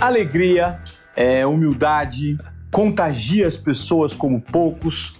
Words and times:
alegria, 0.00 0.80
é, 1.14 1.46
humildade, 1.46 2.36
contagia 2.70 3.46
as 3.46 3.56
pessoas 3.56 4.14
como 4.14 4.40
poucos. 4.40 5.14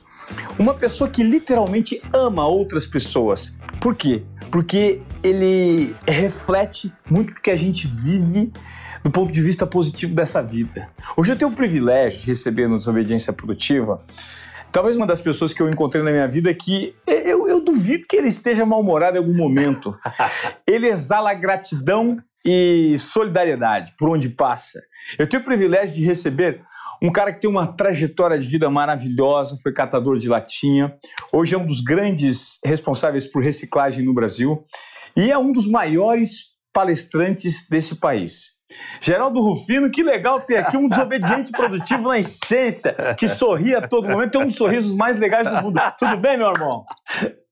Uma 0.59 0.75
pessoa 0.75 1.09
que 1.09 1.23
literalmente 1.23 2.03
ama 2.13 2.47
outras 2.47 2.87
pessoas. 2.87 3.55
Por 3.81 3.95
quê? 3.95 4.23
Porque 4.51 5.01
ele 5.23 5.95
reflete 6.07 6.93
muito 7.09 7.35
do 7.35 7.41
que 7.41 7.51
a 7.51 7.57
gente 7.57 7.87
vive 7.87 8.53
do 9.03 9.11
ponto 9.11 9.33
de 9.33 9.41
vista 9.41 9.67
positivo 9.67 10.15
dessa 10.15 10.43
vida. 10.43 10.89
Hoje 11.17 11.33
eu 11.33 11.37
tenho 11.37 11.51
o 11.51 11.55
privilégio 11.55 12.21
de 12.21 12.27
receber 12.27 12.69
no 12.69 12.79
Desobediência 12.79 13.33
Produtiva 13.33 14.03
talvez 14.77 14.95
uma 14.99 15.07
das 15.07 15.23
pessoas 15.23 15.55
que 15.55 15.63
eu 15.63 15.71
encontrei 15.71 16.03
na 16.03 16.11
minha 16.11 16.29
vida 16.29 16.53
que 16.53 16.95
eu, 17.07 17.49
eu 17.49 17.63
duvido 17.63 18.07
que 18.07 18.15
ele 18.15 18.29
esteja 18.29 18.67
mal-humorado 18.67 19.17
em 19.17 19.21
algum 19.21 19.35
momento. 19.35 19.99
ele 20.69 20.87
exala 20.87 21.33
gratidão 21.33 22.19
e 22.47 22.97
solidariedade 22.99 23.95
por 23.99 24.09
onde 24.09 24.29
passa. 24.29 24.81
Eu 25.19 25.27
tenho 25.27 25.43
o 25.43 25.45
privilégio 25.45 25.95
de 25.95 26.05
receber 26.05 26.63
um 27.03 27.11
cara 27.11 27.33
que 27.33 27.41
tem 27.41 27.51
uma 27.51 27.67
trajetória 27.67 28.39
de 28.39 28.47
vida 28.47 28.71
maravilhosa, 28.71 29.59
foi 29.63 29.73
catador 29.73 30.19
de 30.19 30.29
latinha, 30.29 30.97
hoje 31.33 31.55
é 31.55 31.59
um 31.59 31.67
dos 31.67 31.81
grandes 31.81 32.59
responsáveis 32.65 33.27
por 33.27 33.43
reciclagem 33.43 34.05
no 34.05 34.15
Brasil 34.15 34.65
e 35.17 35.31
é 35.31 35.37
um 35.37 35.53
dos 35.53 35.67
maiores 35.67 36.55
palestrantes 36.73 37.69
desse 37.69 37.97
país. 37.97 38.57
Geraldo 39.01 39.41
Rufino, 39.41 39.91
que 39.91 40.03
legal 40.03 40.41
ter 40.41 40.57
aqui 40.57 40.77
um 40.77 40.89
desobediente 40.89 41.53
produtivo 41.53 42.09
na 42.09 42.19
essência, 42.19 42.95
que 43.19 43.29
sorri 43.29 43.75
a 43.75 43.87
todo 43.87 44.09
momento, 44.09 44.33
tem 44.33 44.43
um 44.43 44.47
dos 44.47 44.57
sorrisos 44.57 44.95
mais 44.95 45.17
legais 45.17 45.47
do 45.47 45.63
mundo. 45.63 45.81
Tudo 45.99 46.17
bem, 46.17 46.37
meu 46.37 46.51
irmão? 46.51 46.85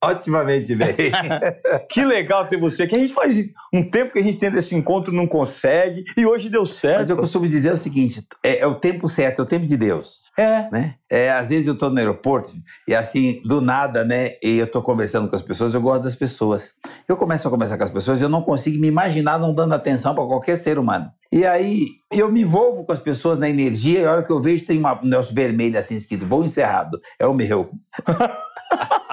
Otimamente 0.03 0.75
bem. 0.75 0.95
que 1.89 2.05
legal 2.05 2.45
ter 2.45 2.59
você 2.59 2.83
aqui. 2.83 2.95
A 2.95 2.99
gente 2.99 3.13
faz 3.13 3.33
um 3.73 3.83
tempo 3.89 4.13
que 4.13 4.19
a 4.19 4.23
gente 4.23 4.37
tenta 4.37 4.57
esse 4.57 4.75
encontro 4.75 5.13
não 5.13 5.27
consegue 5.27 6.03
e 6.15 6.25
hoje 6.25 6.49
deu 6.49 6.65
certo. 6.65 6.99
Mas 6.99 7.09
eu 7.09 7.17
costumo 7.17 7.47
dizer 7.47 7.73
o 7.73 7.77
seguinte: 7.77 8.21
é, 8.43 8.59
é 8.59 8.67
o 8.67 8.75
tempo 8.75 9.07
certo, 9.07 9.39
é 9.39 9.43
o 9.43 9.47
tempo 9.47 9.65
de 9.65 9.77
Deus. 9.77 10.25
É. 10.37 10.69
Né? 10.69 10.95
é 11.09 11.31
às 11.31 11.47
vezes 11.47 11.65
eu 11.65 11.73
estou 11.73 11.89
no 11.89 11.97
aeroporto 11.97 12.51
e 12.87 12.93
assim, 12.93 13.41
do 13.45 13.61
nada, 13.61 14.03
né? 14.03 14.33
E 14.43 14.57
eu 14.57 14.65
estou 14.65 14.81
conversando 14.81 15.29
com 15.29 15.35
as 15.35 15.41
pessoas, 15.41 15.73
eu 15.73 15.81
gosto 15.81 16.03
das 16.03 16.15
pessoas. 16.15 16.73
Eu 17.07 17.15
começo 17.15 17.47
a 17.47 17.51
conversar 17.51 17.77
com 17.77 17.83
as 17.83 17.89
pessoas, 17.89 18.21
eu 18.21 18.29
não 18.29 18.41
consigo 18.41 18.79
me 18.79 18.87
imaginar 18.87 19.39
não 19.39 19.53
dando 19.53 19.73
atenção 19.73 20.13
para 20.13 20.25
qualquer 20.25 20.57
ser 20.57 20.77
humano. 20.77 21.09
E 21.31 21.45
aí 21.45 21.87
eu 22.11 22.31
me 22.31 22.41
envolvo 22.41 22.85
com 22.85 22.91
as 22.91 22.99
pessoas 22.99 23.39
na 23.39 23.49
energia 23.49 24.01
e 24.01 24.05
a 24.05 24.11
hora 24.11 24.23
que 24.23 24.31
eu 24.31 24.41
vejo 24.41 24.65
tem 24.65 24.77
uma, 24.77 25.01
um 25.01 25.05
negócio 25.05 25.33
vermelho 25.33 25.79
assim 25.79 25.95
escrito, 25.95 26.25
voo 26.25 26.43
encerrado. 26.43 26.99
É 27.17 27.25
o 27.25 27.33
meu. 27.33 27.71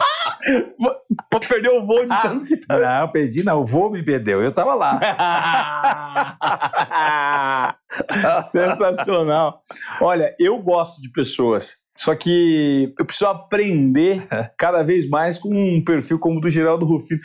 Vou 1.30 1.40
perder 1.40 1.70
o 1.70 1.86
voo 1.86 2.02
de 2.02 2.22
tanto 2.22 2.44
que 2.44 2.56
tá. 2.56 2.78
Não, 2.78 3.08
perdi 3.08 3.42
não, 3.42 3.60
o 3.60 3.66
voo 3.66 3.90
me 3.90 4.02
perdeu, 4.02 4.42
eu 4.42 4.52
tava 4.52 4.74
lá. 4.74 5.00
Sensacional. 8.50 9.62
Olha, 10.00 10.34
eu 10.38 10.58
gosto 10.58 11.00
de 11.00 11.10
pessoas. 11.10 11.82
Só 11.96 12.14
que 12.14 12.92
eu 12.98 13.04
preciso 13.04 13.28
aprender 13.28 14.26
cada 14.58 14.82
vez 14.82 15.08
mais 15.08 15.38
com 15.38 15.50
um 15.50 15.84
perfil 15.84 16.18
como 16.18 16.38
o 16.38 16.40
do 16.40 16.50
Geraldo 16.50 16.86
Rufino. 16.86 17.20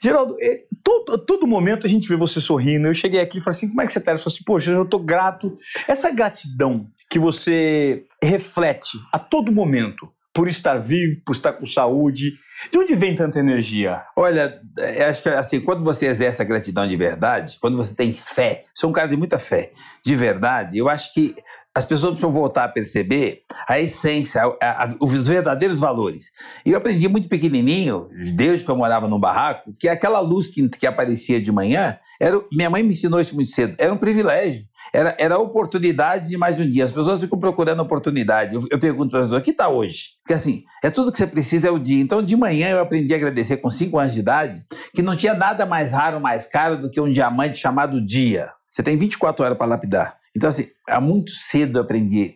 Geraldo, 0.00 0.36
é, 0.40 0.62
todo, 0.82 1.18
todo 1.18 1.46
momento 1.46 1.86
a 1.86 1.90
gente 1.90 2.08
vê 2.08 2.16
você 2.16 2.40
sorrindo. 2.40 2.86
Eu 2.86 2.94
cheguei 2.94 3.20
aqui 3.20 3.38
e 3.38 3.40
falei 3.40 3.56
assim: 3.56 3.68
como 3.68 3.82
é 3.82 3.86
que 3.86 3.92
você 3.92 3.98
está? 3.98 4.12
Eu 4.12 4.18
falei 4.18 4.34
assim: 4.34 4.44
poxa, 4.44 4.70
eu 4.70 4.84
estou 4.84 5.00
grato. 5.00 5.58
Essa 5.88 6.10
gratidão 6.10 6.86
que 7.10 7.18
você 7.18 8.04
reflete 8.22 8.96
a 9.12 9.18
todo 9.18 9.52
momento 9.52 10.10
por 10.32 10.48
estar 10.48 10.78
vivo, 10.78 11.20
por 11.24 11.34
estar 11.34 11.52
com 11.52 11.66
saúde. 11.66 12.32
De 12.70 12.78
onde 12.78 12.94
vem 12.94 13.14
tanta 13.14 13.40
energia? 13.40 14.02
Olha, 14.16 14.60
acho 15.08 15.22
que 15.22 15.28
assim, 15.28 15.60
quando 15.60 15.82
você 15.82 16.06
exerce 16.06 16.40
a 16.40 16.44
gratidão 16.44 16.86
de 16.86 16.96
verdade, 16.96 17.58
quando 17.60 17.76
você 17.76 17.94
tem 17.94 18.12
fé, 18.14 18.64
sou 18.74 18.90
um 18.90 18.92
cara 18.92 19.08
de 19.08 19.16
muita 19.16 19.38
fé, 19.38 19.72
de 20.04 20.14
verdade, 20.14 20.78
eu 20.78 20.88
acho 20.88 21.12
que 21.12 21.34
as 21.74 21.84
pessoas 21.84 22.12
precisam 22.12 22.30
voltar 22.30 22.64
a 22.64 22.68
perceber 22.68 23.42
a 23.66 23.80
essência, 23.80 24.42
a, 24.60 24.84
a, 24.84 24.94
os 25.00 25.26
verdadeiros 25.26 25.80
valores. 25.80 26.26
E 26.66 26.72
eu 26.72 26.76
aprendi 26.76 27.08
muito 27.08 27.28
pequenininho, 27.28 28.08
desde 28.34 28.64
que 28.64 28.70
eu 28.70 28.76
morava 28.76 29.08
num 29.08 29.18
barraco, 29.18 29.74
que 29.78 29.88
aquela 29.88 30.20
luz 30.20 30.48
que, 30.48 30.68
que 30.68 30.86
aparecia 30.86 31.40
de 31.40 31.50
manhã, 31.50 31.98
era, 32.20 32.38
minha 32.52 32.68
mãe 32.68 32.82
me 32.82 32.90
ensinou 32.90 33.20
isso 33.20 33.34
muito 33.34 33.50
cedo, 33.50 33.74
era 33.78 33.92
um 33.92 33.96
privilégio. 33.96 34.64
Era, 34.92 35.16
era 35.18 35.36
a 35.36 35.38
oportunidade 35.38 36.28
de 36.28 36.36
mais 36.36 36.60
um 36.60 36.70
dia. 36.70 36.84
As 36.84 36.90
pessoas 36.90 37.18
ficam 37.18 37.38
procurando 37.38 37.80
oportunidade. 37.80 38.54
Eu, 38.54 38.66
eu 38.70 38.78
pergunto 38.78 39.10
para 39.10 39.20
as 39.20 39.26
pessoas, 39.26 39.40
o 39.40 39.44
que 39.44 39.52
está 39.52 39.68
hoje? 39.68 40.10
Porque 40.22 40.34
assim, 40.34 40.64
é 40.84 40.90
tudo 40.90 41.10
que 41.10 41.16
você 41.16 41.26
precisa 41.26 41.68
é 41.68 41.70
o 41.70 41.78
dia. 41.78 42.02
Então, 42.02 42.22
de 42.22 42.36
manhã 42.36 42.68
eu 42.68 42.80
aprendi 42.80 43.14
a 43.14 43.16
agradecer 43.16 43.56
com 43.56 43.70
5 43.70 43.98
anos 43.98 44.12
de 44.12 44.20
idade, 44.20 44.62
que 44.94 45.00
não 45.00 45.16
tinha 45.16 45.32
nada 45.32 45.64
mais 45.64 45.92
raro, 45.92 46.20
mais 46.20 46.46
caro 46.46 46.78
do 46.78 46.90
que 46.90 47.00
um 47.00 47.10
diamante 47.10 47.56
chamado 47.56 48.04
dia. 48.04 48.50
Você 48.70 48.82
tem 48.82 48.98
24 48.98 49.44
horas 49.44 49.56
para 49.56 49.66
lapidar. 49.66 50.21
Então, 50.34 50.48
assim, 50.48 50.68
há 50.88 51.00
muito 51.00 51.30
cedo 51.30 51.78
aprendi 51.78 52.34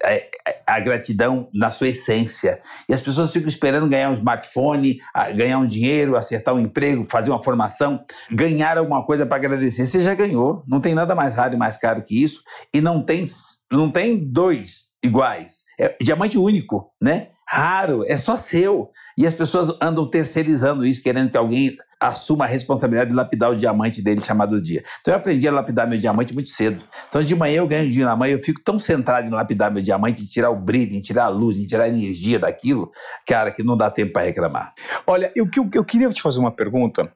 a, 0.67 0.75
a, 0.75 0.81
gratidão 0.81 1.49
na 1.53 1.71
sua 1.71 1.89
essência. 1.89 2.61
E 2.89 2.93
as 2.93 3.01
pessoas 3.01 3.33
ficam 3.33 3.49
esperando 3.49 3.89
ganhar 3.89 4.11
um 4.11 4.15
smartphone, 4.15 5.01
ganhar 5.35 5.59
um 5.59 5.67
dinheiro, 5.67 6.15
acertar 6.15 6.55
um 6.55 6.61
emprego, 6.61 7.05
fazer 7.05 7.31
uma 7.31 7.43
formação, 7.43 8.05
ganhar 8.31 8.77
alguma 8.77 9.05
coisa 9.05 9.25
para 9.25 9.37
agradecer. 9.37 9.87
Você 9.87 10.03
já 10.03 10.15
ganhou. 10.15 10.63
Não 10.67 10.81
tem 10.81 10.95
nada 10.95 11.15
mais 11.15 11.35
raro 11.35 11.55
e 11.55 11.59
mais 11.59 11.79
caro 11.79 12.03
que 12.03 12.23
isso. 12.23 12.43
E 12.73 12.81
não 12.81 13.03
tem, 13.03 13.25
não 13.73 13.91
tem 13.91 14.19
dois 14.19 14.91
iguais. 15.03 15.65
É 15.81 15.97
diamante 16.01 16.37
único, 16.37 16.93
né? 17.01 17.29
Raro, 17.49 18.05
é 18.07 18.17
só 18.17 18.37
seu. 18.37 18.91
E 19.17 19.27
as 19.27 19.35
pessoas 19.35 19.75
andam 19.81 20.09
terceirizando 20.09 20.85
isso, 20.85 21.03
querendo 21.03 21.31
que 21.31 21.37
alguém 21.37 21.77
assuma 21.99 22.45
a 22.45 22.49
responsabilidade 22.49 23.11
de 23.11 23.17
lapidar 23.17 23.51
o 23.51 23.57
diamante 23.57 24.03
dele 24.03 24.21
chamado 24.21 24.61
dia. 24.61 24.85
Então 25.01 25.15
eu 25.15 25.19
aprendi 25.19 25.49
a 25.49 25.53
lapidar 25.53 25.89
meu 25.89 25.99
diamante 25.99 26.35
muito 26.35 26.51
cedo. 26.51 26.85
Então 27.09 27.23
de 27.23 27.35
manhã 27.35 27.59
eu 27.59 27.67
ganho 27.67 27.89
dinheiro 27.89 28.11
na 28.11 28.17
mãe, 28.17 28.33
eu 28.33 28.43
fico 28.43 28.61
tão 28.63 28.79
centrado 28.79 29.27
em 29.27 29.31
lapidar 29.31 29.71
meu 29.71 29.83
diamante, 29.83 30.23
em 30.23 30.27
tirar 30.27 30.51
o 30.51 30.57
brilho, 30.57 30.95
em 30.95 31.01
tirar 31.01 31.25
a 31.25 31.29
luz, 31.29 31.57
em 31.57 31.67
tirar 31.67 31.85
a 31.85 31.89
energia 31.89 32.39
daquilo, 32.39 32.91
cara, 33.27 33.51
que 33.51 33.63
não 33.63 33.77
dá 33.77 33.91
tempo 33.91 34.13
para 34.13 34.23
reclamar. 34.23 34.75
Olha, 35.07 35.33
eu, 35.35 35.49
eu, 35.57 35.71
eu 35.73 35.85
queria 35.85 36.09
te 36.11 36.21
fazer 36.21 36.39
uma 36.39 36.55
pergunta, 36.55 37.11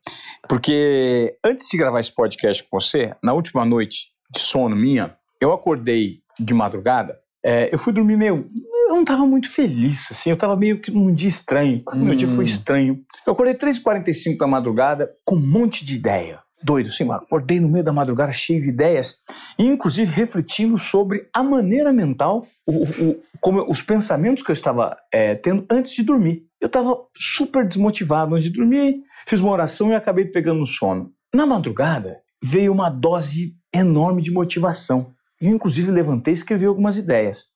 porque 0.48 1.36
antes 1.44 1.68
de 1.68 1.76
gravar 1.76 2.00
esse 2.00 2.14
podcast 2.14 2.64
com 2.64 2.80
você, 2.80 3.14
na 3.22 3.34
última 3.34 3.64
noite 3.64 4.08
de 4.30 4.40
sono 4.40 4.74
minha, 4.74 5.14
eu 5.40 5.52
acordei 5.52 6.20
de 6.38 6.54
madrugada, 6.54 7.18
é, 7.44 7.72
eu 7.72 7.78
fui 7.78 7.92
dormir 7.92 8.16
meio 8.16 8.48
eu 8.90 8.96
não 8.96 9.02
estava 9.02 9.24
muito 9.24 9.48
feliz, 9.48 10.10
assim, 10.10 10.30
eu 10.30 10.34
estava 10.34 10.56
meio 10.56 10.80
que 10.80 10.90
num 10.90 11.14
dia 11.14 11.28
estranho. 11.28 11.82
Hum. 11.94 12.04
Meu 12.04 12.14
dia 12.14 12.28
foi 12.28 12.44
hum. 12.44 12.48
estranho. 12.48 13.00
Eu 13.24 13.32
acordei 13.32 13.54
3h45 13.54 14.36
da 14.36 14.46
madrugada 14.46 15.10
com 15.24 15.36
um 15.36 15.40
monte 15.40 15.84
de 15.84 15.94
ideia. 15.94 16.40
Doido, 16.62 16.88
assim, 16.88 17.10
acordei 17.10 17.58
no 17.58 17.68
meio 17.68 17.84
da 17.84 17.92
madrugada 17.92 18.32
cheio 18.32 18.60
de 18.60 18.68
ideias, 18.68 19.16
e 19.58 19.64
inclusive 19.64 20.12
refletindo 20.12 20.76
sobre 20.76 21.26
a 21.32 21.42
maneira 21.42 21.90
mental, 21.90 22.46
o, 22.66 22.82
o, 22.82 23.22
como 23.40 23.64
os 23.70 23.80
pensamentos 23.80 24.42
que 24.42 24.50
eu 24.50 24.54
estava 24.54 24.94
é, 25.10 25.34
tendo 25.36 25.64
antes 25.70 25.92
de 25.92 26.02
dormir. 26.02 26.42
Eu 26.60 26.66
estava 26.66 26.94
super 27.16 27.66
desmotivado 27.66 28.34
antes 28.34 28.44
de 28.44 28.52
dormir, 28.52 28.96
fiz 29.26 29.40
uma 29.40 29.52
oração 29.52 29.90
e 29.90 29.94
acabei 29.94 30.26
pegando 30.26 30.60
no 30.60 30.66
sono. 30.66 31.10
Na 31.32 31.46
madrugada, 31.46 32.18
veio 32.42 32.72
uma 32.72 32.90
dose 32.90 33.54
enorme 33.72 34.20
de 34.20 34.30
motivação. 34.30 35.12
Eu, 35.40 35.54
inclusive, 35.54 35.90
levantei 35.90 36.34
e 36.34 36.36
escrevi 36.36 36.66
algumas 36.66 36.98
ideias. 36.98 37.46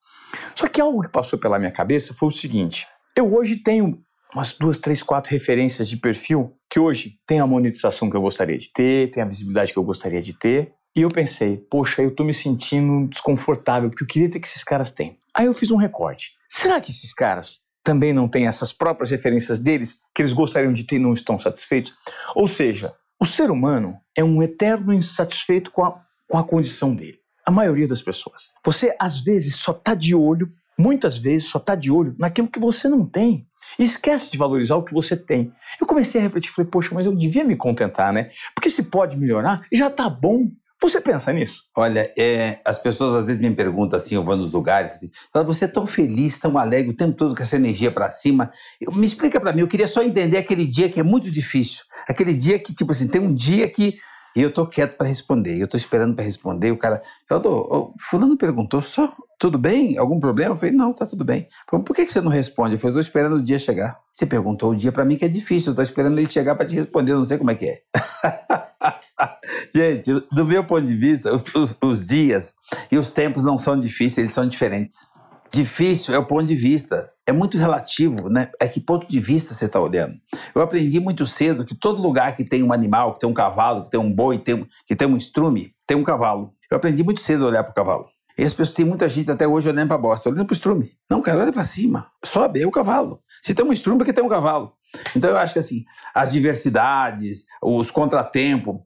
Só 0.55 0.67
que 0.69 0.81
algo 0.81 1.03
que 1.03 1.09
passou 1.09 1.39
pela 1.39 1.59
minha 1.59 1.73
cabeça 1.73 2.15
foi 2.15 2.29
o 2.29 2.33
seguinte: 2.33 2.87
eu 3.17 3.35
hoje 3.35 3.57
tenho 3.57 4.03
umas 4.35 4.53
duas, 4.53 4.79
três, 4.79 5.03
quatro 5.03 5.31
referências 5.31 5.89
de 5.89 5.97
perfil 5.97 6.53
que 6.69 6.81
hoje 6.81 7.17
tem 7.27 7.39
a 7.39 7.47
monetização 7.47 8.11
que 8.11 8.17
eu 8.17 8.21
gostaria 8.21 8.59
de 8.59 8.73
ter, 8.73 9.11
tem 9.11 9.23
a 9.23 9.27
visibilidade 9.27 9.73
que 9.73 9.79
eu 9.79 9.85
gostaria 9.85 10.21
de 10.21 10.37
ter. 10.37 10.73
E 10.97 11.03
eu 11.03 11.09
pensei, 11.09 11.57
poxa, 11.57 12.03
eu 12.03 12.15
tô 12.15 12.25
me 12.25 12.35
sentindo 12.35 13.09
desconfortável, 13.09 13.89
porque 13.89 14.05
eu 14.05 14.09
queria 14.09 14.31
ter 14.31 14.41
que 14.41 14.47
esses 14.47 14.63
caras 14.63 14.91
têm. 14.91 15.19
Aí 15.35 15.47
eu 15.47 15.55
fiz 15.55 15.71
um 15.71 15.77
recorte. 15.77 16.33
Será 16.49 16.81
que 16.81 16.91
esses 16.91 17.13
caras 17.13 17.61
também 17.83 18.13
não 18.13 18.29
têm 18.29 18.47
essas 18.47 18.73
próprias 18.73 19.11
referências 19.11 19.59
deles 19.59 20.01
que 20.15 20.23
eles 20.23 20.33
gostariam 20.33 20.73
de 20.73 20.85
ter 20.85 20.97
e 20.97 21.01
não 21.01 21.13
estão 21.13 21.39
satisfeitos? 21.39 21.93
Ou 22.35 22.47
seja, 22.47 22.95
o 23.21 23.27
ser 23.27 23.51
humano 23.51 23.97
é 24.17 24.23
um 24.23 24.43
eterno 24.43 24.93
insatisfeito 24.93 25.71
com 25.71 25.85
a, 25.85 26.01
com 26.29 26.39
a 26.39 26.45
condição 26.45 26.95
dele 26.95 27.24
a 27.45 27.51
maioria 27.51 27.87
das 27.87 28.03
pessoas. 28.03 28.51
Você, 28.65 28.95
às 28.99 29.21
vezes, 29.21 29.57
só 29.57 29.73
está 29.73 29.95
de 29.95 30.15
olho, 30.15 30.49
muitas 30.79 31.19
vezes, 31.19 31.49
só 31.49 31.59
está 31.59 31.75
de 31.75 31.91
olho 31.91 32.15
naquilo 32.19 32.49
que 32.49 32.59
você 32.59 32.89
não 32.89 33.07
tem. 33.07 33.47
E 33.79 33.85
esquece 33.85 34.31
de 34.31 34.39
valorizar 34.39 34.77
o 34.77 34.83
que 34.83 34.93
você 34.93 35.17
tem. 35.17 35.53
Eu 35.81 35.87
comecei 35.87 36.21
a 36.21 36.25
refletir, 36.25 36.51
falei, 36.51 36.71
poxa, 36.71 36.95
mas 36.95 37.07
eu 37.07 37.15
devia 37.15 37.45
me 37.45 37.57
contentar, 37.57 38.13
né? 38.13 38.31
Porque 38.55 38.71
se 38.71 38.85
pode 38.85 39.17
melhorar, 39.17 39.63
já 39.73 39.89
está 39.89 40.09
bom. 40.09 40.49
Você 40.81 41.01
pensa 41.01 41.33
nisso? 41.33 41.63
Olha, 41.75 42.13
é, 42.19 42.61
as 42.65 42.79
pessoas 42.79 43.15
às 43.15 43.27
vezes 43.27 43.41
me 43.41 43.51
perguntam 43.55 43.97
assim, 43.97 44.17
eu 44.17 44.25
vou 44.25 44.37
nos 44.37 44.53
lugares, 44.53 44.93
assim, 44.93 45.11
você 45.47 45.65
é 45.65 45.69
tão 45.69 45.87
feliz, 45.87 46.39
tão 46.39 46.59
alegre, 46.59 46.93
o 46.93 46.97
tempo 46.97 47.17
todo 47.17 47.35
com 47.35 47.43
essa 47.43 47.57
energia 47.57 47.91
para 47.91 48.11
cima. 48.11 48.53
Eu, 48.79 48.93
me 48.93 49.07
explica 49.07 49.41
para 49.41 49.53
mim, 49.53 49.63
eu 49.63 49.69
queria 49.69 49.89
só 49.89 50.03
entender 50.03 50.37
aquele 50.37 50.67
dia 50.67 50.91
que 50.91 51.01
é 51.01 51.03
muito 51.03 51.31
difícil. 51.31 51.85
Aquele 52.07 52.35
dia 52.35 52.59
que, 52.59 52.75
tipo 52.75 52.93
assim, 52.93 53.09
tem 53.09 53.21
um 53.21 53.35
dia 53.35 53.69
que 53.69 53.97
e 54.37 54.43
eu 54.43 54.53
tô 54.53 54.67
quieto 54.67 54.97
para 54.97 55.07
responder, 55.07 55.57
eu 55.59 55.69
tô 55.69 55.77
esperando 55.77 56.15
para 56.15 56.25
responder. 56.25 56.71
O 56.73 56.77
cara, 56.77 57.03
o 57.31 57.95
fulano 58.01 58.37
perguntou, 58.37 58.83
só 58.83 59.15
tudo 59.39 59.59
bem? 59.59 59.97
Algum 59.97 60.19
problema? 60.19 60.55
Eu 60.55 60.59
falei, 60.59 60.75
não, 60.75 60.93
tá 60.93 61.07
tudo 61.07 61.25
bem. 61.25 61.49
Falei, 61.71 61.85
por 61.85 61.95
que, 61.95 62.05
que 62.05 62.13
você 62.13 62.21
não 62.21 62.31
responde? 62.31 62.75
Eu 62.75 62.79
falei, 62.79 62.95
tô 62.95 63.01
esperando 63.01 63.37
o 63.37 63.43
dia 63.43 63.59
chegar. 63.59 63.99
Você 64.13 64.27
perguntou 64.27 64.73
o 64.73 64.77
dia 64.77 64.91
para 64.91 65.05
mim 65.05 65.17
que 65.17 65.25
é 65.25 65.29
difícil, 65.29 65.73
eu 65.73 65.77
tô 65.77 65.83
esperando 65.83 66.19
ele 66.19 66.31
chegar 66.31 66.55
para 66.55 66.67
te 66.67 66.75
responder, 66.75 67.13
eu 67.13 67.19
não 67.19 67.25
sei 67.25 67.39
como 67.39 67.51
é 67.51 67.55
que 67.55 67.67
é. 67.67 67.83
Gente, 69.75 70.13
do 70.33 70.45
meu 70.45 70.65
ponto 70.65 70.87
de 70.87 70.97
vista, 70.97 71.35
os, 71.35 71.45
os, 71.55 71.77
os 71.83 72.07
dias 72.07 72.55
e 72.91 72.99
os 72.99 73.11
tempos 73.11 73.45
não 73.45 73.59
são 73.59 73.79
difíceis, 73.79 74.19
eles 74.19 74.35
são 74.35 74.49
diferentes. 74.49 75.14
Difícil 75.55 76.13
é 76.13 76.19
o 76.19 76.27
ponto 76.27 76.45
de 76.47 76.57
vista. 76.57 77.09
É 77.25 77.31
muito 77.31 77.57
relativo, 77.57 78.29
né? 78.29 78.51
É 78.61 78.67
que 78.67 78.81
ponto 78.81 79.09
de 79.09 79.21
vista 79.21 79.55
você 79.55 79.67
está 79.67 79.79
olhando. 79.81 80.15
Eu 80.53 80.61
aprendi 80.61 80.99
muito 80.99 81.25
cedo 81.29 81.65
que 81.65 81.77
todo 81.77 82.03
lugar 82.03 82.35
que 82.35 82.45
tem 82.45 82.65
um 82.65 82.73
animal, 82.73 83.15
que 83.15 83.21
tem 83.21 83.29
um 83.29 83.33
cavalo, 83.33 83.85
que 83.85 83.91
tem 83.91 84.01
um 84.01 84.13
boi, 84.13 84.37
tem, 84.37 84.67
que 84.85 84.97
tem 84.97 85.07
um 85.07 85.17
estrume, 85.17 85.73
tem 85.87 85.97
um 85.97 86.03
cavalo. 86.03 86.53
Eu 86.69 86.77
aprendi 86.77 87.05
muito 87.05 87.21
cedo 87.21 87.45
a 87.45 87.49
olhar 87.51 87.63
para 87.63 87.71
o 87.71 87.75
cavalo. 87.75 88.09
E 88.37 88.43
as 88.43 88.53
pessoas, 88.53 88.75
tem 88.75 88.85
muita 88.85 89.09
gente 89.09 89.31
até 89.31 89.47
hoje 89.47 89.69
olhando 89.69 89.87
para 89.87 89.97
a 89.97 90.01
bosta, 90.01 90.29
olhando 90.29 90.45
para 90.45 90.53
o 90.53 90.57
estrume. 90.57 90.91
Não, 91.09 91.23
cara, 91.23 91.41
olha 91.41 91.53
para 91.53 91.65
cima. 91.65 92.09
Sobe, 92.25 92.61
é 92.61 92.67
o 92.67 92.73
cavalo. 92.73 93.21
Se 93.41 93.55
tem 93.55 93.65
um 93.65 93.73
estrume, 93.73 93.95
é 93.95 93.99
porque 93.99 94.13
tem 94.13 94.25
um 94.25 94.29
cavalo. 94.29 94.73
Então 95.17 95.31
eu 95.31 95.37
acho 95.37 95.53
que 95.53 95.59
assim, 95.59 95.85
as 96.15 96.31
diversidades, 96.31 97.45
os 97.63 97.91
contratempos, 97.91 98.77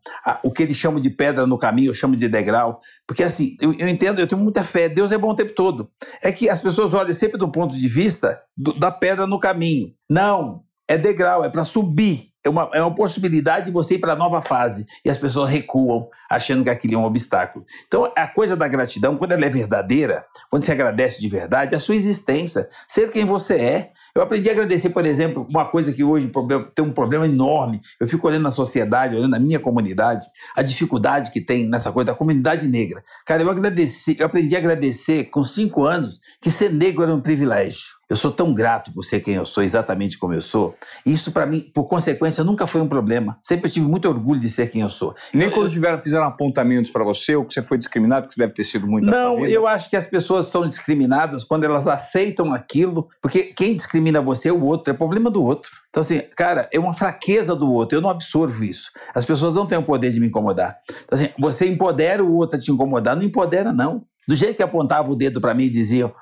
o 0.43 0.51
que 0.51 0.63
eles 0.63 0.77
chamam 0.77 1.01
de 1.01 1.11
pedra 1.11 1.47
no 1.47 1.59
caminho, 1.59 1.91
eu 1.91 1.95
chamo 1.95 2.17
de 2.17 2.29
degrau, 2.29 2.81
porque 3.07 3.23
assim, 3.23 3.57
eu, 3.61 3.75
eu, 3.75 3.89
entendo, 3.89 4.21
eu 4.21 4.27
tenho 4.27 4.43
muita 4.43 4.65
fé, 4.65 4.89
Deus 4.89 5.13
é 5.13 5.19
bom 5.19 5.31
o 5.31 5.37
tempo 5.37 5.55
todo. 5.55 5.91
É 6.23 6.33
que 6.33 6.49
as 6.49 6.61
pessoas 6.61 6.95
olham 6.95 7.13
sempre 7.15 7.39
do 7.39 7.51
ponto 7.51 7.77
de 7.77 7.89
vista 7.89 8.41
do, 8.57 8.73
da 8.73 8.91
pedra 8.91 9.27
no 9.27 9.39
caminho. 9.39 9.93
Não, 10.09 10.63
é 10.89 10.97
degrau, 10.97 11.45
é 11.45 11.51
para 11.51 11.65
subir. 11.65 12.29
É 12.45 12.49
uma, 12.49 12.71
é 12.73 12.81
uma 12.81 12.95
possibilidade 12.95 13.67
de 13.67 13.73
você 13.73 13.97
ir 13.97 13.99
para 13.99 14.15
a 14.15 14.17
nova 14.17 14.41
fase. 14.41 14.87
E 15.05 15.11
as 15.11 15.19
pessoas 15.19 15.51
recuam, 15.51 16.09
achando 16.31 16.65
que 16.65 16.71
aquilo 16.71 16.95
é 16.95 16.99
um 16.99 17.05
obstáculo. 17.05 17.67
Então, 17.87 18.11
a 18.17 18.27
coisa 18.27 18.57
da 18.57 18.67
gratidão, 18.67 19.17
quando 19.19 19.33
ela 19.33 19.45
é 19.45 19.51
verdadeira, 19.51 20.25
quando 20.49 20.63
você 20.63 20.73
agradece 20.73 21.21
de 21.21 21.29
verdade, 21.29 21.77
a 21.77 21.81
sua 21.81 21.95
existência, 21.95 22.69
ser 22.87 23.11
quem 23.11 23.27
você 23.27 23.55
é, 23.57 23.93
eu 24.19 24.25
aprendi 24.25 24.49
a 24.49 24.53
agradecer, 24.53 24.91
por 24.91 25.07
exemplo, 25.07 25.47
uma 25.49 25.65
coisa 25.65 25.93
que 25.93 26.03
hoje 26.03 26.31
tem 26.75 26.85
um 26.85 26.93
problema 26.93 27.27
enorme. 27.27 27.81
Eu 28.01 28.07
fico 28.07 28.27
olhando 28.27 28.43
na 28.43 28.51
sociedade, 28.51 29.15
olhando 29.15 29.31
na 29.31 29.39
minha 29.39 29.61
comunidade, 29.61 30.27
a 30.57 30.63
dificuldade 30.63 31.31
que 31.31 31.41
tem 31.41 31.69
nessa 31.69 31.93
coisa 31.93 32.07
da 32.07 32.15
comunidade 32.15 32.67
negra. 32.67 33.03
Cara, 33.25 33.43
eu 33.43 33.51
agradeci, 33.51 34.17
eu 34.19 34.27
aprendi 34.27 34.57
a 34.57 34.59
agradecer 34.59 35.25
com 35.25 35.45
cinco 35.45 35.85
anos 35.85 36.21
que 36.41 36.51
ser 36.51 36.73
negro 36.73 37.03
era 37.03 37.15
um 37.15 37.21
privilégio. 37.21 37.98
Eu 38.09 38.17
sou 38.17 38.33
tão 38.33 38.55
grato 38.55 38.91
por 38.93 39.03
ser 39.03 39.21
quem 39.21 39.35
eu 39.35 39.45
sou, 39.45 39.63
exatamente 39.63 40.17
como 40.17 40.33
eu 40.33 40.41
sou. 40.41 40.75
Isso, 41.05 41.31
para 41.31 41.45
mim, 41.45 41.61
por 41.75 41.85
consequência, 41.85 42.43
nunca 42.43 42.67
foi 42.67 42.81
um 42.81 42.89
problema. 42.89 43.39
Sempre 43.43 43.71
tive 43.71 43.87
muito 43.87 44.09
orgulho 44.09 44.41
de 44.41 44.49
ser 44.49 44.71
quem 44.71 44.81
eu 44.81 44.89
sou. 44.89 45.15
Nem 45.35 45.51
quando 45.51 45.71
tiveram, 45.71 45.99
fizeram 45.99 46.25
apontamentos 46.25 46.91
para 46.91 47.05
você, 47.05 47.37
ou 47.37 47.45
que 47.45 47.53
você 47.53 47.61
foi 47.61 47.77
discriminado, 47.77 48.27
que 48.27 48.33
você 48.33 48.41
deve 48.41 48.55
ter 48.55 48.65
sido 48.65 48.87
muito 48.87 49.05
Não, 49.05 49.45
eu 49.45 49.67
acho 49.67 49.91
que 49.91 49.97
as 49.97 50.07
pessoas 50.07 50.47
são 50.47 50.67
discriminadas 50.67 51.45
quando 51.45 51.65
elas 51.65 51.87
aceitam 51.87 52.55
aquilo, 52.55 53.09
porque 53.21 53.53
quem 53.55 53.77
discrimina 53.77 54.23
você 54.23 54.49
é 54.49 54.53
o 54.53 54.65
outro, 54.65 54.93
é 54.93 54.97
problema 54.97 55.31
do 55.31 55.45
outro. 55.45 55.71
Então, 55.91 56.01
assim, 56.01 56.23
cara, 56.35 56.67
é 56.73 56.79
uma 56.79 56.95
fraqueza 56.95 57.55
do 57.55 57.71
outro, 57.71 57.99
eu 57.99 58.01
não 58.01 58.09
absorvo 58.09 58.65
isso. 58.65 58.91
As 59.15 59.27
pessoas 59.27 59.55
não 59.55 59.67
têm 59.67 59.77
o 59.77 59.83
poder 59.83 60.13
de 60.13 60.21
me 60.21 60.29
incomodar. 60.29 60.79
Então, 61.05 61.19
assim, 61.19 61.29
você 61.39 61.67
empodera 61.67 62.25
o 62.25 62.35
outro 62.37 62.57
a 62.57 62.61
te 62.61 62.73
incomodar, 62.73 63.15
não 63.17 63.23
empodera, 63.23 63.71
não. 63.71 64.05
Do 64.27 64.37
jeito 64.37 64.57
que 64.57 64.63
apontava 64.63 65.11
o 65.11 65.17
dedo 65.17 65.41
para 65.41 65.55
mim 65.55 65.65
e 65.65 65.71
diziam, 65.71 66.13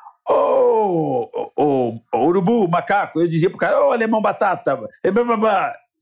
urubu, 2.37 2.69
macaco, 2.69 3.21
eu 3.21 3.29
dizia 3.29 3.51
pro 3.51 3.59
cara, 3.59 3.85
ô, 3.85 3.93
alemão 3.93 4.21
batata, 4.21 4.79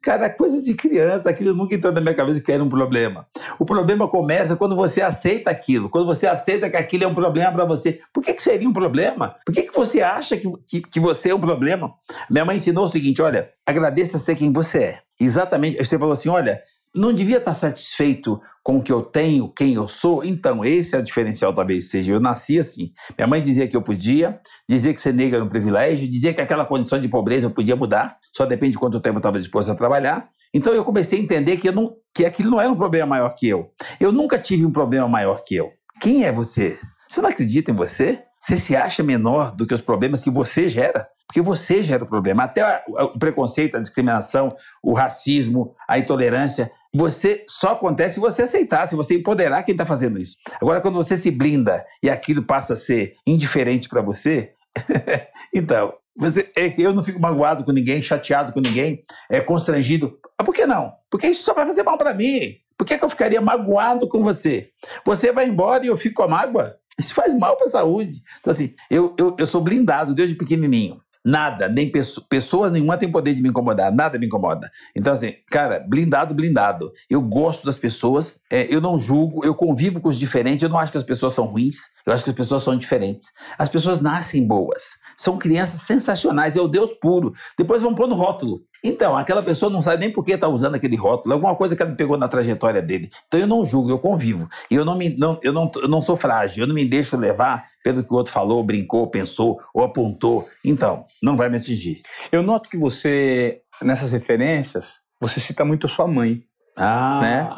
Cara, 0.04 0.28
coisa 0.28 0.60
de 0.60 0.74
criança, 0.74 1.30
aquilo 1.30 1.54
nunca 1.54 1.74
entrou 1.74 1.90
na 1.90 1.98
minha 1.98 2.14
cabeça 2.14 2.38
que 2.38 2.52
era 2.52 2.62
um 2.62 2.68
problema. 2.68 3.26
O 3.58 3.64
problema 3.64 4.06
começa 4.06 4.54
quando 4.54 4.76
você 4.76 5.00
aceita 5.00 5.50
aquilo, 5.50 5.88
quando 5.88 6.04
você 6.04 6.26
aceita 6.26 6.68
que 6.68 6.76
aquilo 6.76 7.04
é 7.04 7.06
um 7.06 7.14
problema 7.14 7.50
para 7.50 7.64
você. 7.64 8.00
Por 8.12 8.22
que, 8.22 8.34
que 8.34 8.42
seria 8.42 8.68
um 8.68 8.72
problema? 8.72 9.36
Por 9.46 9.54
que, 9.54 9.62
que 9.62 9.74
você 9.74 10.02
acha 10.02 10.36
que, 10.36 10.52
que, 10.66 10.82
que 10.82 11.00
você 11.00 11.30
é 11.30 11.34
um 11.34 11.40
problema? 11.40 11.94
Minha 12.28 12.44
mãe 12.44 12.56
ensinou 12.56 12.84
o 12.84 12.88
seguinte: 12.90 13.22
olha, 13.22 13.48
agradeça 13.64 14.18
ser 14.18 14.36
quem 14.36 14.52
você 14.52 14.78
é. 14.78 14.98
Exatamente. 15.18 15.82
Você 15.82 15.98
falou 15.98 16.12
assim: 16.12 16.28
olha, 16.28 16.62
não 16.94 17.12
devia 17.12 17.38
estar 17.38 17.54
satisfeito 17.54 18.40
com 18.62 18.78
o 18.78 18.82
que 18.82 18.92
eu 18.92 19.02
tenho, 19.02 19.48
quem 19.48 19.74
eu 19.74 19.88
sou? 19.88 20.24
Então, 20.24 20.64
esse 20.64 20.94
é 20.94 20.98
o 20.98 21.02
diferencial, 21.02 21.52
talvez 21.52 21.90
seja. 21.90 22.12
Eu 22.12 22.20
nasci 22.20 22.58
assim. 22.58 22.92
Minha 23.18 23.26
mãe 23.26 23.42
dizia 23.42 23.68
que 23.68 23.76
eu 23.76 23.82
podia, 23.82 24.40
dizia 24.68 24.94
que 24.94 25.00
ser 25.00 25.12
negro 25.12 25.36
era 25.36 25.44
um 25.44 25.48
privilégio, 25.48 26.08
dizia 26.08 26.32
que 26.32 26.40
aquela 26.40 26.64
condição 26.64 27.00
de 27.00 27.08
pobreza 27.08 27.46
eu 27.46 27.50
podia 27.50 27.76
mudar, 27.76 28.16
só 28.34 28.46
depende 28.46 28.72
de 28.72 28.78
quanto 28.78 29.00
tempo 29.00 29.16
eu 29.16 29.20
estava 29.20 29.38
disposto 29.38 29.70
a 29.70 29.74
trabalhar. 29.74 30.28
Então, 30.54 30.72
eu 30.72 30.84
comecei 30.84 31.18
a 31.18 31.22
entender 31.22 31.56
que, 31.56 31.68
eu 31.68 31.72
não, 31.72 31.94
que 32.14 32.24
aquilo 32.24 32.52
não 32.52 32.60
era 32.60 32.72
um 32.72 32.76
problema 32.76 33.08
maior 33.08 33.34
que 33.34 33.48
eu. 33.48 33.70
Eu 33.98 34.12
nunca 34.12 34.38
tive 34.38 34.64
um 34.64 34.72
problema 34.72 35.08
maior 35.08 35.42
que 35.44 35.56
eu. 35.56 35.72
Quem 36.00 36.24
é 36.24 36.30
você? 36.30 36.78
Você 37.08 37.20
não 37.20 37.28
acredita 37.28 37.70
em 37.70 37.74
você? 37.74 38.22
Você 38.40 38.56
se 38.56 38.76
acha 38.76 39.02
menor 39.02 39.54
do 39.54 39.66
que 39.66 39.74
os 39.74 39.80
problemas 39.80 40.22
que 40.22 40.30
você 40.30 40.68
gera? 40.68 41.08
Porque 41.26 41.40
você 41.40 41.82
gera 41.82 42.04
o 42.04 42.06
problema. 42.06 42.44
Até 42.44 42.84
o 42.88 43.18
preconceito, 43.18 43.76
a 43.76 43.80
discriminação, 43.80 44.54
o 44.82 44.92
racismo, 44.92 45.74
a 45.88 45.98
intolerância 45.98 46.70
você 46.94 47.44
só 47.48 47.72
acontece 47.72 48.14
se 48.14 48.20
você 48.20 48.42
aceitar, 48.42 48.86
se 48.86 48.94
você 48.94 49.16
empoderar 49.16 49.64
quem 49.64 49.72
está 49.72 49.84
fazendo 49.84 50.18
isso. 50.18 50.36
Agora, 50.60 50.80
quando 50.80 50.94
você 50.94 51.16
se 51.16 51.30
blinda 51.30 51.84
e 52.02 52.08
aquilo 52.08 52.42
passa 52.44 52.74
a 52.74 52.76
ser 52.76 53.16
indiferente 53.26 53.88
para 53.88 54.00
você, 54.00 54.52
então, 55.52 55.92
você, 56.16 56.50
é 56.56 56.72
eu 56.78 56.94
não 56.94 57.02
fico 57.02 57.20
magoado 57.20 57.64
com 57.64 57.72
ninguém, 57.72 58.00
chateado 58.00 58.52
com 58.52 58.60
ninguém, 58.60 59.04
é 59.28 59.40
constrangido. 59.40 60.16
Mas 60.38 60.46
por 60.46 60.54
que 60.54 60.64
não? 60.66 60.92
Porque 61.10 61.26
isso 61.26 61.42
só 61.42 61.52
vai 61.52 61.66
fazer 61.66 61.82
mal 61.82 61.98
para 61.98 62.14
mim. 62.14 62.56
Por 62.78 62.86
que, 62.86 62.96
que 62.96 63.04
eu 63.04 63.08
ficaria 63.08 63.40
magoado 63.40 64.08
com 64.08 64.22
você? 64.22 64.70
Você 65.04 65.32
vai 65.32 65.48
embora 65.48 65.84
e 65.84 65.88
eu 65.88 65.96
fico 65.96 66.16
com 66.16 66.22
a 66.22 66.28
mágoa? 66.28 66.76
Isso 66.98 67.14
faz 67.14 67.34
mal 67.34 67.56
para 67.56 67.66
a 67.66 67.70
saúde. 67.70 68.20
Então, 68.40 68.52
assim, 68.52 68.74
eu, 68.88 69.14
eu, 69.18 69.34
eu 69.38 69.46
sou 69.46 69.60
blindado 69.60 70.14
desde 70.14 70.36
pequenininho. 70.36 71.00
Nada, 71.24 71.68
nem 71.68 71.90
pessoa, 71.90 72.26
pessoas 72.28 72.70
nenhuma 72.70 72.98
tem 72.98 73.10
poder 73.10 73.32
de 73.32 73.40
me 73.40 73.48
incomodar, 73.48 73.90
nada 73.90 74.18
me 74.18 74.26
incomoda. 74.26 74.70
Então, 74.94 75.10
assim, 75.10 75.32
cara, 75.50 75.80
blindado, 75.80 76.34
blindado. 76.34 76.92
Eu 77.08 77.22
gosto 77.22 77.64
das 77.64 77.78
pessoas, 77.78 78.38
é, 78.50 78.66
eu 78.68 78.78
não 78.78 78.98
julgo, 78.98 79.42
eu 79.42 79.54
convivo 79.54 80.02
com 80.02 80.10
os 80.10 80.18
diferentes, 80.18 80.62
eu 80.62 80.68
não 80.68 80.78
acho 80.78 80.92
que 80.92 80.98
as 80.98 81.04
pessoas 81.04 81.32
são 81.32 81.46
ruins, 81.46 81.76
eu 82.06 82.12
acho 82.12 82.22
que 82.22 82.28
as 82.28 82.36
pessoas 82.36 82.62
são 82.62 82.76
diferentes. 82.76 83.28
As 83.56 83.70
pessoas 83.70 84.02
nascem 84.02 84.46
boas, 84.46 84.98
são 85.16 85.38
crianças 85.38 85.80
sensacionais, 85.80 86.56
é 86.56 86.60
o 86.60 86.68
Deus 86.68 86.92
puro. 86.92 87.32
Depois 87.56 87.80
vão 87.80 87.94
pôr 87.94 88.06
no 88.06 88.14
rótulo. 88.14 88.60
Então, 88.84 89.16
aquela 89.16 89.42
pessoa 89.42 89.72
não 89.72 89.80
sabe 89.80 90.04
nem 90.04 90.12
por 90.12 90.22
que 90.22 90.32
está 90.32 90.46
usando 90.46 90.74
aquele 90.74 90.94
rótulo, 90.94 91.32
alguma 91.32 91.56
coisa 91.56 91.74
que 91.74 91.82
ela 91.82 91.94
pegou 91.94 92.18
na 92.18 92.28
trajetória 92.28 92.82
dele. 92.82 93.10
Então 93.26 93.40
eu 93.40 93.46
não 93.46 93.64
julgo, 93.64 93.88
eu 93.88 93.98
convivo. 93.98 94.46
E 94.70 94.74
eu 94.74 94.84
não, 94.84 94.94
me, 94.94 95.16
não, 95.16 95.40
eu 95.42 95.54
não, 95.54 95.70
eu 95.76 95.88
não 95.88 96.02
sou 96.02 96.16
frágil, 96.16 96.64
eu 96.64 96.68
não 96.68 96.74
me 96.74 96.84
deixo 96.84 97.16
levar 97.16 97.66
pelo 97.82 98.04
que 98.04 98.12
o 98.12 98.16
outro 98.16 98.30
falou, 98.30 98.62
brincou, 98.62 99.10
pensou 99.10 99.58
ou 99.72 99.82
apontou. 99.82 100.46
Então, 100.62 101.06
não 101.22 101.34
vai 101.34 101.48
me 101.48 101.56
atingir. 101.56 102.02
Eu 102.30 102.42
noto 102.42 102.68
que 102.68 102.76
você, 102.76 103.62
nessas 103.80 104.12
referências, 104.12 104.98
você 105.18 105.40
cita 105.40 105.64
muito 105.64 105.86
a 105.86 105.90
sua 105.90 106.06
mãe. 106.06 106.42
Ah, 106.76 107.20
né? 107.22 107.50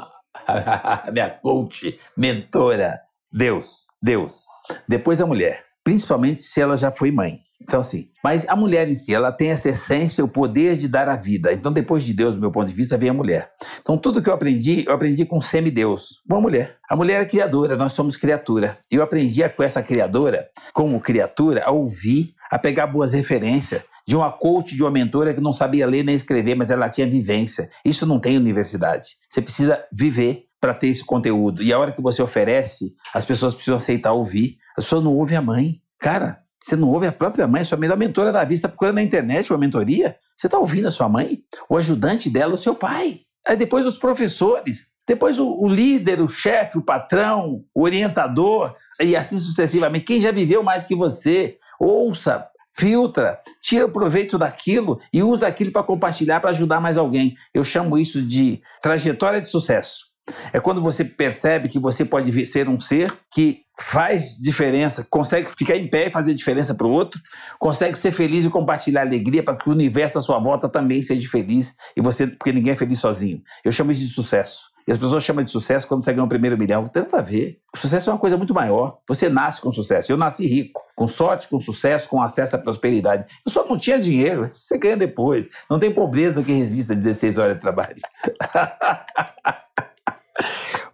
minha 1.13 1.31
coach, 1.31 1.99
mentora, 2.17 3.01
Deus, 3.33 3.87
Deus. 4.01 4.45
Depois 4.89 5.21
a 5.21 5.27
mulher, 5.27 5.65
principalmente 5.83 6.43
se 6.43 6.61
ela 6.61 6.77
já 6.77 6.93
foi 6.93 7.11
mãe. 7.11 7.46
Então, 7.61 7.81
assim, 7.81 8.09
mas 8.23 8.49
a 8.49 8.55
mulher 8.55 8.89
em 8.89 8.97
si, 8.97 9.15
ela 9.15 9.33
tem 9.33 9.51
essa 9.51 9.71
essência, 9.71 10.25
o 10.25 10.29
poder 10.29 10.77
de 10.77 10.87
dar 10.87 11.09
a 11.09 11.17
vida. 11.17 11.53
Então, 11.53 11.73
depois 11.73 12.03
de 12.03 12.13
Deus, 12.13 12.35
do 12.35 12.41
meu 12.41 12.53
ponto 12.53 12.69
de 12.69 12.75
vista, 12.75 12.97
vem 12.97 13.09
a 13.09 13.15
mulher. 13.15 13.51
Então, 13.81 13.97
tudo 13.97 14.23
que 14.23 14.29
eu 14.29 14.35
aprendi, 14.35 14.85
eu 14.87 14.93
aprendi 14.93 15.25
com 15.25 15.41
semideus, 15.41 16.23
uma 16.29 16.41
mulher. 16.41 16.77
A 16.89 16.95
mulher 16.95 17.23
é 17.23 17.25
criadora, 17.25 17.77
nós 17.77 17.93
somos 17.93 18.17
criatura. 18.17 18.79
Eu 18.91 19.03
aprendi 19.03 19.47
com 19.49 19.63
essa 19.63 19.83
criadora, 19.83 20.49
como 20.73 21.01
criatura, 21.01 21.65
a 21.65 21.71
ouvir, 21.71 22.35
a 22.51 22.59
pegar 22.59 22.87
boas 22.87 23.13
referências 23.13 23.83
de 24.07 24.15
uma 24.15 24.31
coach, 24.31 24.77
de 24.77 24.83
uma 24.83 24.91
mentora 24.91 25.35
que 25.35 25.41
não 25.41 25.53
sabia 25.53 25.87
ler 25.87 26.05
nem 26.05 26.15
escrever, 26.15 26.55
mas 26.55 26.71
ela 26.71 26.89
tinha 26.89 27.09
vivência. 27.09 27.69
Isso 27.85 28.07
não 28.07 28.21
tem 28.21 28.37
universidade. 28.37 29.17
Você 29.29 29.43
precisa 29.43 29.83
viver 29.93 30.45
para 30.61 30.73
ter 30.73 30.89
esse 30.89 31.05
conteúdo. 31.05 31.63
E 31.63 31.73
a 31.73 31.79
hora 31.79 31.93
que 31.93 32.01
você 32.01 32.23
oferece, 32.23 32.95
as 33.13 33.25
pessoas 33.25 33.55
precisam 33.55 33.77
aceitar 33.77 34.13
ouvir. 34.13 34.59
As 34.79 34.85
pessoas 34.85 35.03
não 35.03 35.15
ouvem 35.15 35.37
a 35.37 35.43
mãe. 35.43 35.81
Cara, 35.99 36.39
você 36.67 36.75
não 36.75 36.89
ouve 36.89 37.07
a 37.07 37.13
própria 37.13 37.47
mãe, 37.47 37.63
sua 37.63 37.79
melhor 37.79 37.97
mentora 37.97 38.33
da 38.33 38.43
vida, 38.43 38.55
está 38.55 38.69
procurando 38.69 38.97
na 38.97 39.03
internet 39.03 39.53
uma 39.53 39.59
mentoria? 39.59 40.17
Você 40.37 40.49
está 40.49 40.59
ouvindo 40.59 40.89
a 40.89 40.91
sua 40.91 41.09
mãe? 41.09 41.39
O 41.71 41.77
ajudante 41.77 42.29
dela, 42.29 42.55
o 42.55 42.59
seu 42.59 42.75
pai. 42.75 43.21
Aí 43.47 43.55
depois 43.55 43.87
os 43.87 43.97
professores, 43.97 44.87
depois 45.07 45.39
o, 45.39 45.49
o 45.49 45.69
líder, 45.69 46.21
o 46.21 46.29
chefe, 46.29 46.77
o 46.77 46.83
patrão, 46.83 47.63
o 47.73 47.83
orientador, 47.85 48.75
e 49.01 49.15
assim 49.15 49.39
sucessivamente. 49.39 50.05
Quem 50.05 50.19
já 50.19 50.33
viveu 50.33 50.61
mais 50.61 50.85
que 50.85 50.97
você, 50.97 51.57
ouça, 51.79 52.45
filtra, 52.73 53.41
tira 53.63 53.87
o 53.87 53.93
proveito 53.93 54.37
daquilo 54.37 55.01
e 55.13 55.23
usa 55.23 55.47
aquilo 55.47 55.71
para 55.71 55.85
compartilhar, 55.85 56.41
para 56.41 56.51
ajudar 56.51 56.81
mais 56.81 56.99
alguém. 56.99 57.37
Eu 57.55 57.63
chamo 57.63 57.97
isso 57.97 58.21
de 58.21 58.61
trajetória 58.83 59.41
de 59.41 59.49
sucesso. 59.49 60.16
É 60.53 60.61
quando 60.61 60.83
você 60.83 61.05
percebe 61.05 61.69
que 61.69 61.79
você 61.79 62.05
pode 62.05 62.47
ser 62.47 62.69
um 62.69 62.81
ser 62.81 63.17
que 63.31 63.63
faz 63.79 64.37
diferença, 64.41 65.07
consegue 65.09 65.49
ficar 65.57 65.77
em 65.77 65.89
pé 65.89 66.09
e 66.09 66.11
fazer 66.11 66.35
diferença 66.35 66.75
para 66.75 66.87
o 66.87 66.91
outro, 66.91 67.21
consegue 67.59 67.97
ser 67.97 68.11
feliz 68.13 68.45
e 68.45 68.51
compartilhar 68.51 69.03
alegria 69.03 69.43
para 69.43 69.57
que 69.57 69.69
o 69.69 69.73
universo 69.73 70.19
à 70.19 70.23
sua 70.23 70.39
volta 70.39 70.69
também 70.69 71.03
seja 71.03 71.29
feliz 71.29 71.77
e 71.97 72.01
você, 72.01 72.27
porque 72.27 72.53
ninguém 72.53 72.73
é 72.73 72.77
feliz 72.77 72.99
sozinho. 72.99 73.43
Eu 73.65 73.71
chamo 73.71 73.93
isso 73.93 74.01
de 74.01 74.09
sucesso. 74.09 74.75
E 74.89 74.93
as 74.93 74.99
pessoas 74.99 75.25
chamam 75.25 75.43
de 75.43 75.51
sucesso 75.51 75.87
quando 75.87 76.05
você 76.05 76.13
ganha 76.13 76.25
o 76.25 76.29
primeiro 76.29 76.57
milhão. 76.57 76.87
Tem 76.87 77.03
nada 77.03 77.19
a 77.19 77.23
ver. 77.23 77.59
O 77.75 77.79
sucesso 77.79 78.09
é 78.09 78.13
uma 78.13 78.21
coisa 78.21 78.37
muito 78.37 78.55
maior. 78.55 78.99
Você 79.09 79.29
nasce 79.29 79.61
com 79.61 79.73
sucesso. 79.73 80.13
Eu 80.13 80.17
nasci 80.17 80.47
rico, 80.47 80.81
com 80.95 81.09
sorte, 81.09 81.49
com 81.49 81.59
sucesso, 81.59 82.09
com 82.09 82.23
acesso 82.23 82.55
à 82.55 82.59
prosperidade. 82.59 83.27
Eu 83.45 83.51
só 83.51 83.67
não 83.67 83.77
tinha 83.77 83.99
dinheiro. 83.99 84.47
Você 84.47 84.79
ganha 84.79 84.97
depois. 84.97 85.47
Não 85.69 85.81
tem 85.81 85.93
pobreza 85.93 86.41
que 86.41 86.53
resista 86.53 86.93
a 86.93 86.97
16 86.97 87.37
horas 87.37 87.57
de 87.57 87.61
trabalho. 87.61 87.97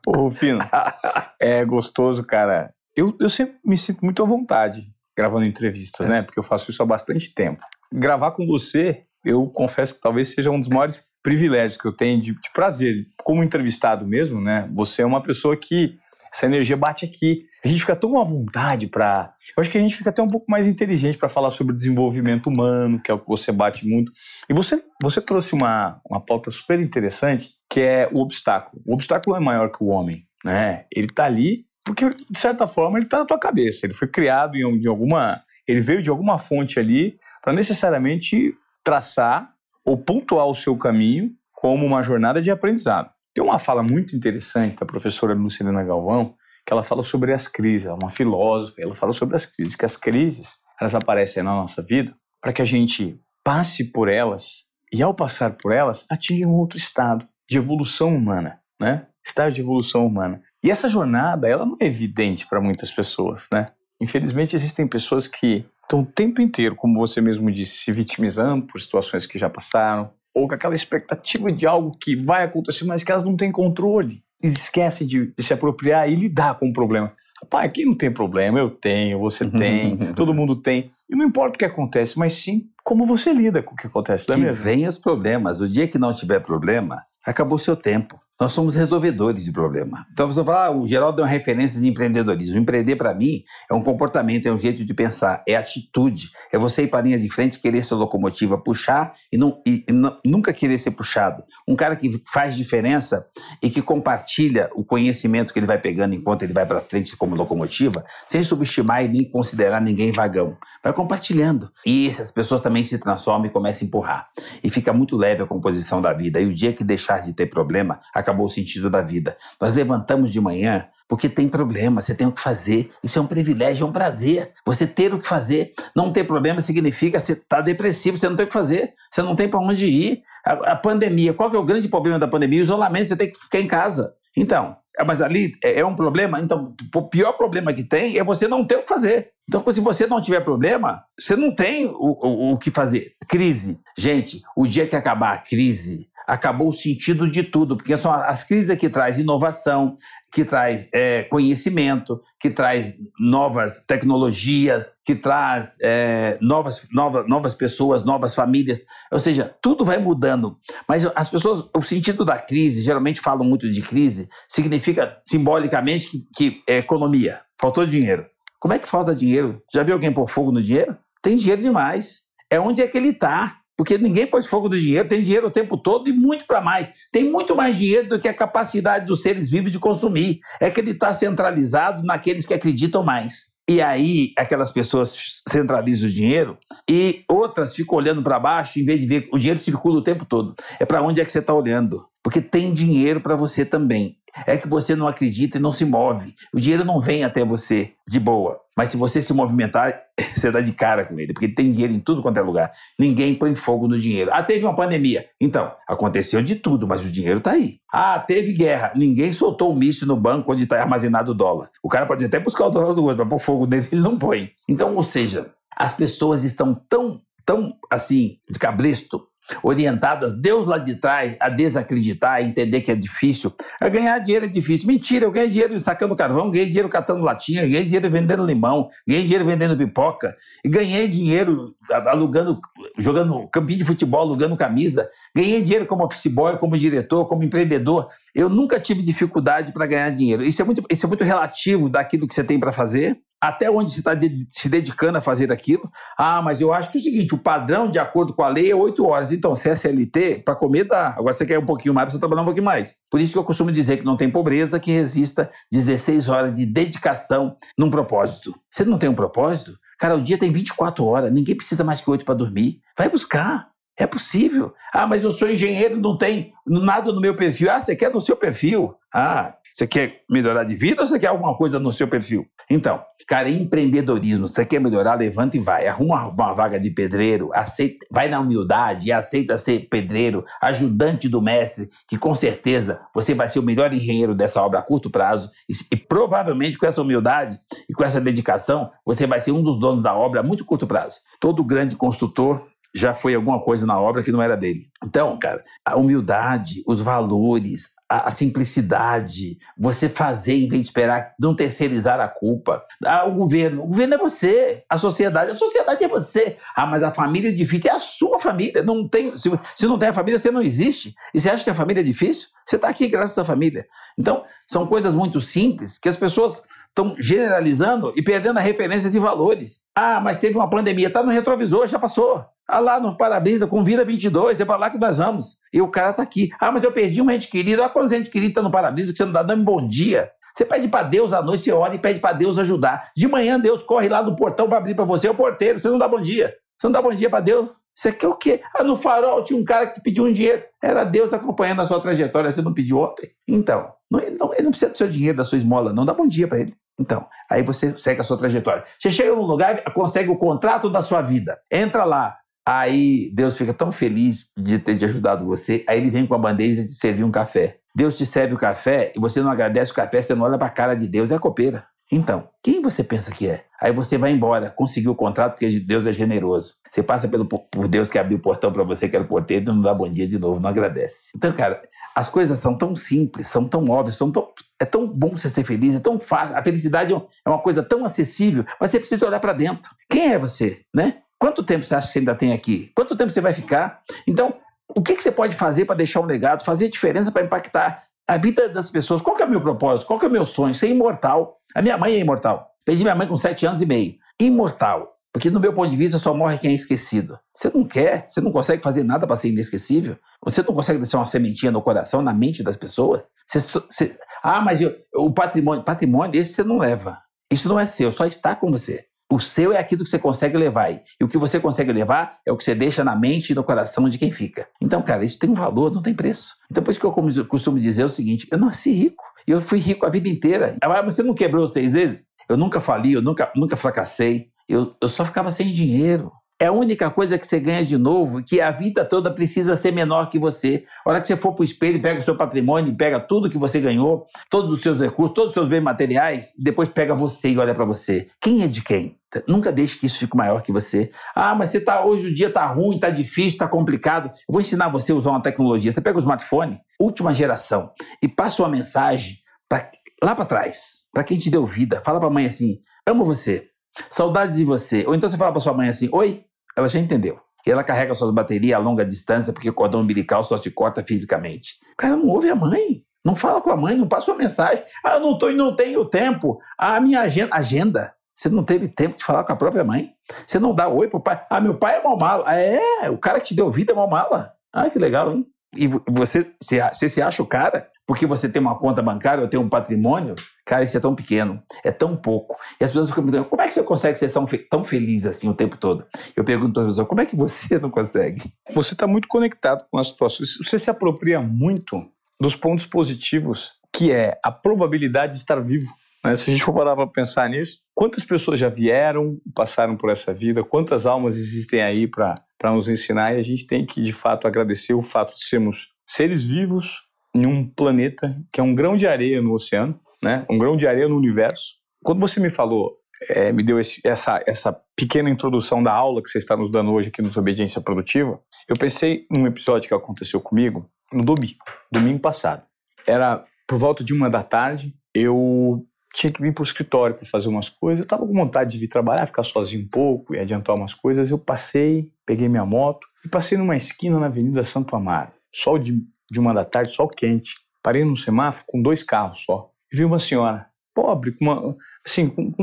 Ô, 0.06 0.12
Rufino, 0.12 0.60
é 1.40 1.64
gostoso, 1.64 2.24
cara. 2.24 2.72
Eu, 2.96 3.16
eu 3.20 3.30
sempre 3.30 3.56
me 3.64 3.76
sinto 3.78 4.04
muito 4.04 4.22
à 4.22 4.26
vontade 4.26 4.82
gravando 5.16 5.46
entrevistas, 5.46 6.08
né? 6.08 6.22
Porque 6.22 6.38
eu 6.38 6.42
faço 6.42 6.70
isso 6.70 6.82
há 6.82 6.86
bastante 6.86 7.34
tempo. 7.34 7.62
Gravar 7.92 8.32
com 8.32 8.46
você, 8.46 9.04
eu 9.24 9.46
confesso 9.48 9.94
que 9.94 10.00
talvez 10.00 10.32
seja 10.32 10.50
um 10.50 10.60
dos 10.60 10.68
maiores 10.68 11.02
privilégios 11.22 11.80
que 11.80 11.86
eu 11.86 11.92
tenho 11.92 12.20
de, 12.20 12.32
de 12.32 12.52
prazer. 12.52 13.06
Como 13.22 13.42
entrevistado 13.42 14.06
mesmo, 14.06 14.40
né? 14.40 14.68
Você 14.74 15.02
é 15.02 15.06
uma 15.06 15.22
pessoa 15.22 15.56
que 15.56 15.96
essa 16.32 16.46
energia 16.46 16.76
bate 16.76 17.04
aqui. 17.04 17.44
A 17.64 17.68
gente 17.68 17.80
fica 17.80 17.94
tão 17.94 18.18
à 18.18 18.24
vontade 18.24 18.86
para. 18.86 19.32
Eu 19.56 19.60
acho 19.60 19.70
que 19.70 19.78
a 19.78 19.80
gente 19.80 19.94
fica 19.94 20.10
até 20.10 20.22
um 20.22 20.28
pouco 20.28 20.46
mais 20.50 20.66
inteligente 20.66 21.18
para 21.18 21.28
falar 21.28 21.50
sobre 21.50 21.76
desenvolvimento 21.76 22.48
humano, 22.48 23.00
que 23.00 23.10
é 23.10 23.14
o 23.14 23.18
que 23.18 23.28
você 23.28 23.52
bate 23.52 23.86
muito. 23.86 24.10
E 24.48 24.54
você, 24.54 24.82
você 25.00 25.20
trouxe 25.20 25.54
uma, 25.54 26.00
uma 26.08 26.20
pauta 26.20 26.50
super 26.50 26.80
interessante, 26.80 27.50
que 27.72 27.80
é 27.80 28.06
o 28.14 28.20
obstáculo. 28.20 28.82
O 28.84 28.92
obstáculo 28.92 29.34
é 29.34 29.40
maior 29.40 29.70
que 29.72 29.82
o 29.82 29.86
homem, 29.86 30.26
né? 30.44 30.84
Ele 30.94 31.06
está 31.06 31.24
ali 31.24 31.64
porque, 31.82 32.06
de 32.30 32.38
certa 32.38 32.66
forma, 32.66 32.98
ele 32.98 33.06
está 33.06 33.20
na 33.20 33.24
tua 33.24 33.38
cabeça. 33.38 33.86
Ele 33.86 33.94
foi 33.94 34.06
criado 34.08 34.56
em, 34.56 34.78
de 34.78 34.86
alguma. 34.86 35.42
Ele 35.66 35.80
veio 35.80 36.02
de 36.02 36.10
alguma 36.10 36.36
fonte 36.36 36.78
ali 36.78 37.16
para 37.42 37.54
necessariamente 37.54 38.54
traçar 38.84 39.48
ou 39.86 39.96
pontuar 39.96 40.46
o 40.46 40.54
seu 40.54 40.76
caminho 40.76 41.30
como 41.50 41.86
uma 41.86 42.02
jornada 42.02 42.42
de 42.42 42.50
aprendizado. 42.50 43.10
Tem 43.34 43.42
uma 43.42 43.58
fala 43.58 43.82
muito 43.82 44.14
interessante 44.14 44.76
da 44.76 44.84
professora 44.84 45.32
Lucilena 45.32 45.82
Galvão, 45.82 46.34
que 46.66 46.74
ela 46.74 46.84
fala 46.84 47.02
sobre 47.02 47.32
as 47.32 47.48
crises, 47.48 47.86
ela 47.86 47.96
é 48.00 48.04
uma 48.04 48.10
filósofa, 48.10 48.74
ela 48.78 48.94
fala 48.94 49.14
sobre 49.14 49.34
as 49.34 49.46
crises, 49.46 49.74
que 49.74 49.86
as 49.86 49.96
crises, 49.96 50.56
elas 50.78 50.94
aparecem 50.94 51.42
na 51.42 51.54
nossa 51.54 51.82
vida 51.82 52.14
para 52.38 52.52
que 52.52 52.60
a 52.60 52.66
gente 52.66 53.18
passe 53.42 53.90
por 53.90 54.08
elas 54.08 54.70
e 54.92 55.02
ao 55.02 55.14
passar 55.14 55.56
por 55.56 55.72
elas, 55.72 56.04
atinja 56.10 56.46
um 56.46 56.54
outro 56.54 56.76
estado 56.76 57.26
de 57.52 57.58
evolução 57.58 58.14
humana, 58.16 58.58
né? 58.80 59.06
Estado 59.24 59.52
de 59.52 59.60
evolução 59.60 60.06
humana. 60.06 60.40
E 60.64 60.70
essa 60.70 60.88
jornada, 60.88 61.46
ela 61.46 61.66
não 61.66 61.76
é 61.78 61.86
evidente 61.86 62.46
para 62.46 62.60
muitas 62.60 62.90
pessoas, 62.90 63.46
né? 63.52 63.66
Infelizmente 64.00 64.56
existem 64.56 64.86
pessoas 64.86 65.28
que 65.28 65.64
estão 65.82 66.00
o 66.00 66.06
tempo 66.06 66.40
inteiro, 66.40 66.74
como 66.74 66.98
você 66.98 67.20
mesmo 67.20 67.52
disse, 67.52 67.76
se 67.76 67.92
vitimizando 67.92 68.66
por 68.66 68.80
situações 68.80 69.26
que 69.26 69.38
já 69.38 69.50
passaram, 69.50 70.10
ou 70.34 70.48
com 70.48 70.54
aquela 70.54 70.74
expectativa 70.74 71.52
de 71.52 71.66
algo 71.66 71.92
que 72.00 72.16
vai 72.16 72.44
acontecer, 72.44 72.86
mas 72.86 73.04
que 73.04 73.12
elas 73.12 73.24
não 73.24 73.36
têm 73.36 73.52
controle. 73.52 74.22
E 74.42 74.46
esquecem 74.46 75.06
de, 75.06 75.26
de 75.36 75.42
se 75.42 75.52
apropriar 75.52 76.10
e 76.10 76.16
lidar 76.16 76.58
com 76.58 76.66
o 76.66 76.72
problema. 76.72 77.12
Pai, 77.50 77.66
aqui 77.66 77.84
não 77.84 77.94
tem 77.94 78.10
problema, 78.10 78.58
eu 78.58 78.70
tenho, 78.70 79.18
você 79.18 79.44
tem, 79.50 79.96
todo 80.14 80.32
mundo 80.32 80.56
tem. 80.56 80.90
E 81.08 81.14
não 81.14 81.26
importa 81.26 81.56
o 81.56 81.58
que 81.58 81.64
acontece, 81.64 82.18
mas 82.18 82.34
sim 82.34 82.68
como 82.82 83.06
você 83.06 83.32
lida 83.32 83.62
com 83.62 83.74
o 83.74 83.76
que 83.76 83.86
acontece. 83.86 84.30
É 84.30 84.34
que 84.34 84.40
mesmo? 84.40 84.64
vem 84.64 84.88
os 84.88 84.98
problemas. 84.98 85.60
O 85.60 85.68
dia 85.68 85.86
que 85.86 85.98
não 85.98 86.14
tiver 86.14 86.40
problema, 86.40 87.04
acabou 87.24 87.58
seu 87.58 87.76
tempo. 87.76 88.20
Nós 88.42 88.50
somos 88.50 88.74
resolvedores 88.74 89.44
de 89.44 89.52
problema. 89.52 90.04
Então 90.12 90.26
você 90.26 90.42
fala, 90.42 90.66
ah, 90.66 90.70
o 90.72 90.84
Geraldo 90.84 91.20
é 91.20 91.24
uma 91.24 91.30
referência 91.30 91.80
de 91.80 91.86
empreendedorismo. 91.86 92.58
Empreender 92.58 92.96
para 92.96 93.14
mim 93.14 93.44
é 93.70 93.72
um 93.72 93.80
comportamento, 93.80 94.46
é 94.46 94.52
um 94.52 94.58
jeito 94.58 94.84
de 94.84 94.92
pensar, 94.92 95.44
é 95.46 95.54
atitude, 95.54 96.32
é 96.52 96.58
você 96.58 96.82
ir 96.82 96.88
para 96.88 96.98
a 96.98 97.02
linha 97.02 97.20
de 97.20 97.28
frente, 97.28 97.60
querer 97.60 97.84
sua 97.84 97.96
locomotiva, 97.96 98.58
puxar 98.58 99.14
e, 99.32 99.38
não, 99.38 99.62
e, 99.64 99.84
e 99.88 100.28
nunca 100.28 100.52
querer 100.52 100.76
ser 100.80 100.90
puxado. 100.90 101.44
Um 101.68 101.76
cara 101.76 101.94
que 101.94 102.20
faz 102.32 102.56
diferença 102.56 103.24
e 103.62 103.70
que 103.70 103.80
compartilha 103.80 104.68
o 104.74 104.84
conhecimento 104.84 105.52
que 105.52 105.60
ele 105.60 105.66
vai 105.66 105.78
pegando 105.78 106.12
enquanto 106.12 106.42
ele 106.42 106.52
vai 106.52 106.66
para 106.66 106.80
frente 106.80 107.16
como 107.16 107.36
locomotiva, 107.36 108.04
sem 108.26 108.42
subestimar 108.42 109.04
e 109.04 109.08
nem 109.08 109.30
considerar 109.30 109.80
ninguém 109.80 110.10
vagão. 110.10 110.56
Vai 110.82 110.92
compartilhando. 110.92 111.70
E 111.86 112.08
essas 112.08 112.32
pessoas 112.32 112.60
também 112.60 112.82
se 112.82 112.98
transformam 112.98 113.46
e 113.46 113.50
começam 113.50 113.86
a 113.86 113.88
empurrar. 113.88 114.28
E 114.64 114.68
fica 114.68 114.92
muito 114.92 115.16
leve 115.16 115.44
a 115.44 115.46
composição 115.46 116.02
da 116.02 116.12
vida. 116.12 116.40
E 116.40 116.46
o 116.46 116.52
dia 116.52 116.72
que 116.72 116.82
deixar 116.82 117.20
de 117.20 117.32
ter 117.32 117.46
problema, 117.46 118.00
acaba 118.12 118.31
acabou 118.32 118.46
o 118.46 118.48
sentido 118.48 118.88
da 118.88 119.02
vida. 119.02 119.36
Nós 119.60 119.74
levantamos 119.74 120.32
de 120.32 120.40
manhã 120.40 120.88
porque 121.06 121.28
tem 121.28 121.46
problema, 121.46 122.00
você 122.00 122.14
tem 122.14 122.26
o 122.26 122.32
que 122.32 122.40
fazer. 122.40 122.90
Isso 123.04 123.18
é 123.18 123.22
um 123.22 123.26
privilégio, 123.26 123.84
é 123.84 123.88
um 123.88 123.92
prazer. 123.92 124.52
Você 124.64 124.86
ter 124.86 125.12
o 125.12 125.20
que 125.20 125.28
fazer. 125.28 125.74
Não 125.94 126.10
ter 126.10 126.24
problema 126.24 126.62
significa 126.62 127.20
você 127.20 127.32
estar 127.34 127.56
tá 127.56 127.60
depressivo, 127.60 128.16
você 128.16 128.28
não 128.28 128.36
tem 128.36 128.44
o 128.44 128.46
que 128.46 128.52
fazer, 128.52 128.94
você 129.10 129.20
não 129.20 129.36
tem 129.36 129.46
para 129.46 129.60
onde 129.60 129.86
ir. 129.86 130.22
A, 130.44 130.72
a, 130.72 130.76
pandemia, 130.76 131.34
qual 131.34 131.50
que 131.50 131.56
é 131.56 131.58
o 131.58 131.64
grande 131.64 131.86
problema 131.86 132.18
da 132.18 132.26
pandemia? 132.26 132.60
O 132.60 132.62
isolamento, 132.62 133.08
você 133.08 133.16
tem 133.16 133.30
que 133.30 133.38
ficar 133.38 133.60
em 133.60 133.68
casa. 133.68 134.14
Então, 134.34 134.76
é, 134.98 135.04
mas 135.04 135.20
ali 135.20 135.52
é, 135.62 135.80
é 135.80 135.86
um 135.86 135.94
problema. 135.94 136.40
Então, 136.40 136.74
o 136.94 137.02
pior 137.02 137.34
problema 137.34 137.74
que 137.74 137.84
tem 137.84 138.18
é 138.18 138.24
você 138.24 138.48
não 138.48 138.64
ter 138.64 138.76
o 138.76 138.82
que 138.82 138.88
fazer. 138.88 139.32
Então, 139.46 139.62
se 139.72 139.80
você 139.80 140.06
não 140.06 140.20
tiver 140.20 140.40
problema, 140.40 141.04
você 141.18 141.36
não 141.36 141.54
tem 141.54 141.86
o, 141.86 141.92
o, 141.92 142.52
o 142.52 142.58
que 142.58 142.70
fazer. 142.70 143.12
Crise. 143.28 143.78
Gente, 143.98 144.40
o 144.56 144.66
dia 144.66 144.86
que 144.86 144.96
acabar 144.96 145.34
a 145.34 145.38
crise, 145.38 146.08
acabou 146.26 146.68
o 146.68 146.72
sentido 146.72 147.30
de 147.30 147.42
tudo, 147.42 147.76
porque 147.76 147.96
são 147.96 148.12
as 148.12 148.44
crises 148.44 148.76
que 148.78 148.88
traz 148.88 149.18
inovação, 149.18 149.96
que 150.32 150.44
traz 150.44 150.88
é, 150.94 151.24
conhecimento, 151.24 152.20
que 152.40 152.50
traz 152.50 152.94
novas 153.20 153.84
tecnologias, 153.84 154.86
que 155.04 155.14
traz 155.14 155.76
é, 155.82 156.38
novas, 156.40 156.88
novas, 156.92 157.28
novas 157.28 157.54
pessoas, 157.54 158.04
novas 158.04 158.34
famílias. 158.34 158.82
Ou 159.10 159.18
seja, 159.18 159.54
tudo 159.60 159.84
vai 159.84 159.98
mudando. 159.98 160.58
Mas 160.88 161.04
as 161.14 161.28
pessoas, 161.28 161.68
o 161.76 161.82
sentido 161.82 162.24
da 162.24 162.38
crise, 162.38 162.82
geralmente 162.82 163.20
falam 163.20 163.44
muito 163.44 163.70
de 163.70 163.82
crise, 163.82 164.28
significa 164.48 165.18
simbolicamente 165.28 166.08
que, 166.08 166.26
que 166.34 166.62
é 166.68 166.78
economia. 166.78 167.40
Faltou 167.60 167.84
dinheiro. 167.84 168.26
Como 168.58 168.72
é 168.72 168.78
que 168.78 168.88
falta 168.88 169.14
dinheiro? 169.14 169.60
Já 169.72 169.82
viu 169.82 169.94
alguém 169.94 170.12
pôr 170.12 170.28
fogo 170.28 170.50
no 170.50 170.62
dinheiro? 170.62 170.96
Tem 171.20 171.36
dinheiro 171.36 171.60
demais. 171.60 172.22
É 172.50 172.58
onde 172.60 172.80
é 172.80 172.86
que 172.86 172.96
ele 172.96 173.10
está. 173.10 173.61
Porque 173.82 173.98
ninguém 173.98 174.28
pôs 174.28 174.46
fogo 174.46 174.68
do 174.68 174.78
dinheiro, 174.78 175.08
tem 175.08 175.20
dinheiro 175.20 175.48
o 175.48 175.50
tempo 175.50 175.76
todo 175.76 176.08
e 176.08 176.12
muito 176.12 176.46
para 176.46 176.60
mais. 176.60 176.88
Tem 177.10 177.28
muito 177.28 177.56
mais 177.56 177.76
dinheiro 177.76 178.10
do 178.10 178.20
que 178.20 178.28
a 178.28 178.32
capacidade 178.32 179.06
dos 179.06 179.22
seres 179.22 179.50
vivos 179.50 179.72
de 179.72 179.78
consumir. 179.80 180.38
É 180.60 180.70
que 180.70 180.78
ele 180.78 180.92
está 180.92 181.12
centralizado 181.12 182.04
naqueles 182.04 182.46
que 182.46 182.54
acreditam 182.54 183.02
mais. 183.02 183.56
E 183.68 183.82
aí, 183.82 184.32
aquelas 184.38 184.70
pessoas 184.70 185.42
centralizam 185.48 186.08
o 186.08 186.12
dinheiro 186.12 186.56
e 186.88 187.24
outras 187.28 187.74
ficam 187.74 187.98
olhando 187.98 188.22
para 188.22 188.38
baixo 188.38 188.78
em 188.78 188.84
vez 188.84 189.00
de 189.00 189.06
ver 189.08 189.28
o 189.32 189.38
dinheiro 189.38 189.58
circula 189.58 189.98
o 189.98 190.04
tempo 190.04 190.24
todo. 190.24 190.54
É 190.78 190.86
para 190.86 191.02
onde 191.02 191.20
é 191.20 191.24
que 191.24 191.32
você 191.32 191.40
está 191.40 191.52
olhando? 191.52 192.06
Porque 192.22 192.40
tem 192.40 192.72
dinheiro 192.72 193.20
para 193.20 193.34
você 193.34 193.64
também. 193.64 194.16
É 194.46 194.56
que 194.56 194.68
você 194.68 194.96
não 194.96 195.06
acredita 195.06 195.58
e 195.58 195.60
não 195.60 195.72
se 195.72 195.84
move. 195.84 196.34
O 196.52 196.60
dinheiro 196.60 196.84
não 196.84 196.98
vem 196.98 197.24
até 197.24 197.44
você 197.44 197.92
de 198.08 198.18
boa. 198.18 198.60
Mas 198.76 198.90
se 198.90 198.96
você 198.96 199.20
se 199.20 199.34
movimentar, 199.34 200.00
você 200.34 200.50
dá 200.50 200.60
de 200.60 200.72
cara 200.72 201.04
com 201.04 201.18
ele, 201.18 201.32
porque 201.32 201.48
tem 201.48 201.70
dinheiro 201.70 201.92
em 201.92 202.00
tudo 202.00 202.22
quanto 202.22 202.38
é 202.38 202.42
lugar. 202.42 202.72
Ninguém 202.98 203.34
põe 203.34 203.54
fogo 203.54 203.86
no 203.86 204.00
dinheiro. 204.00 204.30
Ah, 204.32 204.42
teve 204.42 204.64
uma 204.64 204.74
pandemia. 204.74 205.26
Então, 205.40 205.72
aconteceu 205.86 206.42
de 206.42 206.56
tudo, 206.56 206.86
mas 206.86 207.04
o 207.04 207.10
dinheiro 207.10 207.38
está 207.38 207.52
aí. 207.52 207.78
Ah, 207.92 208.18
teve 208.18 208.52
guerra. 208.52 208.92
Ninguém 208.96 209.32
soltou 209.32 209.70
o 209.70 209.72
um 209.72 209.76
míssil 209.76 210.06
no 210.06 210.16
banco 210.16 210.52
onde 210.52 210.64
está 210.64 210.80
armazenado 210.80 211.32
o 211.32 211.34
dólar. 211.34 211.70
O 211.82 211.88
cara 211.88 212.06
pode 212.06 212.24
até 212.24 212.40
buscar 212.40 212.66
o 212.66 212.70
dólar 212.70 212.94
do 212.94 213.04
outro, 213.04 213.18
mas 213.18 213.28
pôr 213.28 213.38
fogo 213.38 213.66
nele 213.66 213.88
ele 213.92 214.00
não 214.00 214.18
põe. 214.18 214.50
Então, 214.68 214.96
ou 214.96 215.02
seja, 215.02 215.52
as 215.76 215.94
pessoas 215.94 216.44
estão 216.44 216.74
tão, 216.88 217.20
tão 217.44 217.74
assim, 217.90 218.38
de 218.50 218.58
cabresto 218.58 219.20
orientadas, 219.62 220.32
Deus 220.34 220.66
lá 220.66 220.78
de 220.78 220.96
trás, 220.96 221.36
a 221.40 221.48
desacreditar, 221.48 222.34
a 222.34 222.42
entender 222.42 222.80
que 222.80 222.90
é 222.90 222.94
difícil. 222.94 223.52
A 223.80 223.88
ganhar 223.88 224.18
dinheiro 224.18 224.46
é 224.46 224.48
difícil. 224.48 224.86
Mentira, 224.86 225.26
eu 225.26 225.30
ganhei 225.30 225.48
dinheiro 225.48 225.78
sacando 225.80 226.14
carvão, 226.16 226.50
ganhei 226.50 226.66
dinheiro 226.66 226.88
catando 226.88 227.22
latinha, 227.22 227.62
ganhei 227.62 227.84
dinheiro 227.84 228.10
vendendo 228.10 228.44
limão, 228.44 228.88
ganhei 229.06 229.24
dinheiro 229.24 229.44
vendendo 229.44 229.76
pipoca, 229.76 230.36
e 230.64 230.68
ganhei 230.68 231.08
dinheiro 231.08 231.74
alugando, 232.06 232.60
jogando 232.98 233.48
campinho 233.48 233.78
de 233.78 233.84
futebol, 233.84 234.20
alugando 234.20 234.56
camisa, 234.56 235.08
ganhei 235.34 235.62
dinheiro 235.62 235.86
como 235.86 236.04
office 236.04 236.26
boy, 236.26 236.56
como 236.58 236.78
diretor, 236.78 237.26
como 237.26 237.42
empreendedor. 237.42 238.08
Eu 238.34 238.48
nunca 238.48 238.80
tive 238.80 239.02
dificuldade 239.02 239.72
para 239.72 239.86
ganhar 239.86 240.10
dinheiro. 240.10 240.42
Isso 240.42 240.62
é 240.62 240.64
muito, 240.64 240.82
isso 240.90 241.06
é 241.06 241.08
muito 241.08 241.24
relativo 241.24 241.88
daquilo 241.88 242.26
que 242.26 242.34
você 242.34 242.44
tem 242.44 242.58
para 242.58 242.72
fazer 242.72 243.18
até 243.42 243.68
onde 243.68 243.90
você 243.90 243.98
está 243.98 244.14
de, 244.14 244.46
se 244.48 244.68
dedicando 244.68 245.18
a 245.18 245.20
fazer 245.20 245.50
aquilo. 245.50 245.90
Ah, 246.16 246.40
mas 246.40 246.60
eu 246.60 246.72
acho 246.72 246.92
que 246.92 246.98
é 246.98 247.00
o 247.00 247.04
seguinte: 247.04 247.34
o 247.34 247.38
padrão, 247.38 247.90
de 247.90 247.98
acordo 247.98 248.32
com 248.32 248.44
a 248.44 248.48
lei, 248.48 248.70
é 248.70 248.74
8 248.74 249.04
horas. 249.04 249.32
Então, 249.32 249.56
se 249.56 249.68
é 249.68 249.72
SLT, 249.72 250.42
para 250.44 250.54
comer 250.54 250.84
dá. 250.84 251.08
Agora 251.08 251.32
você 251.32 251.44
quer 251.44 251.58
um 251.58 251.66
pouquinho 251.66 251.92
mais, 251.92 252.12
você 252.12 252.20
trabalhar 252.20 252.42
um 252.42 252.44
pouquinho 252.44 252.64
mais. 252.64 252.94
Por 253.10 253.20
isso 253.20 253.32
que 253.32 253.38
eu 253.38 253.44
costumo 253.44 253.72
dizer 253.72 253.96
que 253.96 254.04
não 254.04 254.16
tem 254.16 254.30
pobreza 254.30 254.78
que 254.78 254.92
resista 254.92 255.50
16 255.72 256.28
horas 256.28 256.56
de 256.56 256.64
dedicação 256.64 257.56
num 257.76 257.90
propósito. 257.90 258.54
Você 258.70 258.84
não 258.84 258.96
tem 258.96 259.08
um 259.08 259.14
propósito? 259.14 259.76
Cara, 259.98 260.16
o 260.16 260.22
dia 260.22 260.38
tem 260.38 260.52
24 260.52 261.04
horas, 261.04 261.32
ninguém 261.32 261.56
precisa 261.56 261.82
mais 261.82 262.00
que 262.00 262.08
8 262.08 262.24
para 262.24 262.34
dormir. 262.34 262.80
Vai 262.96 263.08
buscar. 263.08 263.72
É 263.98 264.06
possível. 264.06 264.72
Ah, 264.92 265.06
mas 265.06 265.22
eu 265.22 265.30
sou 265.30 265.50
engenheiro, 265.50 265.96
não 265.96 266.16
tem 266.16 266.52
nada 266.66 267.12
no 267.12 267.20
meu 267.20 267.36
perfil. 267.36 267.70
Ah, 267.70 267.82
você 267.82 267.94
quer 267.94 268.10
no 268.10 268.20
seu 268.20 268.36
perfil? 268.36 268.94
Ah, 269.12 269.54
você 269.72 269.86
quer 269.86 270.20
melhorar 270.28 270.64
de 270.64 270.74
vida 270.74 271.02
ou 271.02 271.06
você 271.06 271.18
quer 271.18 271.28
alguma 271.28 271.56
coisa 271.56 271.78
no 271.78 271.92
seu 271.92 272.06
perfil? 272.06 272.46
Então, 272.70 273.02
cara, 273.26 273.48
empreendedorismo. 273.50 274.48
Você 274.48 274.64
quer 274.64 274.80
melhorar, 274.80 275.14
levanta 275.14 275.56
e 275.56 275.60
vai. 275.60 275.86
Arruma 275.86 276.28
uma 276.28 276.52
vaga 276.52 276.78
de 276.78 276.90
pedreiro, 276.90 277.50
aceita, 277.52 278.06
vai 278.10 278.28
na 278.28 278.40
humildade 278.40 279.08
e 279.08 279.12
aceita 279.12 279.58
ser 279.58 279.88
pedreiro, 279.88 280.44
ajudante 280.60 281.28
do 281.28 281.40
mestre, 281.40 281.90
que 282.08 282.16
com 282.16 282.34
certeza 282.34 283.00
você 283.14 283.34
vai 283.34 283.48
ser 283.48 283.58
o 283.58 283.62
melhor 283.62 283.92
engenheiro 283.92 284.34
dessa 284.34 284.62
obra 284.62 284.78
a 284.78 284.82
curto 284.82 285.10
prazo. 285.10 285.50
E, 285.68 285.72
e 285.94 285.96
provavelmente 285.96 286.78
com 286.78 286.86
essa 286.86 287.02
humildade 287.02 287.58
e 287.88 287.92
com 287.92 288.04
essa 288.04 288.20
dedicação, 288.20 288.90
você 289.04 289.26
vai 289.26 289.40
ser 289.40 289.52
um 289.52 289.62
dos 289.62 289.78
donos 289.78 290.02
da 290.02 290.14
obra 290.14 290.40
a 290.40 290.42
muito 290.42 290.64
curto 290.64 290.86
prazo. 290.86 291.18
Todo 291.40 291.64
grande 291.64 291.96
construtor 291.96 292.66
já 292.94 293.14
foi 293.14 293.34
alguma 293.34 293.60
coisa 293.60 293.86
na 293.86 293.98
obra 293.98 294.22
que 294.22 294.32
não 294.32 294.42
era 294.42 294.56
dele. 294.56 294.86
Então, 295.04 295.38
cara, 295.38 295.64
a 295.84 295.96
humildade, 295.96 296.82
os 296.86 297.00
valores, 297.00 297.90
a, 298.12 298.28
a, 298.28 298.30
simplicidade, 298.30 299.56
você 299.76 300.06
fazer 300.06 300.52
em 300.52 300.68
vez 300.68 300.82
de 300.82 300.88
esperar, 300.88 301.34
não 301.40 301.56
terceirizar 301.56 302.20
a 302.20 302.28
culpa. 302.28 302.84
Ah, 303.02 303.24
o 303.24 303.32
governo, 303.32 303.84
o 303.84 303.86
governo 303.86 304.14
é 304.14 304.18
você, 304.18 304.84
a 304.86 304.98
sociedade, 304.98 305.52
a 305.52 305.54
sociedade 305.54 306.04
é 306.04 306.08
você. 306.08 306.58
Ah, 306.76 306.84
mas 306.84 307.02
a 307.02 307.10
família 307.10 307.48
é 307.48 307.52
difícil, 307.54 307.90
é 307.90 307.94
a 307.94 308.00
sua 308.00 308.38
família. 308.38 308.82
Não 308.82 309.08
tem, 309.08 309.34
se, 309.34 309.50
se 309.74 309.86
não 309.86 309.98
tem 309.98 310.10
a 310.10 310.12
família, 310.12 310.38
você 310.38 310.50
não 310.50 310.60
existe. 310.60 311.14
E 311.32 311.40
você 311.40 311.48
acha 311.48 311.64
que 311.64 311.70
a 311.70 311.74
família 311.74 312.02
é 312.02 312.04
difícil? 312.04 312.48
Você 312.66 312.76
está 312.76 312.88
aqui 312.88 313.08
graças 313.08 313.38
à 313.38 313.46
família. 313.46 313.86
Então, 314.18 314.44
são 314.70 314.86
coisas 314.86 315.14
muito 315.14 315.40
simples 315.40 315.96
que 315.96 316.08
as 316.08 316.16
pessoas 316.16 316.62
estão 316.88 317.16
generalizando 317.18 318.12
e 318.14 318.20
perdendo 318.20 318.58
a 318.58 318.62
referência 318.62 319.08
de 319.08 319.18
valores. 319.18 319.78
Ah, 319.96 320.20
mas 320.20 320.38
teve 320.38 320.54
uma 320.54 320.68
pandemia, 320.68 321.08
está 321.08 321.22
no 321.22 321.30
retrovisor, 321.30 321.86
já 321.86 321.98
passou. 321.98 322.44
Ah, 322.72 322.80
lá 322.80 322.98
no 322.98 323.14
Parabéns, 323.18 323.62
com 323.64 323.84
Vida 323.84 324.02
22, 324.02 324.58
é 324.58 324.64
para 324.64 324.78
lá 324.78 324.88
que 324.88 324.96
nós 324.96 325.18
vamos. 325.18 325.58
E 325.70 325.82
o 325.82 325.88
cara 325.88 326.08
está 326.08 326.22
aqui. 326.22 326.48
Ah, 326.58 326.72
mas 326.72 326.82
eu 326.82 326.90
perdi 326.90 327.20
um 327.20 327.30
ente 327.30 327.46
querido. 327.50 327.82
Ah, 327.82 327.88
quando 327.90 328.10
ente 328.14 328.30
querido 328.30 328.52
está 328.52 328.62
no 328.62 328.70
Parabéns, 328.70 329.10
que 329.10 329.16
você 329.18 329.24
não 329.24 329.30
está 329.30 329.42
dando 329.42 329.62
bom 329.62 329.86
dia. 329.86 330.30
Você 330.54 330.64
pede 330.64 330.88
para 330.88 331.02
Deus 331.02 331.34
à 331.34 331.42
noite, 331.42 331.64
você 331.64 331.72
ora 331.72 331.94
e 331.94 331.98
pede 331.98 332.18
para 332.18 332.32
Deus 332.32 332.58
ajudar. 332.58 333.10
De 333.14 333.28
manhã, 333.28 333.60
Deus 333.60 333.82
corre 333.82 334.08
lá 334.08 334.22
no 334.22 334.34
portão 334.34 334.70
para 334.70 334.78
abrir 334.78 334.94
para 334.94 335.04
você, 335.04 335.28
é 335.28 335.30
o 335.30 335.34
porteiro, 335.34 335.78
você 335.78 335.88
não 335.90 335.98
dá 335.98 336.08
bom 336.08 336.22
dia. 336.22 336.54
Você 336.78 336.86
não 336.86 336.92
dá 336.92 337.02
bom 337.02 337.12
dia 337.12 337.28
para 337.28 337.40
Deus? 337.40 337.70
Você 337.94 338.10
quer 338.10 338.28
o 338.28 338.36
quê? 338.36 338.62
Ah, 338.74 338.82
no 338.82 338.96
farol 338.96 339.44
tinha 339.44 339.60
um 339.60 339.64
cara 339.64 339.88
que 339.88 339.94
te 339.94 340.00
pediu 340.00 340.24
um 340.24 340.32
dinheiro. 340.32 340.62
Era 340.82 341.04
Deus 341.04 341.34
acompanhando 341.34 341.82
a 341.82 341.84
sua 341.84 342.00
trajetória, 342.00 342.50
você 342.50 342.62
não 342.62 342.72
pediu 342.72 343.00
ontem? 343.00 343.32
Então, 343.46 343.92
não, 344.10 344.18
ele, 344.18 344.36
não, 344.38 344.50
ele 344.54 344.62
não 344.62 344.70
precisa 344.70 344.90
do 344.90 344.96
seu 344.96 345.08
dinheiro, 345.08 345.36
da 345.36 345.44
sua 345.44 345.58
esmola, 345.58 345.92
não 345.92 346.06
dá 346.06 346.14
bom 346.14 346.26
dia 346.26 346.48
para 346.48 346.60
ele. 346.60 346.74
Então, 346.98 347.26
aí 347.50 347.62
você 347.62 347.96
segue 347.98 348.20
a 348.20 348.24
sua 348.24 348.38
trajetória. 348.38 348.84
Você 348.98 349.10
chega 349.10 349.34
num 349.34 349.42
lugar, 349.42 349.82
consegue 349.92 350.30
o 350.30 350.38
contrato 350.38 350.88
da 350.88 351.02
sua 351.02 351.20
vida. 351.20 351.58
Entra 351.70 352.04
lá. 352.04 352.38
Aí 352.66 353.30
Deus 353.34 353.56
fica 353.56 353.74
tão 353.74 353.90
feliz 353.90 354.52
de 354.56 354.78
ter 354.78 354.96
te 354.96 355.04
ajudado 355.04 355.44
você. 355.44 355.84
Aí 355.88 355.98
ele 355.98 356.10
vem 356.10 356.26
com 356.26 356.34
a 356.34 356.38
bandeja 356.38 356.82
de 356.82 356.92
servir 356.92 357.24
um 357.24 357.30
café. 357.30 357.78
Deus 357.94 358.16
te 358.16 358.24
serve 358.24 358.54
o 358.54 358.58
café 358.58 359.12
e 359.14 359.20
você 359.20 359.42
não 359.42 359.50
agradece 359.50 359.92
o 359.92 359.94
café, 359.94 360.22
você 360.22 360.34
não 360.34 360.44
olha 360.44 360.56
para 360.56 360.68
a 360.68 360.70
cara 360.70 360.94
de 360.94 361.06
Deus, 361.06 361.30
é 361.30 361.38
copeira. 361.38 361.84
Então, 362.10 362.48
quem 362.62 362.82
você 362.82 363.02
pensa 363.02 363.32
que 363.32 363.48
é? 363.48 363.64
Aí 363.80 363.90
você 363.90 364.18
vai 364.18 364.30
embora, 364.30 364.70
conseguiu 364.70 365.12
o 365.12 365.16
contrato 365.16 365.52
porque 365.52 365.80
Deus 365.80 366.06
é 366.06 366.12
generoso. 366.12 366.74
Você 366.90 367.02
passa 367.02 367.26
pelo, 367.26 367.46
por 367.46 367.88
Deus 367.88 368.10
que 368.10 368.18
abriu 368.18 368.36
o 368.36 368.40
portão 368.40 368.70
para 368.70 368.84
você, 368.84 369.08
que 369.08 369.16
era 369.16 369.24
o 369.24 369.28
porteiro, 369.28 369.72
não 369.72 369.80
dá 369.80 369.94
bom 369.94 370.10
dia 370.10 370.28
de 370.28 370.38
novo, 370.38 370.60
não 370.60 370.68
agradece. 370.68 371.30
Então, 371.34 371.50
cara, 371.52 371.80
as 372.14 372.28
coisas 372.28 372.58
são 372.58 372.76
tão 372.76 372.94
simples, 372.94 373.46
são 373.46 373.66
tão 373.66 373.88
óbvias, 373.88 374.16
são 374.16 374.30
tão, 374.30 374.48
é 374.78 374.84
tão 374.84 375.06
bom 375.06 375.30
você 375.30 375.48
ser 375.48 375.64
feliz, 375.64 375.94
é 375.94 376.00
tão 376.00 376.20
fácil. 376.20 376.56
A 376.56 376.62
felicidade 376.62 377.14
é 377.14 377.48
uma 377.48 377.62
coisa 377.62 377.82
tão 377.82 378.04
acessível, 378.04 378.66
mas 378.78 378.90
você 378.90 378.98
precisa 378.98 379.26
olhar 379.26 379.40
para 379.40 379.54
dentro. 379.54 379.90
Quem 380.10 380.34
é 380.34 380.38
você, 380.38 380.82
né? 380.94 381.21
Quanto 381.42 381.64
tempo 381.64 381.84
você 381.84 381.96
acha 381.96 382.06
que 382.06 382.12
você 382.12 382.18
ainda 382.20 382.36
tem 382.36 382.52
aqui? 382.52 382.92
Quanto 382.94 383.16
tempo 383.16 383.32
você 383.32 383.40
vai 383.40 383.52
ficar? 383.52 384.00
Então, 384.28 384.54
o 384.94 385.02
que, 385.02 385.16
que 385.16 385.20
você 385.24 385.32
pode 385.32 385.56
fazer 385.56 385.84
para 385.86 385.96
deixar 385.96 386.20
um 386.20 386.24
legado, 386.24 386.62
fazer 386.62 386.88
diferença 386.88 387.32
para 387.32 387.42
impactar 387.42 388.04
a 388.28 388.36
vida 388.36 388.68
das 388.68 388.92
pessoas? 388.92 389.20
Qual 389.20 389.36
é 389.36 389.44
o 389.44 389.50
meu 389.50 389.60
propósito? 389.60 390.06
Qual 390.06 390.20
é 390.22 390.26
o 390.28 390.30
meu 390.30 390.46
sonho? 390.46 390.72
Ser 390.72 390.86
imortal. 390.86 391.58
A 391.74 391.82
minha 391.82 391.98
mãe 391.98 392.14
é 392.14 392.20
imortal. 392.20 392.70
Perdi 392.84 393.02
minha 393.02 393.16
mãe 393.16 393.26
com 393.26 393.36
sete 393.36 393.66
anos 393.66 393.82
e 393.82 393.86
meio. 393.86 394.14
Imortal. 394.40 395.16
Porque, 395.32 395.50
no 395.50 395.58
meu 395.58 395.72
ponto 395.72 395.90
de 395.90 395.96
vista, 395.96 396.16
só 396.16 396.32
morre 396.32 396.58
quem 396.58 396.70
é 396.70 396.74
esquecido. 396.74 397.36
Você 397.52 397.72
não 397.74 397.84
quer, 397.84 398.26
você 398.28 398.40
não 398.40 398.52
consegue 398.52 398.80
fazer 398.80 399.02
nada 399.02 399.26
para 399.26 399.34
ser 399.34 399.48
inesquecível. 399.48 400.16
Você 400.44 400.62
não 400.62 400.72
consegue 400.72 401.00
deixar 401.00 401.18
uma 401.18 401.26
sementinha 401.26 401.72
no 401.72 401.82
coração, 401.82 402.22
na 402.22 402.32
mente 402.32 402.62
das 402.62 402.76
pessoas. 402.76 403.20
Você, 403.48 403.58
você, 403.58 404.16
ah, 404.44 404.60
mas 404.60 404.80
eu, 404.80 404.94
o 405.16 405.32
patrimônio, 405.32 405.82
patrimônio, 405.82 406.40
esse 406.40 406.52
você 406.52 406.62
não 406.62 406.78
leva. 406.78 407.20
Isso 407.52 407.68
não 407.68 407.80
é 407.80 407.84
seu, 407.84 408.12
só 408.12 408.26
está 408.26 408.54
com 408.54 408.70
você. 408.70 409.06
O 409.32 409.40
seu 409.40 409.72
é 409.72 409.78
aquilo 409.78 410.04
que 410.04 410.10
você 410.10 410.18
consegue 410.18 410.58
levar. 410.58 410.92
E 410.92 411.24
o 411.24 411.26
que 411.26 411.38
você 411.38 411.58
consegue 411.58 411.90
levar 411.90 412.38
é 412.46 412.52
o 412.52 412.56
que 412.56 412.62
você 412.62 412.74
deixa 412.74 413.02
na 413.02 413.16
mente 413.16 413.48
e 413.50 413.54
no 413.54 413.64
coração 413.64 414.06
de 414.06 414.18
quem 414.18 414.30
fica. 414.30 414.68
Então, 414.78 415.00
cara, 415.00 415.24
isso 415.24 415.38
tem 415.38 415.48
um 415.48 415.54
valor, 415.54 415.90
não 415.90 416.02
tem 416.02 416.12
preço. 416.12 416.54
Então, 416.70 416.84
por 416.84 416.90
isso 416.90 417.00
que 417.00 417.06
eu 417.06 417.46
costumo 417.46 417.80
dizer 417.80 418.04
o 418.04 418.10
seguinte: 418.10 418.46
eu 418.52 418.58
nasci 418.58 418.92
rico. 418.92 419.24
E 419.48 419.50
eu 419.50 419.62
fui 419.62 419.78
rico 419.78 420.04
a 420.04 420.10
vida 420.10 420.28
inteira. 420.28 420.76
Ah, 420.82 420.86
mas 420.86 421.14
você 421.14 421.22
não 421.22 421.32
quebrou 421.32 421.66
seis 421.66 421.94
vezes? 421.94 422.22
Eu 422.46 422.58
nunca 422.58 422.78
fali, 422.78 423.14
eu 423.14 423.22
nunca, 423.22 423.50
nunca 423.56 423.74
fracassei. 423.74 424.48
Eu, 424.68 424.94
eu 425.00 425.08
só 425.08 425.24
ficava 425.24 425.50
sem 425.50 425.72
dinheiro. 425.72 426.30
É 426.60 426.66
a 426.66 426.72
única 426.72 427.10
coisa 427.10 427.38
que 427.38 427.46
você 427.46 427.58
ganha 427.58 427.84
de 427.86 427.96
novo, 427.96 428.42
que 428.44 428.60
a 428.60 428.70
vida 428.70 429.02
toda 429.02 429.32
precisa 429.32 429.76
ser 429.76 429.92
menor 429.92 430.28
que 430.28 430.38
você. 430.38 430.84
A 431.06 431.10
hora 431.10 431.20
que 431.22 431.26
você 431.26 431.38
for 431.38 431.54
para 431.54 431.62
o 431.62 431.64
espelho, 431.64 432.02
pega 432.02 432.20
o 432.20 432.22
seu 432.22 432.36
patrimônio, 432.36 432.94
pega 432.94 433.18
tudo 433.18 433.48
que 433.48 433.58
você 433.58 433.80
ganhou, 433.80 434.26
todos 434.50 434.70
os 434.70 434.82
seus 434.82 435.00
recursos, 435.00 435.34
todos 435.34 435.48
os 435.48 435.54
seus 435.54 435.68
bens 435.68 435.80
materiais, 435.80 436.52
e 436.56 436.62
depois 436.62 436.90
pega 436.90 437.14
você 437.14 437.48
e 437.48 437.58
olha 437.58 437.74
para 437.74 437.86
você. 437.86 438.28
Quem 438.38 438.62
é 438.62 438.68
de 438.68 438.84
quem? 438.84 439.16
Nunca 439.46 439.72
deixe 439.72 439.98
que 439.98 440.06
isso 440.06 440.18
fique 440.18 440.36
maior 440.36 440.62
que 440.62 440.72
você. 440.72 441.10
Ah, 441.34 441.54
mas 441.54 441.70
você 441.70 441.80
tá, 441.80 442.04
hoje 442.04 442.28
o 442.28 442.34
dia 442.34 442.48
está 442.48 442.66
ruim, 442.66 442.96
está 442.96 443.10
difícil, 443.10 443.52
está 443.52 443.68
complicado. 443.68 444.28
Eu 444.28 444.52
vou 444.52 444.60
ensinar 444.60 444.88
você 444.88 445.12
a 445.12 445.14
usar 445.14 445.30
uma 445.30 445.42
tecnologia. 445.42 445.92
Você 445.92 446.00
pega 446.00 446.18
o 446.18 446.20
smartphone, 446.20 446.80
última 447.00 447.32
geração, 447.32 447.92
e 448.22 448.28
passa 448.28 448.62
uma 448.62 448.68
mensagem 448.68 449.36
pra, 449.68 449.90
lá 450.22 450.34
para 450.34 450.44
trás, 450.44 451.06
para 451.12 451.24
quem 451.24 451.38
te 451.38 451.50
deu 451.50 451.66
vida. 451.66 452.02
Fala 452.04 452.18
para 452.18 452.28
a 452.28 452.32
mãe 452.32 452.46
assim: 452.46 452.80
amo 453.06 453.24
você, 453.24 453.68
saudades 454.10 454.56
de 454.56 454.64
você. 454.64 455.04
Ou 455.06 455.14
então 455.14 455.30
você 455.30 455.36
fala 455.36 455.52
para 455.52 455.60
sua 455.60 455.74
mãe 455.74 455.88
assim: 455.88 456.08
oi, 456.12 456.44
ela 456.76 456.88
já 456.88 456.98
entendeu. 456.98 457.38
E 457.66 457.70
ela 457.70 457.84
carrega 457.84 458.12
suas 458.14 458.32
baterias 458.32 458.76
a 458.76 458.82
longa 458.82 459.04
distância 459.04 459.52
porque 459.52 459.70
o 459.70 459.74
cordão 459.74 460.00
umbilical 460.00 460.42
só 460.42 460.56
se 460.56 460.70
corta 460.70 461.04
fisicamente. 461.06 461.76
O 461.92 461.96
cara 461.96 462.16
não 462.16 462.26
ouve 462.26 462.50
a 462.50 462.56
mãe. 462.56 463.04
Não 463.24 463.36
fala 463.36 463.60
com 463.60 463.70
a 463.70 463.76
mãe, 463.76 463.94
não 463.96 464.08
passa 464.08 464.32
uma 464.32 464.38
mensagem. 464.38 464.82
Ah, 465.04 465.14
eu 465.14 465.20
não 465.20 465.38
tô 465.38 465.48
e 465.48 465.54
não 465.54 465.76
tenho 465.76 466.04
tempo. 466.04 466.58
Ah, 466.76 467.00
minha 467.00 467.20
agenda. 467.20 467.54
Agenda. 467.54 468.12
Você 468.34 468.48
não 468.48 468.64
teve 468.64 468.88
tempo 468.88 469.16
de 469.16 469.24
falar 469.24 469.44
com 469.44 469.52
a 469.52 469.56
própria 469.56 469.84
mãe. 469.84 470.12
Você 470.46 470.58
não 470.58 470.74
dá 470.74 470.88
oi 470.88 471.08
pro 471.08 471.20
pai. 471.20 471.44
Ah, 471.50 471.60
meu 471.60 471.76
pai 471.76 471.98
é 471.98 472.02
mal 472.02 472.16
mala. 472.18 472.54
É, 472.54 473.10
o 473.10 473.18
cara 473.18 473.40
que 473.40 473.48
te 473.48 473.54
deu 473.54 473.70
vida 473.70 473.92
é 473.92 473.94
mal 473.94 474.08
mala. 474.08 474.52
Ah, 474.72 474.88
que 474.88 474.98
legal, 474.98 475.32
hein? 475.32 475.46
E 475.74 475.86
você, 475.86 476.50
você 476.60 477.08
se 477.08 477.22
acha 477.22 477.42
o 477.42 477.46
cara 477.46 477.90
porque 478.06 478.26
você 478.26 478.48
tem 478.48 478.60
uma 478.60 478.78
conta 478.78 479.00
bancária 479.00 479.42
ou 479.42 479.48
tem 479.48 479.58
um 479.58 479.68
patrimônio, 479.68 480.34
cara, 480.66 480.84
isso 480.84 480.96
é 480.96 481.00
tão 481.00 481.14
pequeno, 481.14 481.62
é 481.84 481.90
tão 481.90 482.16
pouco. 482.16 482.56
E 482.80 482.84
as 482.84 482.90
pessoas 482.90 483.08
ficam 483.08 483.24
me 483.24 483.30
perguntando, 483.30 483.50
como 483.50 483.62
é 483.62 483.68
que 483.68 483.74
você 483.74 483.82
consegue 483.82 484.18
ser 484.18 484.30
tão, 484.68 484.84
feliz 484.84 485.24
assim 485.24 485.48
o 485.48 485.54
tempo 485.54 485.76
todo? 485.76 486.04
Eu 486.36 486.44
pergunto 486.44 486.80
às 486.80 486.86
pessoas, 486.86 487.08
como 487.08 487.20
é 487.20 487.26
que 487.26 487.36
você 487.36 487.78
não 487.78 487.90
consegue? 487.90 488.52
Você 488.74 488.94
está 488.94 489.06
muito 489.06 489.28
conectado 489.28 489.86
com 489.90 489.98
as 489.98 490.08
situações, 490.08 490.58
você 490.58 490.78
se 490.78 490.90
apropria 490.90 491.40
muito 491.40 492.04
dos 492.40 492.56
pontos 492.56 492.84
positivos, 492.84 493.74
que 493.92 494.10
é 494.10 494.38
a 494.42 494.50
probabilidade 494.50 495.32
de 495.32 495.38
estar 495.38 495.60
vivo. 495.60 495.90
Né? 496.24 496.36
Se 496.36 496.50
a 496.50 496.52
gente 496.52 496.64
for 496.64 496.72
parar 496.72 496.94
para 496.94 497.06
pensar 497.06 497.48
nisso, 497.48 497.78
quantas 497.94 498.24
pessoas 498.24 498.60
já 498.60 498.68
vieram, 498.68 499.38
passaram 499.54 499.96
por 499.96 500.10
essa 500.10 500.32
vida, 500.32 500.62
quantas 500.62 501.06
almas 501.06 501.36
existem 501.36 501.82
aí 501.82 502.06
para 502.06 502.34
nos 502.64 502.88
ensinar, 502.88 503.34
e 503.34 503.40
a 503.40 503.42
gente 503.42 503.66
tem 503.66 503.84
que, 503.84 504.00
de 504.00 504.12
fato, 504.12 504.46
agradecer 504.46 504.94
o 504.94 505.02
fato 505.02 505.34
de 505.34 505.44
sermos 505.44 505.88
seres 506.06 506.44
vivos 506.44 507.02
em 507.34 507.46
um 507.46 507.66
planeta 507.66 508.36
que 508.52 508.60
é 508.60 508.62
um 508.62 508.74
grão 508.74 508.96
de 508.96 509.06
areia 509.06 509.40
no 509.40 509.54
oceano, 509.54 509.98
né? 510.22 510.44
Um 510.50 510.58
grão 510.58 510.76
de 510.76 510.86
areia 510.86 511.08
no 511.08 511.16
universo. 511.16 511.74
Quando 512.04 512.20
você 512.20 512.38
me 512.38 512.50
falou, 512.50 512.98
é, 513.28 513.52
me 513.52 513.62
deu 513.62 513.80
esse, 513.80 514.00
essa, 514.04 514.42
essa 514.46 514.78
pequena 514.96 515.30
introdução 515.30 515.82
da 515.82 515.92
aula 515.92 516.22
que 516.22 516.28
você 516.28 516.38
está 516.38 516.56
nos 516.56 516.70
dando 516.70 516.92
hoje 516.92 517.08
aqui 517.08 517.22
no 517.22 517.28
Desobediência 517.28 517.80
Produtiva, 517.80 518.40
eu 518.68 518.76
pensei 518.78 519.26
num 519.34 519.46
episódio 519.46 519.88
que 519.88 519.94
aconteceu 519.94 520.40
comigo 520.40 520.88
no 521.12 521.24
domingo, 521.24 521.58
domingo 521.90 522.20
passado. 522.20 522.64
Era 523.06 523.44
por 523.66 523.78
volta 523.78 524.04
de 524.04 524.12
uma 524.12 524.28
da 524.28 524.42
tarde, 524.42 524.94
eu 525.14 525.84
tinha 526.14 526.32
que 526.32 526.40
vir 526.42 526.52
para 526.52 526.62
o 526.62 526.64
escritório 526.64 527.16
para 527.16 527.26
fazer 527.26 527.48
umas 527.48 527.68
coisas. 527.68 528.00
Eu 528.00 528.04
estava 528.04 528.26
com 528.26 528.32
vontade 528.32 528.72
de 528.72 528.78
vir 528.78 528.88
trabalhar, 528.88 529.26
ficar 529.26 529.42
sozinho 529.42 529.84
um 529.84 529.88
pouco 529.88 530.34
e 530.34 530.38
adiantar 530.38 530.76
umas 530.76 530.94
coisas. 530.94 531.30
Eu 531.30 531.38
passei, 531.38 532.10
peguei 532.26 532.48
minha 532.48 532.66
moto 532.66 533.06
e 533.24 533.28
passei 533.28 533.56
numa 533.56 533.76
esquina 533.76 534.18
na 534.18 534.26
Avenida 534.26 534.64
Santo 534.64 534.94
Amaro. 534.94 535.32
Sol 535.52 535.78
de 535.78 536.02
de 536.32 536.40
uma 536.40 536.54
da 536.54 536.64
tarde, 536.64 536.94
sol 536.94 537.08
quente. 537.08 537.54
Parei 537.82 538.04
num 538.04 538.16
semáforo 538.16 538.64
com 538.66 538.80
dois 538.80 539.02
carros 539.02 539.44
só. 539.44 539.70
E 539.92 539.96
vi 539.96 540.04
uma 540.04 540.18
senhora, 540.18 540.66
pobre, 540.94 541.32
com 541.32 541.44
uma, 541.44 541.76
assim, 542.04 542.30
com, 542.30 542.50
com 542.50 542.62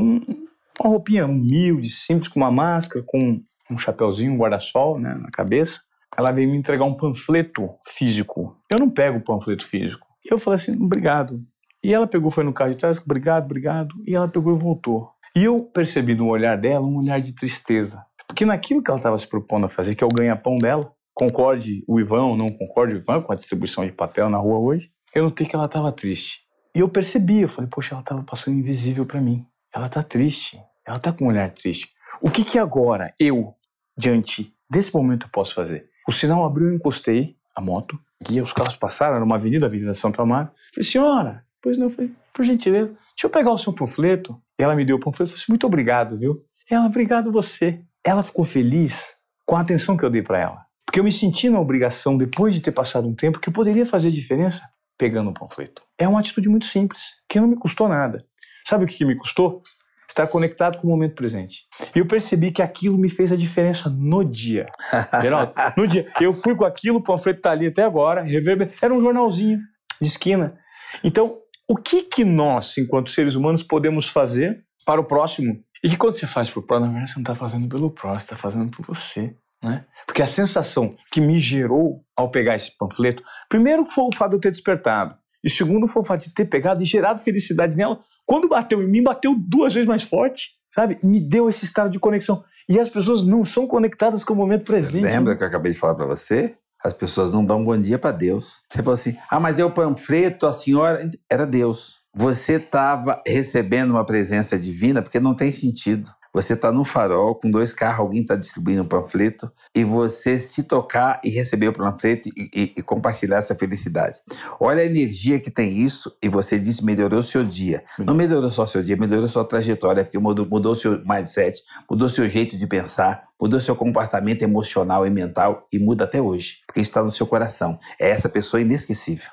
uma 0.80 0.90
roupinha 0.90 1.24
humilde, 1.24 1.88
simples, 1.88 2.26
com 2.26 2.40
uma 2.40 2.50
máscara, 2.50 3.04
com 3.06 3.40
um 3.70 3.78
chapeuzinho, 3.78 4.32
um 4.32 4.38
guarda-sol 4.38 4.98
né, 4.98 5.14
na 5.14 5.30
cabeça. 5.30 5.80
Ela 6.18 6.32
veio 6.32 6.50
me 6.50 6.56
entregar 6.56 6.84
um 6.84 6.94
panfleto 6.94 7.70
físico. 7.86 8.58
Eu 8.68 8.84
não 8.84 8.90
pego 8.90 9.18
o 9.18 9.24
panfleto 9.24 9.64
físico. 9.64 10.04
E 10.24 10.34
eu 10.34 10.38
falei 10.38 10.56
assim, 10.56 10.72
obrigado. 10.76 11.40
E 11.82 11.94
ela 11.94 12.06
pegou, 12.06 12.30
foi 12.30 12.44
no 12.44 12.52
carro 12.52 12.70
de 12.70 12.76
trás, 12.76 12.98
obrigado, 12.98 13.44
obrigado. 13.44 13.94
E 14.06 14.14
ela 14.14 14.28
pegou 14.28 14.54
e 14.54 14.58
voltou. 14.58 15.10
E 15.34 15.44
eu 15.44 15.62
percebi 15.62 16.14
no 16.14 16.28
olhar 16.28 16.56
dela 16.58 16.84
um 16.86 16.98
olhar 16.98 17.20
de 17.20 17.34
tristeza. 17.34 18.04
Porque 18.26 18.44
naquilo 18.44 18.82
que 18.82 18.90
ela 18.90 18.98
estava 18.98 19.18
se 19.18 19.26
propondo 19.26 19.66
a 19.66 19.68
fazer, 19.68 19.94
que 19.94 20.04
é 20.04 20.06
o 20.06 20.10
ganha-pão 20.10 20.58
dela, 20.58 20.92
concorde 21.14 21.84
o 21.86 21.98
Ivan 21.98 22.24
ou 22.24 22.36
não 22.36 22.50
concorde 22.50 22.94
o 22.94 22.98
Ivan 22.98 23.22
com 23.22 23.32
a 23.32 23.36
distribuição 23.36 23.84
de 23.84 23.92
papel 23.92 24.28
na 24.28 24.38
rua 24.38 24.58
hoje, 24.58 24.90
eu 25.14 25.24
notei 25.24 25.46
que 25.46 25.54
ela 25.54 25.64
estava 25.64 25.90
triste. 25.90 26.40
E 26.74 26.80
eu 26.80 26.88
percebi, 26.88 27.40
eu 27.40 27.48
falei, 27.48 27.68
poxa, 27.68 27.94
ela 27.94 28.02
estava 28.02 28.22
passando 28.22 28.56
invisível 28.56 29.04
para 29.04 29.20
mim. 29.20 29.44
Ela 29.74 29.86
está 29.86 30.02
triste, 30.02 30.60
ela 30.86 30.96
está 30.96 31.12
com 31.12 31.24
um 31.24 31.28
olhar 31.28 31.50
triste. 31.50 31.90
O 32.20 32.30
que 32.30 32.44
que 32.44 32.58
agora 32.58 33.12
eu, 33.18 33.54
diante 33.96 34.54
desse 34.70 34.94
momento, 34.94 35.28
posso 35.32 35.54
fazer? 35.54 35.88
O 36.06 36.12
sinal 36.12 36.44
abriu, 36.44 36.68
eu 36.68 36.74
encostei 36.74 37.36
a 37.54 37.60
moto, 37.60 37.98
e 38.30 38.40
os 38.40 38.52
carros 38.52 38.76
passaram, 38.76 39.16
era 39.16 39.24
uma 39.24 39.36
avenida, 39.36 39.66
Avenida 39.66 39.94
Santo 39.94 40.20
Amaro. 40.20 40.50
Falei, 40.74 40.88
senhora, 40.88 41.44
pois 41.62 41.78
não, 41.78 41.86
eu 41.86 41.90
falei, 41.90 42.10
por 42.32 42.44
gentileza, 42.44 42.88
deixa 42.88 43.26
eu 43.26 43.30
pegar 43.30 43.52
o 43.52 43.58
seu 43.58 43.72
panfleto. 43.72 44.40
E 44.58 44.62
ela 44.62 44.74
me 44.74 44.84
deu 44.84 44.96
o 44.96 45.00
panfleto, 45.00 45.32
eu 45.32 45.36
falei, 45.36 45.46
muito 45.48 45.66
obrigado, 45.66 46.16
viu? 46.16 46.44
Ela, 46.70 46.86
obrigado 46.86 47.32
você. 47.32 47.80
Ela 48.04 48.22
ficou 48.22 48.44
feliz 48.44 49.14
com 49.44 49.56
a 49.56 49.60
atenção 49.60 49.96
que 49.96 50.04
eu 50.04 50.10
dei 50.10 50.22
para 50.22 50.38
ela. 50.38 50.64
Porque 50.86 51.00
eu 51.00 51.04
me 51.04 51.12
senti 51.12 51.48
na 51.48 51.60
obrigação, 51.60 52.16
depois 52.16 52.54
de 52.54 52.60
ter 52.60 52.72
passado 52.72 53.06
um 53.06 53.14
tempo, 53.14 53.38
que 53.38 53.48
eu 53.48 53.52
poderia 53.52 53.84
fazer 53.86 54.10
diferença 54.10 54.62
pegando 54.98 55.30
o 55.30 55.34
panfleto. 55.34 55.82
É 55.98 56.06
uma 56.06 56.20
atitude 56.20 56.48
muito 56.48 56.66
simples, 56.66 57.02
que 57.28 57.40
não 57.40 57.48
me 57.48 57.56
custou 57.56 57.88
nada. 57.88 58.24
Sabe 58.66 58.84
o 58.84 58.86
que, 58.86 58.96
que 58.96 59.04
me 59.04 59.16
custou? 59.16 59.62
Estar 60.08 60.26
conectado 60.26 60.78
com 60.78 60.86
o 60.86 60.90
momento 60.90 61.14
presente. 61.14 61.60
E 61.94 62.00
eu 62.00 62.06
percebi 62.06 62.50
que 62.50 62.60
aquilo 62.60 62.98
me 62.98 63.08
fez 63.08 63.32
a 63.32 63.36
diferença 63.36 63.88
no 63.88 64.24
dia. 64.24 64.66
Geraldo, 65.22 65.52
no 65.76 65.86
dia. 65.86 66.10
Eu 66.20 66.32
fui 66.32 66.54
com 66.54 66.64
aquilo, 66.64 66.98
o 66.98 67.02
panfleto 67.02 67.38
está 67.38 67.52
ali 67.52 67.66
até 67.66 67.82
agora, 67.82 68.22
reverber... 68.22 68.72
era 68.82 68.92
um 68.92 69.00
jornalzinho 69.00 69.58
de 70.00 70.08
esquina. 70.08 70.58
Então, 71.02 71.38
o 71.70 71.76
que, 71.76 72.02
que 72.02 72.24
nós, 72.24 72.76
enquanto 72.78 73.10
seres 73.10 73.36
humanos, 73.36 73.62
podemos 73.62 74.08
fazer 74.08 74.64
para 74.84 75.00
o 75.00 75.04
próximo? 75.04 75.62
E 75.84 75.88
que 75.88 75.96
quando 75.96 76.14
você 76.14 76.26
faz 76.26 76.50
para 76.50 76.58
o 76.58 76.62
próximo, 76.64 76.88
na 76.88 76.92
verdade 76.94 77.12
você 77.12 77.18
não 77.20 77.22
está 77.22 77.34
fazendo 77.36 77.68
pelo 77.68 77.92
próximo, 77.92 78.18
você 78.18 78.24
está 78.24 78.36
fazendo 78.36 78.70
por 78.72 78.84
você. 78.84 79.36
Né? 79.62 79.84
Porque 80.04 80.20
a 80.20 80.26
sensação 80.26 80.96
que 81.12 81.20
me 81.20 81.38
gerou 81.38 82.04
ao 82.16 82.28
pegar 82.28 82.56
esse 82.56 82.76
panfleto, 82.76 83.22
primeiro 83.48 83.84
foi 83.84 84.02
o 84.02 84.12
fato 84.12 84.30
de 84.30 84.36
eu 84.38 84.40
ter 84.40 84.50
despertado, 84.50 85.14
e 85.44 85.48
segundo 85.48 85.86
foi 85.86 86.02
o 86.02 86.04
fato 86.04 86.24
de 86.24 86.34
ter 86.34 86.46
pegado 86.46 86.82
e 86.82 86.84
gerado 86.84 87.22
felicidade 87.22 87.76
nela. 87.76 88.00
Quando 88.26 88.48
bateu 88.48 88.82
em 88.82 88.88
mim, 88.88 89.04
bateu 89.04 89.36
duas 89.38 89.72
vezes 89.72 89.88
mais 89.88 90.02
forte, 90.02 90.48
sabe? 90.74 90.98
Me 91.04 91.20
deu 91.20 91.48
esse 91.48 91.64
estado 91.64 91.88
de 91.88 92.00
conexão. 92.00 92.42
E 92.68 92.80
as 92.80 92.88
pessoas 92.88 93.22
não 93.22 93.44
são 93.44 93.68
conectadas 93.68 94.24
com 94.24 94.34
o 94.34 94.36
momento 94.36 94.66
presente. 94.66 95.06
Você 95.06 95.08
lembra 95.08 95.36
que 95.36 95.44
eu 95.44 95.46
acabei 95.46 95.70
de 95.70 95.78
falar 95.78 95.94
para 95.94 96.06
você? 96.06 96.56
As 96.82 96.92
pessoas 96.92 97.32
não 97.32 97.44
dão 97.44 97.60
um 97.60 97.64
bom 97.64 97.78
dia 97.78 97.98
para 97.98 98.12
Deus. 98.12 98.62
Você 98.70 98.78
falou 98.78 98.94
assim: 98.94 99.16
ah, 99.30 99.38
mas 99.38 99.58
é 99.58 99.64
o 99.64 99.70
panfleto, 99.70 100.46
a 100.46 100.52
senhora. 100.52 101.10
Era 101.28 101.46
Deus. 101.46 102.00
Você 102.14 102.54
estava 102.54 103.22
recebendo 103.26 103.90
uma 103.90 104.04
presença 104.04 104.58
divina 104.58 105.02
porque 105.02 105.20
não 105.20 105.34
tem 105.34 105.52
sentido. 105.52 106.08
Você 106.32 106.54
está 106.54 106.70
no 106.70 106.84
farol 106.84 107.34
com 107.34 107.50
dois 107.50 107.72
carros, 107.72 108.00
alguém 108.00 108.22
está 108.22 108.36
distribuindo 108.36 108.82
um 108.82 108.88
panfleto 108.88 109.50
e 109.74 109.82
você 109.82 110.38
se 110.38 110.62
tocar 110.62 111.20
e 111.24 111.28
receber 111.28 111.68
o 111.68 111.72
panfleto 111.72 112.28
e, 112.28 112.50
e, 112.54 112.74
e, 112.76 112.82
compartilhar 112.82 113.38
essa 113.38 113.54
felicidade. 113.54 114.20
Olha 114.60 114.82
a 114.82 114.86
energia 114.86 115.40
que 115.40 115.50
tem 115.50 115.78
isso 115.78 116.16
e 116.22 116.28
você 116.28 116.58
disse 116.58 116.84
melhorou 116.84 117.18
o 117.18 117.24
seu 117.24 117.44
dia. 117.44 117.82
Não 117.98 118.14
melhorou 118.14 118.50
só 118.50 118.62
o 118.62 118.68
seu 118.68 118.82
dia, 118.82 118.96
melhorou 118.96 119.28
sua 119.28 119.44
trajetória, 119.44 120.04
porque 120.04 120.18
mudou, 120.18 120.46
mudou 120.46 120.76
seu 120.76 121.02
mindset, 121.04 121.60
mudou 121.90 122.08
seu 122.08 122.28
jeito 122.28 122.56
de 122.56 122.66
pensar, 122.66 123.24
mudou 123.40 123.60
seu 123.60 123.74
comportamento 123.74 124.42
emocional 124.42 125.04
e 125.04 125.10
mental 125.10 125.66
e 125.72 125.78
muda 125.80 126.04
até 126.04 126.20
hoje, 126.22 126.58
porque 126.66 126.80
está 126.80 127.02
no 127.02 127.10
seu 127.10 127.26
coração. 127.26 127.78
É 127.98 128.10
essa 128.10 128.28
pessoa 128.28 128.60
inesquecível. 128.60 129.26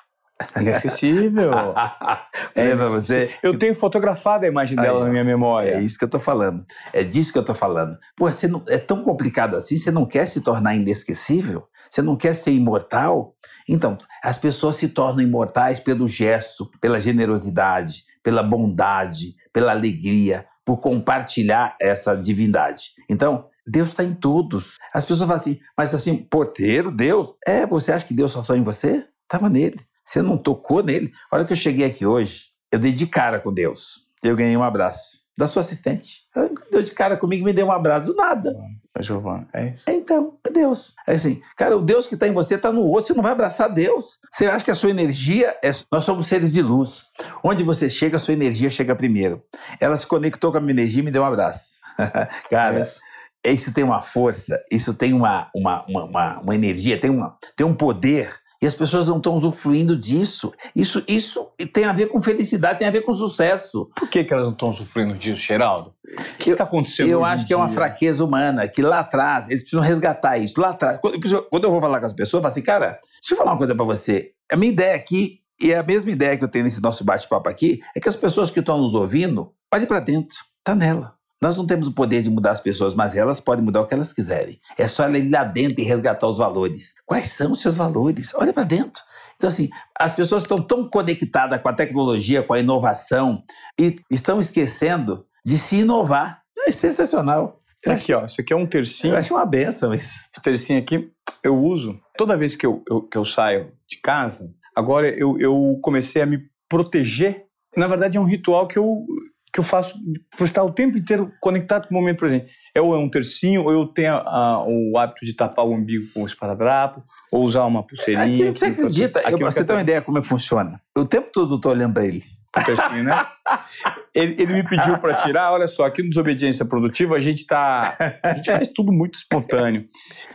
Inesquecível. 0.56 1.52
é 2.54 2.76
você. 2.76 3.32
Eu 3.42 3.58
tenho 3.58 3.74
fotografado 3.74 4.46
a 4.46 4.48
imagem 4.48 4.76
dela 4.76 5.00
Aí, 5.00 5.06
na 5.06 5.10
minha 5.10 5.24
memória. 5.24 5.72
É 5.72 5.82
isso 5.82 5.98
que 5.98 6.06
eu 6.06 6.10
tô 6.10 6.20
falando. 6.20 6.66
É 6.94 7.04
disso 7.04 7.34
que 7.34 7.40
eu 7.40 7.46
tô 7.46 7.56
falando. 7.56 7.98
Pô, 8.16 8.32
você 8.32 8.48
não, 8.48 8.64
é 8.68 8.78
tão 8.78 9.02
complicado 9.02 9.56
assim, 9.56 9.78
você 9.78 9.92
não 9.92 10.06
quer 10.06 10.28
se 10.28 10.42
tornar 10.42 10.76
inesquecível? 10.76 11.68
Você 11.90 12.02
não 12.02 12.16
quer 12.16 12.36
ser 12.36 12.52
imortal? 12.52 13.36
Então, 13.68 13.98
as 14.24 14.38
pessoas 14.38 14.76
se 14.76 14.90
tornam 14.90 15.22
imortais 15.22 15.80
pelo 15.80 16.08
gesto, 16.08 16.70
pela 16.80 17.00
generosidade, 17.00 18.04
pela 18.24 18.44
bondade, 18.44 19.36
pela 19.52 19.72
alegria, 19.72 20.46
por 20.66 20.78
compartilhar 20.78 21.76
essa 21.80 22.16
divindade. 22.16 22.92
Então, 23.10 23.46
Deus 23.66 23.90
está 23.90 24.04
em 24.04 24.14
todos. 24.14 24.78
As 24.94 25.06
pessoas 25.06 25.28
falam 25.28 25.36
assim, 25.36 25.60
mas 25.78 25.96
assim, 25.96 26.16
porteiro, 26.18 26.92
Deus? 26.92 27.34
É, 27.46 27.66
você 27.66 27.92
acha 27.92 28.06
que 28.06 28.14
Deus 28.14 28.32
só 28.32 28.42
está 28.42 28.56
em 28.56 28.64
você? 28.64 29.06
Estava 29.24 29.50
nele. 29.50 29.80
Você 30.08 30.22
não 30.22 30.38
tocou 30.38 30.82
nele? 30.82 31.12
Olha 31.30 31.44
que 31.44 31.52
eu 31.52 31.58
cheguei 31.58 31.86
aqui 31.86 32.06
hoje, 32.06 32.46
eu 32.72 32.80
dei 32.80 32.94
de 32.94 33.06
cara 33.06 33.42
com 33.42 33.54
Deus. 33.54 34.08
Eu 34.24 34.38
ganhei 34.38 34.56
um 34.56 34.64
abraço 34.64 35.22
da 35.38 35.46
sua 35.48 35.60
assistente. 35.60 36.22
Ela 36.34 36.50
deu 36.72 36.82
de 36.82 36.92
cara 36.92 37.18
comigo 37.18 37.44
e 37.44 37.46
me 37.46 37.54
deu 37.54 37.68
um 37.68 37.72
abraço 37.72 38.08
do 38.08 38.16
nada. 38.16 38.56
A 38.96 39.02
Giovana, 39.02 39.48
é 39.54 39.68
isso? 39.68 39.84
Então, 39.88 40.40
é 40.46 40.50
Deus. 40.50 40.96
É 41.06 41.14
assim, 41.14 41.42
cara, 41.58 41.78
o 41.78 41.82
Deus 41.82 42.08
que 42.08 42.14
está 42.14 42.26
em 42.26 42.32
você 42.32 42.56
está 42.56 42.72
no 42.72 42.84
outro, 42.84 43.08
você 43.08 43.14
não 43.14 43.22
vai 43.22 43.34
abraçar 43.34 43.72
Deus. 43.72 44.18
Você 44.32 44.48
acha 44.48 44.64
que 44.64 44.72
a 44.72 44.76
sua 44.76 44.90
energia 44.90 45.56
é. 45.62 45.72
Nós 45.92 46.06
somos 46.06 46.26
seres 46.28 46.54
de 46.54 46.62
luz. 46.62 47.04
Onde 47.44 47.62
você 47.62 47.90
chega, 47.90 48.16
a 48.16 48.20
sua 48.20 48.34
energia 48.34 48.70
chega 48.70 48.96
primeiro. 48.96 49.44
Ela 49.78 49.98
se 49.98 50.08
conectou 50.08 50.54
com 50.54 50.58
a 50.58 50.62
minha 50.62 50.72
energia 50.72 51.02
e 51.02 51.06
me 51.06 51.12
deu 51.12 51.22
um 51.22 51.26
abraço. 51.26 51.76
cara, 52.50 52.80
é 52.80 52.82
isso. 52.84 53.00
isso 53.44 53.74
tem 53.74 53.84
uma 53.84 54.02
força, 54.02 54.60
isso 54.72 54.94
tem 54.94 55.14
uma, 55.14 55.52
uma, 55.54 55.86
uma, 55.86 56.04
uma, 56.06 56.40
uma 56.40 56.56
energia, 56.56 57.00
tem, 57.00 57.12
uma, 57.12 57.38
tem 57.56 57.66
um 57.66 57.76
poder 57.76 58.40
e 58.62 58.68
as 58.68 58.74
pessoas 58.74 59.08
não 59.08 59.18
estão 59.18 59.34
usufruindo 59.34 59.96
disso. 59.96 60.54
Isso, 60.76 61.04
isso 61.08 61.52
tem 61.74 61.86
a 61.86 61.94
ver 61.94 62.08
com 62.08 62.22
felicidade, 62.22 62.80
tem 62.80 62.88
a 62.88 62.92
ver 62.92 63.02
com 63.02 63.14
sucesso. 63.14 63.90
Por 63.96 64.10
que, 64.10 64.24
que 64.24 64.34
elas 64.34 64.46
não 64.46 64.54
estão 64.54 64.70
usufruindo 64.70 65.14
disso, 65.14 65.40
Geraldo? 65.40 65.94
O 66.06 66.38
que 66.38 66.52
está 66.52 66.64
acontecendo? 66.64 67.10
Eu 67.10 67.24
acho 67.24 67.46
que 67.46 67.54
é 67.54 67.58
uma 67.58 67.70
fraqueza 67.70 68.24
humana, 68.24 68.68
que 68.68 68.82
lá 68.82 69.00
atrás, 69.00 69.48
eles 69.50 69.62
precisam 69.62 69.84
resgatar 69.84 70.38
isso. 70.38 70.60
Lá 70.60 70.70
atrás, 70.70 71.00
quando 71.00 71.64
eu 71.64 71.72
vou 71.72 71.82
falar 71.82 72.00
com 72.00 72.06
as 72.06 72.14
pessoas, 72.14 72.40
eu 72.40 72.42
falo 72.42 72.52
assim, 72.52 72.62
cara, 72.62 73.00
deixa 73.22 73.34
eu 73.34 73.38
falar 73.38 73.52
uma 73.52 73.58
coisa 73.58 73.76
para 73.76 73.86
você. 73.86 74.32
A 74.52 74.56
minha 74.56 74.72
ideia 74.72 74.96
aqui, 74.96 75.40
e 75.62 75.72
é 75.72 75.78
a 75.78 75.84
mesma 75.84 76.12
ideia 76.12 76.38
que 76.38 76.44
eu 76.44 76.48
tenho 76.48 76.66
nesse 76.66 76.82
nosso 76.82 77.04
bate-papo 77.04 77.50
aqui, 77.50 77.80
é 77.96 78.00
que 78.00 78.10
as 78.10 78.16
pessoas 78.16 78.50
que 78.50 78.60
estão 78.60 78.78
nos 78.78 78.96
ouvindo, 78.96 79.52
olhem 79.74 79.88
para 79.88 80.00
dentro, 80.00 80.38
tá 80.64 80.74
nela. 80.74 81.17
Nós 81.42 81.56
não 81.56 81.66
temos 81.66 81.88
o 81.88 81.94
poder 81.94 82.22
de 82.22 82.30
mudar 82.30 82.52
as 82.52 82.60
pessoas, 82.60 82.94
mas 82.96 83.16
elas 83.16 83.40
podem 83.40 83.64
mudar 83.64 83.82
o 83.82 83.86
que 83.86 83.94
elas 83.94 84.12
quiserem. 84.12 84.60
É 84.78 84.88
só 84.88 85.04
ela 85.04 85.18
ir 85.18 85.30
lá 85.30 85.44
dentro 85.44 85.80
e 85.80 85.84
resgatar 85.84 86.28
os 86.28 86.38
valores. 86.38 86.96
Quais 87.06 87.30
são 87.30 87.52
os 87.52 87.62
seus 87.62 87.78
valores? 87.78 88.34
Olha 88.36 88.52
para 88.52 88.64
dentro. 88.64 89.02
Então, 89.36 89.48
assim, 89.48 89.70
as 90.00 90.12
pessoas 90.14 90.42
estão 90.42 90.58
tão 90.58 90.90
conectadas 90.90 91.62
com 91.62 91.70
a 91.70 91.74
tecnologia, 91.74 92.42
com 92.42 92.54
a 92.54 92.60
inovação, 92.60 93.44
e 93.80 94.00
estão 94.10 94.40
esquecendo 94.40 95.26
de 95.46 95.58
se 95.58 95.78
inovar. 95.78 96.42
É 96.66 96.72
sensacional. 96.72 97.62
Aqui, 97.86 98.14
ó, 98.14 98.26
isso 98.26 98.42
aqui 98.42 98.52
é 98.52 98.56
um 98.56 98.66
tercinho. 98.66 99.14
Eu 99.14 99.18
acho 99.18 99.34
uma 99.34 99.46
benção 99.46 99.94
isso. 99.94 100.20
Esse 100.34 100.42
tercinho 100.42 100.80
aqui 100.80 101.12
eu 101.44 101.56
uso 101.56 102.00
toda 102.18 102.38
vez 102.38 102.56
que 102.56 102.66
eu, 102.66 102.84
eu 102.90 103.02
que 103.02 103.18
eu 103.18 103.24
saio 103.24 103.72
de 103.88 103.98
casa. 104.02 104.54
Agora 104.76 105.08
eu, 105.08 105.40
eu 105.40 105.80
comecei 105.82 106.22
a 106.22 106.26
me 106.26 106.40
proteger. 106.68 107.46
Na 107.76 107.88
verdade, 107.88 108.18
é 108.18 108.20
um 108.20 108.26
ritual 108.26 108.68
que 108.68 108.78
eu, 108.78 109.06
que 109.52 109.60
eu 109.60 109.64
faço 109.64 109.98
por 110.38 110.44
estar 110.44 110.64
o 110.64 110.72
tempo 110.72 110.98
inteiro 110.98 111.32
conectado 111.40 111.88
com 111.88 111.96
o 111.96 111.98
momento 112.00 112.20
presente. 112.20 112.52
Ou 112.78 112.94
é 112.94 112.98
um 112.98 113.10
tercinho, 113.10 113.64
ou 113.64 113.72
eu 113.72 113.88
tenho 113.88 114.14
a, 114.14 114.64
o 114.68 114.98
hábito 114.98 115.26
de 115.26 115.34
tapar 115.34 115.66
o 115.66 115.74
umbigo 115.74 116.06
com 116.14 116.24
o 116.24 116.28
esparadrapo, 116.28 117.04
ou 117.32 117.44
usar 117.44 117.66
uma 117.66 117.86
pulseirinha. 117.86 118.26
Aquilo 118.26 118.54
que 118.54 118.60
você 118.60 118.66
acredita, 118.68 119.22
eu, 119.30 119.38
você 119.38 119.66
tem 119.66 119.76
uma 119.76 119.82
ideia 119.82 120.02
como 120.02 120.18
é 120.18 120.22
que 120.22 120.28
funciona. 120.28 120.80
O 120.96 121.06
tempo 121.06 121.30
todo 121.32 121.56
eu 121.56 121.60
tô 121.60 121.70
olhando 121.70 121.94
para 121.94 122.06
ele. 122.06 122.24
O 122.56 122.64
tercinho, 122.64 123.04
né? 123.04 123.26
ele, 124.14 124.42
ele, 124.42 124.54
me 124.54 124.64
pediu 124.64 124.98
para 124.98 125.14
tirar, 125.16 125.52
olha 125.52 125.68
só, 125.68 125.86
aqui 125.86 126.02
no 126.02 126.10
Desobediência 126.10 126.66
Produtiva 126.66 127.16
a 127.16 127.20
gente 127.20 127.46
tá. 127.46 127.96
A 128.24 128.34
gente 128.34 128.52
faz 128.52 128.70
tudo 128.70 128.92
muito 128.92 129.16
espontâneo. 129.16 129.86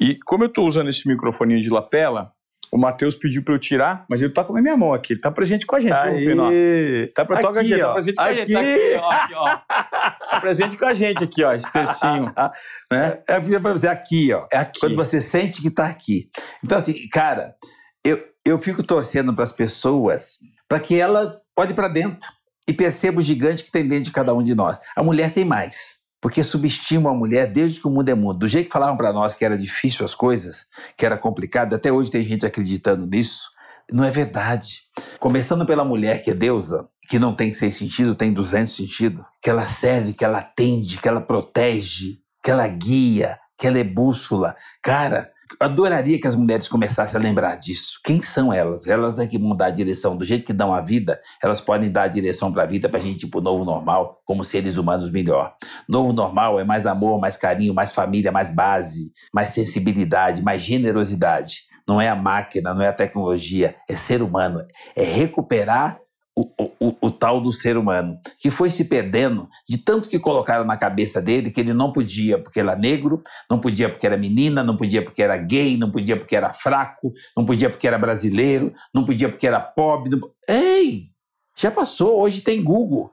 E 0.00 0.18
como 0.24 0.44
eu 0.44 0.48
estou 0.48 0.66
usando 0.66 0.88
esse 0.88 1.08
microfoninho 1.08 1.60
de 1.60 1.68
lapela, 1.68 2.32
o 2.72 2.78
Matheus 2.78 3.14
pediu 3.14 3.42
para 3.44 3.52
eu 3.52 3.58
tirar, 3.58 4.06
mas 4.08 4.22
ele 4.22 4.32
tá 4.32 4.42
com 4.42 4.56
a 4.56 4.62
minha 4.62 4.76
mão 4.76 4.94
aqui. 4.94 5.12
Ele 5.12 5.20
tá 5.20 5.30
presente 5.30 5.66
com 5.66 5.76
a 5.76 5.80
gente, 5.80 5.92
Aí. 5.92 6.24
viu, 6.24 6.36
Tá 7.14 7.22
pra 7.24 7.36
aqui, 7.36 7.46
toca 7.46 7.60
aqui, 7.60 7.82
ó. 7.82 7.88
tá 7.88 7.92
presente 7.92 8.16
com 8.16 8.22
aqui. 8.22 8.32
a 8.32 8.64
gente. 8.64 8.98
Tá 8.98 9.10
aqui, 9.10 9.34
ó, 9.34 9.46
aqui. 9.46 9.64
Tá 10.30 10.40
presente 10.40 10.76
com 10.78 10.84
a 10.86 10.94
gente 10.94 11.24
aqui, 11.24 11.44
ó, 11.44 11.52
esse 11.52 11.70
tercinho. 11.70 12.24
né? 12.90 13.18
É 13.28 13.38
para 13.60 13.72
você 13.74 13.86
aqui, 13.88 14.32
ó. 14.32 14.46
É 14.50 14.56
aqui. 14.56 14.80
Quando 14.80 14.96
você 14.96 15.20
sente 15.20 15.60
que 15.60 15.70
tá 15.70 15.84
aqui. 15.86 16.30
Então, 16.64 16.78
assim, 16.78 17.06
cara, 17.10 17.54
eu, 18.02 18.24
eu 18.44 18.58
fico 18.58 18.82
torcendo 18.82 19.34
para 19.34 19.44
as 19.44 19.52
pessoas 19.52 20.38
para 20.66 20.80
que 20.80 20.98
elas 20.98 21.50
olhem 21.54 21.74
para 21.74 21.88
dentro 21.88 22.26
e 22.66 22.72
percebam 22.72 23.18
o 23.20 23.22
gigante 23.22 23.64
que 23.64 23.70
tem 23.70 23.86
dentro 23.86 24.04
de 24.04 24.12
cada 24.12 24.32
um 24.32 24.42
de 24.42 24.54
nós. 24.54 24.80
A 24.96 25.02
mulher 25.02 25.32
tem 25.34 25.44
mais 25.44 25.98
porque 26.22 26.44
subestimam 26.44 27.12
a 27.12 27.16
mulher 27.16 27.52
desde 27.52 27.80
que 27.80 27.88
o 27.88 27.90
mundo 27.90 28.08
é 28.08 28.14
mundo. 28.14 28.38
Do 28.38 28.48
jeito 28.48 28.66
que 28.66 28.72
falavam 28.72 28.96
para 28.96 29.12
nós 29.12 29.34
que 29.34 29.44
era 29.44 29.58
difícil 29.58 30.04
as 30.04 30.14
coisas, 30.14 30.68
que 30.96 31.04
era 31.04 31.18
complicado, 31.18 31.74
até 31.74 31.90
hoje 31.90 32.12
tem 32.12 32.22
gente 32.22 32.46
acreditando 32.46 33.04
nisso, 33.04 33.50
não 33.90 34.04
é 34.04 34.10
verdade. 34.10 34.82
Começando 35.18 35.66
pela 35.66 35.84
mulher 35.84 36.22
que 36.22 36.30
é 36.30 36.34
deusa, 36.34 36.88
que 37.08 37.18
não 37.18 37.34
tem 37.34 37.52
seis 37.52 37.74
sentidos, 37.74 38.16
tem 38.16 38.32
duzentos 38.32 38.76
sentidos, 38.76 39.24
que 39.42 39.50
ela 39.50 39.66
serve, 39.66 40.14
que 40.14 40.24
ela 40.24 40.38
atende, 40.38 40.98
que 40.98 41.08
ela 41.08 41.20
protege, 41.20 42.20
que 42.40 42.52
ela 42.52 42.68
guia, 42.68 43.40
que 43.58 43.66
ela 43.66 43.80
é 43.80 43.84
bússola. 43.84 44.54
Cara, 44.80 45.31
adoraria 45.60 46.20
que 46.20 46.26
as 46.26 46.34
mulheres 46.34 46.68
começassem 46.68 47.18
a 47.18 47.22
lembrar 47.22 47.56
disso. 47.56 48.00
Quem 48.04 48.22
são 48.22 48.52
elas? 48.52 48.86
Elas 48.86 49.18
é 49.18 49.26
que 49.26 49.38
vão 49.38 49.56
dar 49.56 49.66
a 49.66 49.70
direção. 49.70 50.16
Do 50.16 50.24
jeito 50.24 50.44
que 50.44 50.52
dão 50.52 50.72
a 50.72 50.80
vida, 50.80 51.20
elas 51.42 51.60
podem 51.60 51.90
dar 51.90 52.04
a 52.04 52.08
direção 52.08 52.52
para 52.52 52.62
a 52.62 52.66
vida 52.66 52.88
para 52.88 52.98
a 52.98 53.02
gente 53.02 53.24
ir 53.24 53.28
para 53.28 53.40
o 53.40 53.42
novo 53.42 53.64
normal, 53.64 54.20
como 54.24 54.44
seres 54.44 54.76
humanos 54.76 55.10
melhor. 55.10 55.54
Novo 55.88 56.12
normal 56.12 56.58
é 56.60 56.64
mais 56.64 56.86
amor, 56.86 57.20
mais 57.20 57.36
carinho, 57.36 57.74
mais 57.74 57.92
família, 57.92 58.32
mais 58.32 58.50
base, 58.50 59.12
mais 59.32 59.50
sensibilidade, 59.50 60.42
mais 60.42 60.62
generosidade. 60.62 61.62
Não 61.86 62.00
é 62.00 62.08
a 62.08 62.14
máquina, 62.14 62.72
não 62.72 62.82
é 62.82 62.88
a 62.88 62.92
tecnologia, 62.92 63.76
é 63.88 63.96
ser 63.96 64.22
humano. 64.22 64.64
É 64.94 65.02
recuperar 65.02 65.98
o, 66.34 66.48
o, 66.58 66.96
o, 67.00 67.10
tal 67.22 67.40
do 67.40 67.52
ser 67.52 67.76
humano, 67.76 68.18
que 68.36 68.50
foi 68.50 68.68
se 68.68 68.82
perdendo 68.82 69.48
de 69.68 69.78
tanto 69.78 70.08
que 70.08 70.18
colocaram 70.18 70.64
na 70.64 70.76
cabeça 70.76 71.22
dele 71.22 71.52
que 71.52 71.60
ele 71.60 71.72
não 71.72 71.92
podia 71.92 72.36
porque 72.36 72.58
era 72.58 72.74
negro, 72.74 73.22
não 73.48 73.60
podia 73.60 73.88
porque 73.88 74.04
era 74.04 74.16
menina, 74.16 74.64
não 74.64 74.76
podia 74.76 75.00
porque 75.00 75.22
era 75.22 75.36
gay, 75.36 75.76
não 75.76 75.88
podia 75.88 76.16
porque 76.16 76.34
era 76.34 76.52
fraco, 76.52 77.12
não 77.36 77.44
podia 77.44 77.70
porque 77.70 77.86
era 77.86 77.96
brasileiro, 77.96 78.74
não 78.92 79.04
podia 79.04 79.28
porque 79.28 79.46
era 79.46 79.60
pobre. 79.60 80.10
Não... 80.10 80.32
Ei! 80.48 81.10
Já 81.56 81.70
passou, 81.70 82.20
hoje 82.20 82.40
tem 82.40 82.60
Google. 82.60 83.08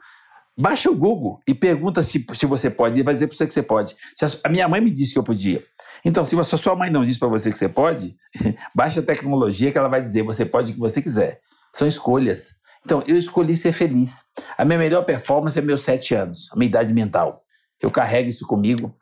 Baixa 0.58 0.89
o 0.89 0.95
Google 0.95 1.39
e 1.48 1.54
pergunta 1.54 2.02
se, 2.02 2.26
se 2.34 2.48
você 2.48 2.67
pode. 2.67 2.95
Ele 2.95 3.04
vai 3.04 3.13
dizer 3.13 3.28
para 3.28 3.38
você 3.38 3.45
que 3.45 3.54
você 3.54 3.62
pode. 3.62 3.95
A, 4.24 4.48
a, 4.48 4.50
minha 4.50 4.67
mãe 4.67 4.82
me 4.82 4.89
disse 4.89 5.13
que 5.13 5.19
eu 5.19 5.24
podia. 5.24 5.63
Então, 6.04 6.26
se 6.26 6.36
a 6.36 6.43
sua 6.43 6.76
mãe 6.76 6.89
não 6.89 7.06
disse 7.06 7.19
para 7.19 7.28
você 7.28 7.52
que 7.52 7.60
você 7.60 7.69
pode, 7.69 8.15
baixa 8.74 9.02
a 9.02 9.04
tecnologia 9.04 9.72
que 9.72 9.78
ela 9.78 9.88
vai 9.88 10.02
dizer 10.02 10.24
você 10.24 10.48
pode 10.48 10.72
o 10.72 10.74
que 10.74 10.80
você 10.80 11.00
quiser. 11.00 11.41
São 11.76 11.88
escolhas. 11.88 12.59
Então, 12.86 13.04
eu 13.08 13.18
escolhi 13.18 13.56
ser 13.56 13.74
feliz. 13.74 14.24
A 14.58 14.65
minha 14.65 14.80
melhor 14.80 15.04
performance 15.04 15.58
é 15.58 15.62
meus 15.62 15.82
sete 15.82 16.15
anos, 16.15 16.50
a 16.52 16.56
minha 16.56 16.68
idade 16.68 16.94
mental. 16.94 17.44
Eu 17.82 17.92
carrego 17.92 18.30
isso 18.30 18.46
comigo 18.46 18.96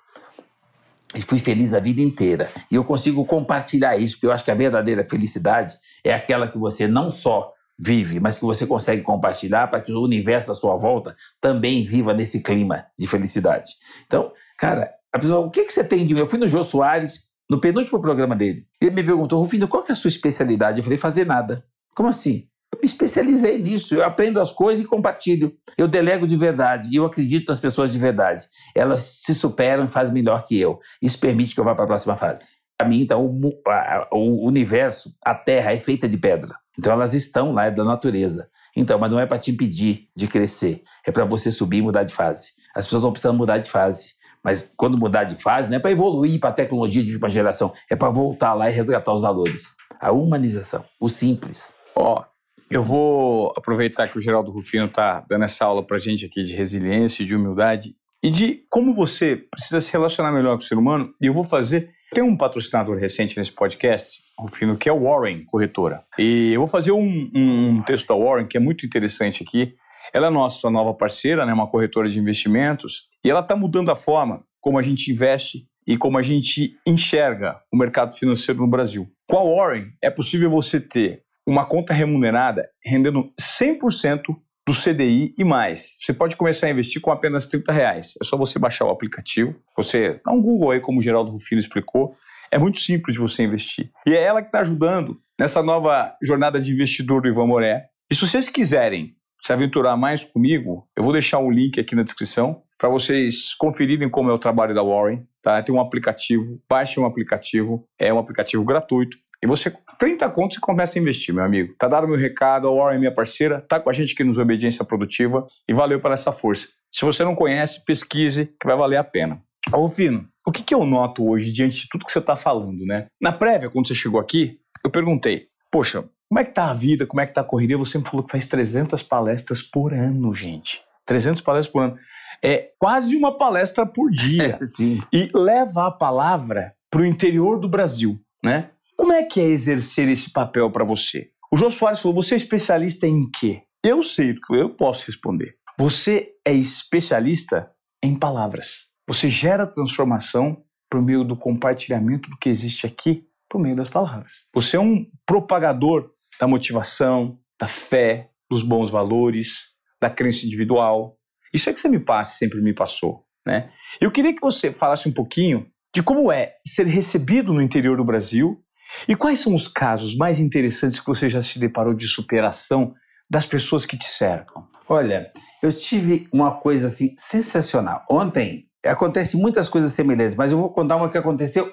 e 1.16 1.22
fui 1.22 1.40
feliz 1.40 1.74
a 1.74 1.80
vida 1.80 2.02
inteira. 2.02 2.50
E 2.70 2.76
eu 2.76 2.84
consigo 2.84 3.26
compartilhar 3.26 3.98
isso, 3.98 4.16
porque 4.16 4.28
eu 4.28 4.32
acho 4.32 4.44
que 4.44 4.52
a 4.52 4.56
verdadeira 4.56 5.06
felicidade 5.06 5.76
é 6.04 6.14
aquela 6.14 6.48
que 6.48 6.58
você 6.58 6.88
não 6.88 7.10
só 7.12 7.54
vive, 7.80 8.20
mas 8.20 8.40
que 8.40 8.46
você 8.46 8.66
consegue 8.66 9.04
compartilhar 9.04 9.68
para 9.68 9.82
que 9.82 9.92
o 9.92 10.02
universo 10.02 10.52
à 10.52 10.56
sua 10.56 10.76
volta 10.76 11.16
também 11.40 11.86
viva 11.86 12.14
nesse 12.14 12.42
clima 12.42 12.86
de 12.98 13.08
felicidade. 13.08 13.74
Então, 14.06 14.32
cara, 14.58 14.92
a 15.14 15.20
pessoa, 15.20 15.46
o 15.46 15.52
que, 15.52 15.64
que 15.64 15.74
você 15.74 15.84
tem 15.84 16.06
de 16.06 16.14
mim? 16.14 16.20
Eu 16.20 16.28
fui 16.28 16.40
no 16.40 16.48
Jô 16.48 16.64
Soares, 16.64 17.28
no 17.50 17.62
penúltimo 17.62 18.02
programa 18.02 18.36
dele. 18.36 18.68
Ele 18.82 18.92
me 18.92 19.04
perguntou, 19.04 19.42
Rufino, 19.42 19.68
qual 19.68 19.84
que 19.84 19.92
é 19.92 19.94
a 19.94 19.96
sua 19.96 20.10
especialidade? 20.10 20.80
Eu 20.80 20.84
falei, 20.84 20.98
fazer 20.98 21.26
nada. 21.26 21.64
Como 21.96 22.10
assim? 22.10 22.48
Me 22.82 22.86
especializei 22.86 23.62
nisso, 23.62 23.96
eu 23.96 24.04
aprendo 24.04 24.40
as 24.40 24.52
coisas 24.52 24.84
e 24.84 24.88
compartilho. 24.88 25.54
Eu 25.78 25.88
delego 25.88 26.28
de 26.28 26.36
verdade 26.36 26.90
e 26.92 26.96
eu 26.96 27.06
acredito 27.06 27.50
nas 27.50 27.60
pessoas 27.60 27.92
de 27.92 27.98
verdade. 27.98 28.46
Elas 28.76 29.02
se 29.02 29.34
superam 29.34 29.88
fazem 29.88 30.14
melhor 30.14 30.46
que 30.46 30.60
eu. 30.60 30.80
Isso 31.02 31.20
permite 31.20 31.54
que 31.54 31.60
eu 31.60 31.64
vá 31.64 31.74
para 31.74 31.86
a 31.86 31.88
próxima 31.88 32.16
fase. 32.16 32.58
Para 32.78 32.88
mim, 32.88 33.02
então, 33.02 33.26
o, 33.26 33.62
a, 33.68 34.08
o 34.12 34.46
universo, 34.46 35.12
a 35.26 35.34
Terra 35.34 35.74
é 35.74 35.80
feita 35.80 36.08
de 36.08 36.18
pedra. 36.18 36.56
Então 36.78 36.92
elas 36.94 37.16
estão 37.16 37.52
lá, 37.52 37.66
é 37.66 37.72
da 37.72 37.84
natureza. 37.84 38.50
Então, 38.76 39.00
mas 39.00 39.10
não 39.10 39.20
é 39.20 39.26
para 39.26 39.40
te 39.40 39.50
impedir 39.50 40.08
de 40.16 40.28
crescer, 40.28 40.84
é 41.06 41.12
para 41.12 41.26
você 41.26 41.52
subir 41.52 41.78
e 41.78 41.82
mudar 41.82 42.04
de 42.04 42.14
fase. 42.14 42.52
As 42.76 42.86
pessoas 42.86 43.02
não 43.02 43.12
precisam 43.12 43.36
mudar 43.36 43.58
de 43.58 43.72
fase. 43.72 44.16
Mas 44.44 44.72
quando 44.78 44.98
mudar 44.98 45.24
de 45.24 45.36
fase, 45.36 45.68
não 45.68 45.78
é 45.78 45.80
para 45.80 45.92
evoluir 45.92 46.40
para 46.40 46.52
a 46.52 46.54
tecnologia 46.54 47.04
de 47.04 47.10
última 47.10 47.30
geração, 47.30 47.74
é 47.90 47.96
para 47.96 48.10
voltar 48.10 48.54
lá 48.54 48.70
e 48.70 48.74
resgatar 48.74 49.12
os 49.12 49.22
valores. 49.22 49.74
A 50.00 50.12
humanização, 50.12 50.86
o 51.02 51.10
simples. 51.10 51.76
Ó, 51.96 52.20
oh, 52.22 52.26
eu 52.70 52.84
vou 52.84 53.54
aproveitar 53.56 54.08
que 54.08 54.18
o 54.18 54.22
Geraldo 54.22 54.52
Rufino 54.52 54.86
está 54.86 55.26
dando 55.28 55.46
essa 55.46 55.66
aula 55.66 55.86
para 55.86 55.98
gente 56.00 56.26
aqui 56.26 56.44
de 56.44 56.54
resiliência, 56.54 57.26
de 57.26 57.36
humildade 57.36 57.96
e 58.22 58.30
de 58.30 58.64
como 58.70 58.94
você 58.94 59.38
precisa 59.38 59.80
se 59.80 59.92
relacionar 59.92 60.32
melhor 60.32 60.58
com 60.58 60.64
o 60.64 60.66
ser 60.66 60.78
humano. 60.78 61.14
E 61.22 61.28
eu 61.28 61.34
vou 61.34 61.44
fazer. 61.44 61.92
Tem 62.14 62.24
um 62.24 62.38
patrocinador 62.38 62.98
recente 62.98 63.38
nesse 63.38 63.52
podcast, 63.52 64.22
Rufino, 64.40 64.78
que 64.78 64.88
é 64.88 64.94
o 64.94 65.04
Warren 65.04 65.46
Corretora. 65.46 66.04
E 66.18 66.54
eu 66.54 66.62
vou 66.62 66.68
fazer 66.68 66.92
um, 66.92 67.30
um 67.34 67.82
texto 67.84 68.08
da 68.08 68.16
Warren 68.16 68.48
que 68.48 68.58
é 68.58 68.60
muito 68.60 68.86
interessante 68.86 69.44
aqui. 69.44 69.74
Ela 70.14 70.28
é 70.28 70.30
nossa 70.30 70.70
nova 70.70 70.94
parceira, 70.94 71.46
né, 71.46 71.54
uma 71.54 71.68
corretora 71.68 72.10
de 72.10 72.18
investimentos, 72.18 73.08
e 73.24 73.30
ela 73.30 73.42
está 73.42 73.58
mudando 73.58 73.92
a 73.92 73.96
forma 73.96 74.42
como 74.62 74.80
a 74.80 74.82
gente 74.82 75.12
investe 75.12 75.68
e 75.86 75.98
como 75.98 76.18
a 76.18 76.22
gente 76.22 76.78
enxerga 76.86 77.62
o 77.72 77.78
mercado 77.78 78.16
financeiro 78.16 78.62
no 78.62 78.68
Brasil. 78.68 79.08
Com 79.30 79.38
a 79.38 79.44
Warren, 79.44 79.92
é 80.02 80.10
possível 80.10 80.50
você 80.50 80.80
ter 80.80 81.24
uma 81.48 81.66
conta 81.66 81.94
remunerada 81.94 82.70
rendendo 82.84 83.32
100% 83.40 84.22
do 84.68 84.74
CDI 84.74 85.34
e 85.38 85.46
mais. 85.46 85.98
Você 86.02 86.14
pode 86.14 86.36
começar 86.36 86.68
a 86.68 86.70
investir 86.70 87.02
com 87.02 87.10
apenas 87.10 87.46
30 87.48 87.72
reais. 87.72 88.14
É 88.22 88.26
só 88.26 88.36
você 88.36 88.60
baixar 88.60 88.84
o 88.84 88.90
aplicativo, 88.90 89.56
você 89.78 90.20
dá 90.26 90.34
um 90.34 90.42
Google 90.42 90.72
aí, 90.72 90.82
como 90.82 91.00
o 91.00 91.02
Geraldo 91.02 91.32
Rufino 91.32 91.60
explicou. 91.60 92.18
É 92.52 92.58
muito 92.58 92.80
simples 92.80 93.14
de 93.14 93.20
você 93.20 93.44
investir. 93.44 93.90
E 94.06 94.14
é 94.14 94.22
ela 94.22 94.42
que 94.42 94.50
está 94.50 94.60
ajudando 94.60 95.18
nessa 95.40 95.64
nova 95.64 96.14
jornada 96.22 96.60
de 96.60 96.74
investidor 96.74 97.22
do 97.22 97.30
Ivan 97.30 97.48
Moré. 97.48 97.86
E 98.12 98.16
se 98.16 98.22
vocês 98.22 98.50
quiserem 98.50 99.16
se 99.42 99.54
aventurar 99.54 99.96
mais 99.96 100.24
comigo, 100.24 100.86
eu 100.98 101.04
vou 101.04 101.14
deixar 101.14 101.40
um 101.40 101.52
link 101.52 101.80
aqui 101.80 101.96
na 101.96 102.04
descrição 102.04 102.62
para 102.78 102.90
vocês 102.90 103.54
conferirem 103.56 104.10
como 104.10 104.30
é 104.30 104.34
o 104.34 104.40
trabalho 104.40 104.76
da 104.76 104.84
Warren. 104.84 105.26
Tá? 105.42 105.64
Tem 105.64 105.74
um 105.74 105.80
aplicativo, 105.80 106.62
baixe 106.70 107.00
um 107.00 107.06
aplicativo, 107.06 107.88
é 107.98 108.14
um 108.14 108.20
aplicativo 108.20 108.66
gratuito. 108.66 109.18
E 109.42 109.48
você, 109.48 109.74
30 110.00 110.30
contos, 110.30 110.58
e 110.58 110.62
começa 110.62 110.98
a 110.98 111.02
investir, 111.02 111.34
meu 111.34 111.44
amigo. 111.44 111.74
Tá 111.78 111.88
dado 111.88 112.08
meu 112.08 112.18
recado, 112.18 112.68
a 112.68 112.72
Warren, 112.72 113.00
minha 113.00 113.14
parceira, 113.14 113.62
tá 113.62 113.80
com 113.80 113.90
a 113.90 113.94
gente 113.94 114.14
aqui 114.14 114.24
nos 114.24 114.38
Obediência 114.38 114.86
Produtiva 114.86 115.46
e 115.68 115.74
valeu 115.74 116.00
por 116.00 116.12
essa 116.12 116.32
força. 116.32 116.68
Se 116.92 117.04
você 117.04 117.24
não 117.24 117.36
conhece, 117.36 117.84
pesquise, 117.84 118.46
que 118.60 118.68
vai 118.68 118.76
valer 118.76 118.98
a 118.98 119.04
pena. 119.04 119.42
Ô, 119.74 119.90
Fino, 119.90 120.28
o 120.46 120.52
que, 120.52 120.64
que 120.64 120.74
eu 120.74 120.86
noto 120.86 121.28
hoje 121.28 121.52
diante 121.52 121.82
de 121.82 121.90
tudo 121.90 122.06
que 122.06 122.12
você 122.12 122.20
está 122.20 122.36
falando, 122.36 122.86
né? 122.86 123.08
Na 123.22 123.32
prévia, 123.32 123.70
quando 123.70 123.88
você 123.88 123.96
chegou 123.96 124.20
aqui, 124.20 124.60
eu 124.84 124.90
perguntei, 124.90 125.48
poxa, 125.72 126.06
como 126.30 126.40
é 126.40 126.44
que 126.44 126.54
tá 126.54 126.70
a 126.70 126.74
vida, 126.74 127.06
como 127.06 127.22
é 127.22 127.26
que 127.26 127.34
tá 127.34 127.42
a 127.42 127.44
corrida? 127.44 127.78
Você 127.78 127.98
me 127.98 128.04
falou 128.06 128.24
que 128.24 128.32
faz 128.32 128.46
300 128.46 129.04
palestras 129.04 129.62
por 129.62 129.94
ano, 129.94 130.34
gente. 130.34 130.82
300 131.06 131.42
palestras 131.42 131.72
por 131.72 131.84
ano. 131.84 131.98
É 132.44 132.70
quase 132.78 133.16
uma 133.16 133.38
palestra 133.38 133.86
por 133.86 134.12
dia. 134.12 134.58
É, 134.62 134.66
sim. 134.66 135.02
E 135.12 135.30
leva 135.34 135.88
a 135.88 135.92
palavra 135.92 136.74
para 136.90 137.02
o 137.02 137.06
interior 137.06 137.60
do 137.60 137.68
Brasil, 137.68 138.20
né? 138.44 138.70
Como 138.98 139.14
é 139.14 139.24
que 139.24 139.40
é 139.40 139.46
exercer 139.46 140.10
esse 140.10 140.32
papel 140.32 140.72
para 140.72 140.84
você? 140.84 141.30
O 141.52 141.56
João 141.56 141.70
Soares 141.70 142.00
falou: 142.00 142.16
você 142.16 142.34
é 142.34 142.38
especialista 142.38 143.06
em 143.06 143.30
quê? 143.30 143.62
Eu 143.84 144.04
sei, 144.04 144.36
eu 144.52 144.70
posso 144.72 145.06
responder. 145.06 145.56
Você 145.78 146.32
é 146.44 146.52
especialista 146.52 147.70
em 148.04 148.18
palavras. 148.18 148.88
Você 149.08 149.30
gera 149.30 149.68
transformação 149.68 150.64
por 150.90 151.02
meio 151.02 151.24
do 151.24 151.38
compartilhamento 151.38 152.30
do 152.30 152.38
que 152.38 152.50
existe 152.50 152.88
aqui 152.88 153.24
por 153.48 153.62
meio 153.62 153.76
das 153.76 153.88
palavras. 153.88 154.34
Você 154.54 154.76
é 154.76 154.80
um 154.80 155.06
propagador 155.26 156.10
da 156.40 156.48
motivação, 156.48 157.40
da 157.60 157.68
fé, 157.68 158.32
dos 158.50 158.64
bons 158.64 158.90
valores, 158.90 159.76
da 160.02 160.10
crença 160.10 160.46
individual. 160.46 161.18
Isso 161.54 161.70
é 161.70 161.74
que 161.74 161.80
você 161.80 161.88
me 161.88 162.00
passa, 162.00 162.38
sempre 162.38 162.60
me 162.62 162.74
passou. 162.74 163.26
Né? 163.46 163.70
Eu 164.02 164.12
queria 164.12 164.34
que 164.34 164.42
você 164.42 164.74
falasse 164.74 165.08
um 165.08 165.14
pouquinho 165.14 165.68
de 165.96 166.04
como 166.04 166.32
é 166.32 166.56
ser 166.66 166.86
recebido 166.88 167.54
no 167.54 167.62
interior 167.62 167.96
do 167.96 168.04
Brasil 168.04 168.62
e 169.08 169.16
quais 169.16 169.40
são 169.40 169.56
os 169.56 169.68
casos 169.68 170.16
mais 170.16 170.40
interessantes 170.40 171.00
que 171.00 171.08
você 171.08 171.28
já 171.28 171.42
se 171.42 171.60
deparou 171.60 171.94
de 171.94 172.08
superação 172.08 172.94
das 173.30 173.46
pessoas 173.46 173.86
que 173.86 173.98
te 173.98 174.08
cercam? 174.08 174.68
Olha, 174.88 175.32
eu 175.62 175.74
tive 175.74 176.28
uma 176.32 176.60
coisa 176.60 176.88
assim 176.88 177.14
sensacional. 177.18 178.06
Ontem 178.10 178.66
acontece 178.86 179.36
muitas 179.36 179.68
coisas 179.68 179.92
semelhantes, 179.92 180.36
mas 180.36 180.52
eu 180.52 180.58
vou 180.58 180.70
contar 180.72 180.96
uma 180.96 181.10
que 181.10 181.18
aconteceu 181.18 181.72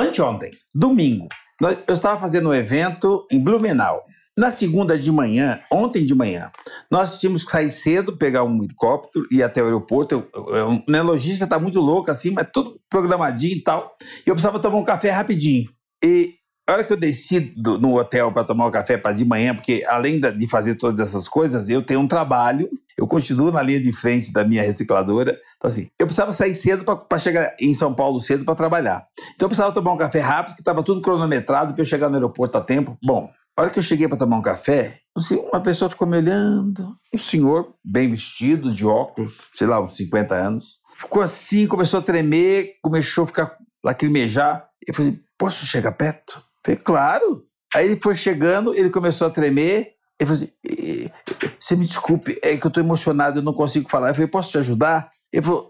anteontem, 0.00 0.52
domingo. 0.74 1.28
Eu 1.86 1.92
estava 1.92 2.18
fazendo 2.18 2.48
um 2.48 2.54
evento 2.54 3.26
em 3.30 3.38
Blumenau. 3.38 4.02
Na 4.38 4.50
segunda 4.50 4.98
de 4.98 5.12
manhã, 5.12 5.60
ontem 5.70 6.04
de 6.04 6.14
manhã, 6.14 6.50
nós 6.90 7.20
tínhamos 7.20 7.44
que 7.44 7.50
sair 7.50 7.70
cedo, 7.70 8.16
pegar 8.16 8.42
um 8.44 8.62
helicóptero, 8.62 9.26
ir 9.30 9.42
até 9.42 9.60
o 9.60 9.66
aeroporto. 9.66 10.14
Eu, 10.14 10.56
eu, 10.56 10.98
a 10.98 11.02
logística 11.02 11.44
está 11.44 11.58
muito 11.58 11.78
louca 11.78 12.12
assim, 12.12 12.30
mas 12.30 12.48
tudo 12.50 12.80
programadinho 12.88 13.56
e 13.58 13.62
tal. 13.62 13.94
E 14.26 14.30
eu 14.30 14.34
precisava 14.34 14.58
tomar 14.58 14.78
um 14.78 14.84
café 14.84 15.10
rapidinho. 15.10 15.68
E 16.02 16.34
a 16.70 16.72
hora 16.72 16.84
que 16.84 16.92
eu 16.92 16.96
desci 16.96 17.40
do, 17.40 17.78
no 17.78 17.98
hotel 17.98 18.30
para 18.30 18.44
tomar 18.44 18.64
o 18.64 18.68
um 18.68 18.70
café 18.70 18.96
para 18.96 19.12
de 19.12 19.24
manhã, 19.24 19.54
porque 19.54 19.84
além 19.88 20.20
de 20.20 20.46
fazer 20.46 20.76
todas 20.76 21.00
essas 21.00 21.26
coisas, 21.26 21.68
eu 21.68 21.82
tenho 21.82 21.98
um 21.98 22.06
trabalho, 22.06 22.68
eu 22.96 23.08
continuo 23.08 23.50
na 23.50 23.60
linha 23.60 23.80
de 23.80 23.92
frente 23.92 24.32
da 24.32 24.44
minha 24.44 24.62
recicladora. 24.62 25.36
Então, 25.56 25.68
assim, 25.68 25.90
eu 25.98 26.06
precisava 26.06 26.32
sair 26.32 26.54
cedo 26.54 26.84
para 26.84 27.18
chegar 27.18 27.56
em 27.60 27.74
São 27.74 27.92
Paulo 27.92 28.20
cedo 28.20 28.44
para 28.44 28.54
trabalhar. 28.54 29.04
Então, 29.34 29.46
eu 29.46 29.48
precisava 29.48 29.74
tomar 29.74 29.92
um 29.92 29.98
café 29.98 30.20
rápido, 30.20 30.54
que 30.54 30.60
estava 30.60 30.82
tudo 30.82 31.00
cronometrado 31.00 31.74
para 31.74 31.82
eu 31.82 31.86
chegar 31.86 32.08
no 32.08 32.14
aeroporto 32.14 32.56
a 32.56 32.60
tempo. 32.60 32.96
Bom, 33.02 33.28
a 33.56 33.62
hora 33.62 33.70
que 33.70 33.78
eu 33.78 33.82
cheguei 33.82 34.06
para 34.06 34.18
tomar 34.18 34.38
um 34.38 34.42
café, 34.42 35.00
assim, 35.16 35.36
uma 35.36 35.60
pessoa 35.60 35.90
ficou 35.90 36.06
me 36.06 36.18
olhando, 36.18 36.94
um 37.12 37.18
senhor 37.18 37.74
bem 37.84 38.08
vestido, 38.08 38.72
de 38.72 38.86
óculos, 38.86 39.40
sei 39.56 39.66
lá, 39.66 39.80
uns 39.80 39.96
50 39.96 40.34
anos, 40.34 40.78
ficou 40.94 41.20
assim, 41.20 41.66
começou 41.66 41.98
a 41.98 42.02
tremer, 42.02 42.74
começou 42.80 43.24
a 43.24 43.26
ficar 43.26 43.56
lacrimejar. 43.84 44.68
Eu 44.86 44.94
falei, 44.94 45.20
posso 45.40 45.64
chegar 45.64 45.92
perto? 45.92 46.44
Falei, 46.62 46.78
claro. 46.78 47.46
Aí 47.74 47.86
ele 47.86 48.00
foi 48.00 48.14
chegando, 48.14 48.74
ele 48.74 48.90
começou 48.90 49.26
a 49.26 49.30
tremer. 49.30 49.94
Ele 50.20 50.28
falou 50.28 50.34
assim: 50.34 51.10
você 51.58 51.74
me 51.74 51.86
desculpe, 51.86 52.38
é 52.42 52.58
que 52.58 52.66
eu 52.66 52.68
estou 52.68 52.82
emocionado, 52.82 53.38
eu 53.38 53.42
não 53.42 53.54
consigo 53.54 53.88
falar. 53.88 54.10
Eu 54.10 54.14
falei, 54.14 54.28
posso 54.28 54.50
te 54.50 54.58
ajudar? 54.58 55.10
Ele 55.32 55.42
falou, 55.42 55.68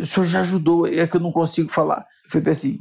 o 0.00 0.06
senhor 0.06 0.26
já 0.26 0.40
ajudou, 0.40 0.86
é 0.86 1.06
que 1.06 1.16
eu 1.16 1.20
não 1.20 1.30
consigo 1.30 1.70
falar. 1.70 2.06
Eu 2.24 2.30
falei 2.30 2.52
assim, 2.52 2.78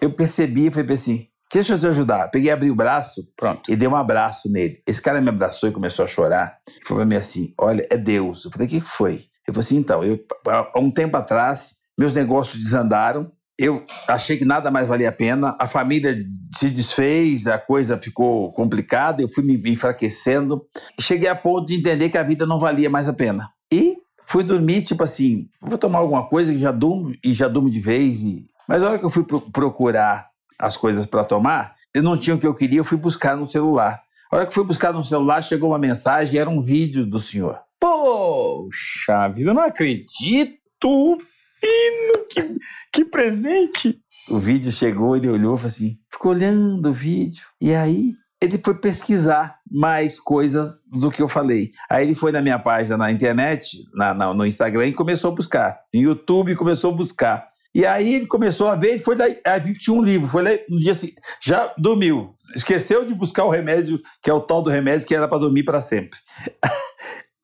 eu 0.00 0.12
percebi, 0.12 0.66
eu 0.66 0.72
falei 0.72 0.94
assim, 0.94 1.28
deixa 1.52 1.74
eu 1.74 1.78
te 1.78 1.86
ajudar. 1.86 2.28
Peguei, 2.28 2.50
abri 2.50 2.70
o 2.70 2.74
braço 2.74 3.30
Pronto. 3.36 3.70
e 3.70 3.76
dei 3.76 3.86
um 3.86 3.94
abraço 3.94 4.50
nele. 4.50 4.82
Esse 4.84 5.00
cara 5.00 5.20
me 5.20 5.28
abraçou 5.28 5.68
e 5.68 5.72
começou 5.72 6.04
a 6.04 6.08
chorar. 6.08 6.58
Ele 6.66 6.84
falou 6.84 7.02
para 7.02 7.08
mim 7.08 7.16
assim, 7.16 7.54
olha, 7.56 7.86
é 7.88 7.96
Deus. 7.96 8.44
Eu 8.44 8.50
falei, 8.50 8.66
o 8.66 8.70
que 8.70 8.80
foi? 8.80 9.12
Ele 9.12 9.28
falou 9.48 9.60
assim, 9.60 9.76
então, 9.76 10.02
eu, 10.02 10.18
há 10.46 10.80
um 10.80 10.90
tempo 10.90 11.16
atrás, 11.16 11.76
meus 11.96 12.12
negócios 12.12 12.62
desandaram, 12.62 13.30
eu 13.58 13.84
achei 14.06 14.36
que 14.36 14.44
nada 14.44 14.70
mais 14.70 14.86
valia 14.86 15.08
a 15.08 15.12
pena. 15.12 15.56
A 15.58 15.66
família 15.66 16.16
se 16.56 16.70
desfez, 16.70 17.48
a 17.48 17.58
coisa 17.58 17.98
ficou 17.98 18.52
complicada, 18.52 19.20
eu 19.20 19.28
fui 19.28 19.42
me 19.42 19.60
enfraquecendo. 19.68 20.64
Cheguei 21.00 21.28
a 21.28 21.34
ponto 21.34 21.66
de 21.66 21.74
entender 21.74 22.08
que 22.08 22.16
a 22.16 22.22
vida 22.22 22.46
não 22.46 22.60
valia 22.60 22.88
mais 22.88 23.08
a 23.08 23.12
pena. 23.12 23.50
E 23.72 23.96
fui 24.24 24.44
dormir, 24.44 24.82
tipo 24.82 25.02
assim, 25.02 25.48
vou 25.60 25.76
tomar 25.76 25.98
alguma 25.98 26.28
coisa 26.28 26.52
que 26.52 26.58
já 26.58 26.70
durmo 26.70 27.12
e 27.24 27.32
já 27.32 27.48
durmo 27.48 27.68
de 27.68 27.80
vez. 27.80 28.22
E... 28.22 28.46
Mas 28.68 28.82
a 28.82 28.90
hora 28.90 28.98
que 28.98 29.04
eu 29.04 29.10
fui 29.10 29.24
procurar 29.24 30.28
as 30.56 30.76
coisas 30.76 31.04
para 31.04 31.24
tomar, 31.24 31.74
eu 31.92 32.02
não 32.02 32.16
tinha 32.16 32.36
o 32.36 32.38
que 32.38 32.46
eu 32.46 32.54
queria, 32.54 32.78
eu 32.78 32.84
fui 32.84 32.98
buscar 32.98 33.36
no 33.36 33.46
celular. 33.46 34.00
A 34.30 34.36
hora 34.36 34.46
que 34.46 34.54
fui 34.54 34.62
buscar 34.62 34.92
no 34.92 35.02
celular, 35.02 35.42
chegou 35.42 35.70
uma 35.70 35.78
mensagem, 35.78 36.38
era 36.38 36.48
um 36.48 36.60
vídeo 36.60 37.04
do 37.04 37.18
senhor. 37.18 37.58
Poxa 37.80 39.28
vida, 39.28 39.50
eu 39.50 39.54
não 39.54 39.62
acredito! 39.62 41.18
Fino, 41.60 42.26
que, 42.30 42.58
que 42.92 43.04
presente! 43.04 44.00
O 44.30 44.38
vídeo 44.38 44.70
chegou, 44.70 45.16
ele 45.16 45.28
olhou 45.28 45.58
assim, 45.64 45.98
ficou 46.10 46.32
olhando 46.32 46.90
o 46.90 46.92
vídeo. 46.92 47.46
E 47.60 47.74
aí 47.74 48.14
ele 48.40 48.60
foi 48.62 48.74
pesquisar 48.74 49.58
mais 49.70 50.20
coisas 50.20 50.84
do 50.90 51.10
que 51.10 51.20
eu 51.20 51.28
falei. 51.28 51.70
Aí 51.90 52.04
ele 52.04 52.14
foi 52.14 52.30
na 52.30 52.40
minha 52.40 52.58
página 52.58 52.96
na 52.96 53.10
internet, 53.10 53.84
na, 53.94 54.14
na, 54.14 54.32
no 54.32 54.46
Instagram, 54.46 54.86
e 54.86 54.92
começou 54.92 55.32
a 55.32 55.34
buscar. 55.34 55.80
No 55.92 56.00
YouTube 56.00 56.54
começou 56.54 56.92
a 56.92 56.96
buscar. 56.96 57.48
E 57.74 57.84
aí 57.84 58.14
ele 58.14 58.26
começou 58.26 58.68
a 58.68 58.76
ver, 58.76 58.90
ele 58.90 58.98
foi 58.98 59.14
daí, 59.14 59.38
aí 59.44 59.60
viu 59.60 59.74
que 59.74 59.80
tinha 59.80 59.94
um 59.94 60.02
livro, 60.02 60.26
foi 60.26 60.42
lá 60.42 60.50
no 60.68 60.80
dia 60.80 60.92
assim, 60.92 61.12
já 61.40 61.72
dormiu, 61.76 62.34
esqueceu 62.56 63.04
de 63.04 63.14
buscar 63.14 63.44
o 63.44 63.50
remédio, 63.50 64.00
que 64.22 64.30
é 64.30 64.32
o 64.32 64.40
tal 64.40 64.62
do 64.62 64.70
remédio 64.70 65.06
que 65.06 65.14
era 65.14 65.28
para 65.28 65.38
dormir 65.38 65.64
para 65.64 65.80
sempre. 65.80 66.18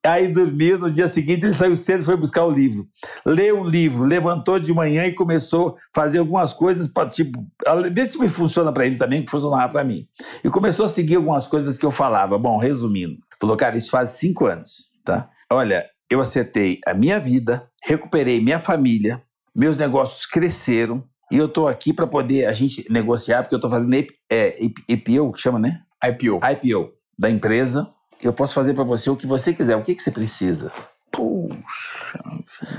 Aí 0.05 0.29
dormiu, 0.29 0.79
no 0.79 0.90
dia 0.90 1.09
seguinte 1.09 1.47
ele 1.47 1.55
saiu 1.55 1.75
cedo 1.75 2.03
e 2.03 2.05
foi 2.05 2.17
buscar 2.17 2.45
o 2.45 2.51
livro. 2.51 2.87
Leu 3.25 3.62
o 3.62 3.69
livro, 3.69 4.05
levantou 4.05 4.59
de 4.59 4.73
manhã 4.73 5.07
e 5.07 5.14
começou 5.14 5.71
a 5.71 5.75
fazer 5.95 6.19
algumas 6.19 6.53
coisas 6.53 6.87
para, 6.87 7.09
tipo, 7.09 7.47
ver 7.93 8.09
se 8.09 8.29
funciona 8.29 8.71
para 8.71 8.87
ele 8.87 8.97
também, 8.97 9.25
que 9.25 9.31
funcionava 9.31 9.73
para 9.73 9.85
mim. 9.85 10.07
E 10.45 10.51
começou 10.51 10.85
a 10.85 10.88
seguir 10.90 11.17
algumas 11.17 11.47
coisas 11.47 11.79
que 11.79 11.87
eu 11.87 11.90
falava. 11.90 12.37
Bom, 12.37 12.59
resumindo, 12.59 13.17
falou, 13.40 13.57
cara, 13.57 13.79
isso 13.79 13.90
faz 13.90 14.11
cinco 14.11 14.45
anos, 14.45 14.90
tá? 15.03 15.31
Olha, 15.51 15.87
eu 16.11 16.21
acertei 16.21 16.81
a 16.87 16.93
minha 16.93 17.19
vida, 17.19 17.67
recuperei 17.83 18.40
minha 18.40 18.59
família, 18.59 19.23
meus 19.55 19.77
negócios 19.77 20.27
cresceram 20.27 21.03
e 21.33 21.38
eu 21.38 21.47
estou 21.47 21.67
aqui 21.67 21.93
para 21.93 22.07
poder 22.07 22.45
a 22.45 22.53
gente 22.53 22.85
negociar, 22.90 23.43
porque 23.43 23.55
eu 23.55 23.59
estou 23.59 23.71
fazendo 23.71 23.95
é, 24.31 24.57
IPO, 24.88 25.33
que 25.33 25.40
chama, 25.40 25.59
né? 25.59 25.81
IPO. 26.05 26.40
IPO 26.45 26.93
da 27.19 27.31
empresa 27.31 27.94
eu 28.22 28.33
posso 28.33 28.55
fazer 28.55 28.74
para 28.74 28.85
você 28.85 29.11
o 29.11 29.16
que 29.16 29.27
você 29.27 29.53
quiser. 29.53 29.77
O 29.77 29.83
que, 29.83 29.94
que 29.94 30.03
você 30.03 30.11
precisa? 30.11 30.72
Puxa. 31.11 32.22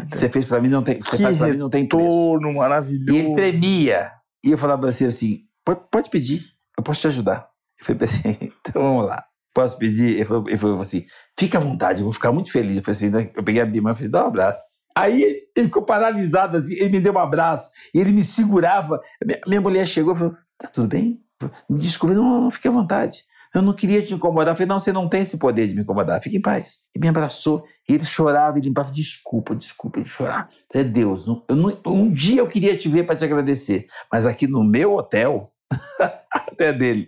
Você 0.09 0.29
fez 0.29 0.45
para 0.45 0.61
mim 0.61 0.69
não 0.69 0.83
tem, 0.83 0.99
você 0.99 1.17
que 1.17 1.23
faz 1.23 1.35
para 1.35 1.47
mim 1.47 1.57
não 1.57 1.69
tem 1.69 1.87
preço. 1.87 2.39
Maravilhoso. 2.53 3.11
E 3.13 3.17
ele 3.17 3.35
tremia. 3.35 4.11
E 4.43 4.51
eu 4.51 4.57
falava 4.57 4.81
para 4.81 4.91
você 4.91 5.05
assim, 5.05 5.41
pode, 5.89 6.09
pedir, 6.09 6.41
eu 6.77 6.83
posso 6.83 7.01
te 7.01 7.07
ajudar. 7.07 7.47
Eu 7.79 7.85
falei 7.85 8.03
assim, 8.03 8.51
então 8.61 8.81
vamos 8.81 9.05
lá. 9.05 9.23
Posso 9.53 9.77
pedir? 9.77 10.15
Ele 10.15 10.25
falou, 10.25 10.43
ele 10.47 10.57
falou 10.57 10.81
assim, 10.81 11.05
fica 11.37 11.57
à 11.57 11.61
vontade, 11.61 11.99
eu 11.99 12.03
vou 12.03 12.13
ficar 12.13 12.31
muito 12.31 12.51
feliz. 12.51 12.77
Eu 12.77 12.83
falei 12.83 12.97
assim, 12.97 13.09
né? 13.09 13.31
eu 13.35 13.43
peguei 13.43 13.61
a 13.61 13.65
minha 13.65 13.81
mão 13.81 13.91
e 13.93 13.95
falei, 13.95 14.11
dá 14.11 14.23
um 14.23 14.27
abraço. 14.27 14.75
Aí 14.97 15.47
ele 15.55 15.67
ficou 15.67 15.83
paralisado 15.83 16.57
assim, 16.57 16.73
ele 16.73 16.89
me 16.89 16.99
deu 16.99 17.13
um 17.13 17.19
abraço, 17.19 17.69
e 17.93 17.99
ele 17.99 18.11
me 18.11 18.23
segurava. 18.23 18.99
Minha, 19.25 19.41
minha 19.45 19.61
mulher 19.61 19.85
chegou 19.85 20.13
e 20.13 20.17
falou, 20.17 20.35
tá 20.57 20.67
tudo 20.69 20.87
bem? 20.87 21.21
Me 21.69 21.79
desculpa, 21.79 22.15
não, 22.15 22.41
não, 22.41 22.51
fique 22.51 22.67
à 22.67 22.71
vontade. 22.71 23.23
Eu 23.55 23.61
não 23.61 23.71
queria 23.71 24.01
te 24.01 24.13
incomodar. 24.13 24.51
Eu 24.51 24.57
falei, 24.57 24.67
não, 24.67 24.79
você 24.81 24.91
não 24.91 25.07
tem 25.07 25.21
esse 25.21 25.37
poder 25.37 25.67
de 25.67 25.73
me 25.73 25.81
incomodar. 25.81 26.21
Fique 26.21 26.35
em 26.35 26.41
paz. 26.41 26.81
E 26.93 26.99
me 26.99 27.07
abraçou. 27.07 27.63
E 27.87 27.93
ele 27.93 28.03
chorava 28.03 28.59
e 28.59 28.61
limpava. 28.61 28.91
Desculpa, 28.91 29.55
desculpa. 29.55 29.99
Ele 29.99 30.07
chorava. 30.07 30.49
É 30.73 30.83
Deus. 30.83 31.25
Não, 31.25 31.41
não, 31.49 31.73
um 31.85 32.11
dia 32.11 32.41
eu 32.41 32.47
queria 32.47 32.75
te 32.75 32.89
ver 32.89 33.03
para 33.03 33.15
te 33.15 33.23
agradecer. 33.23 33.87
Mas 34.11 34.25
aqui 34.25 34.45
no 34.45 34.61
meu 34.61 34.95
hotel, 34.95 35.49
até 36.29 36.73
dele. 36.73 37.07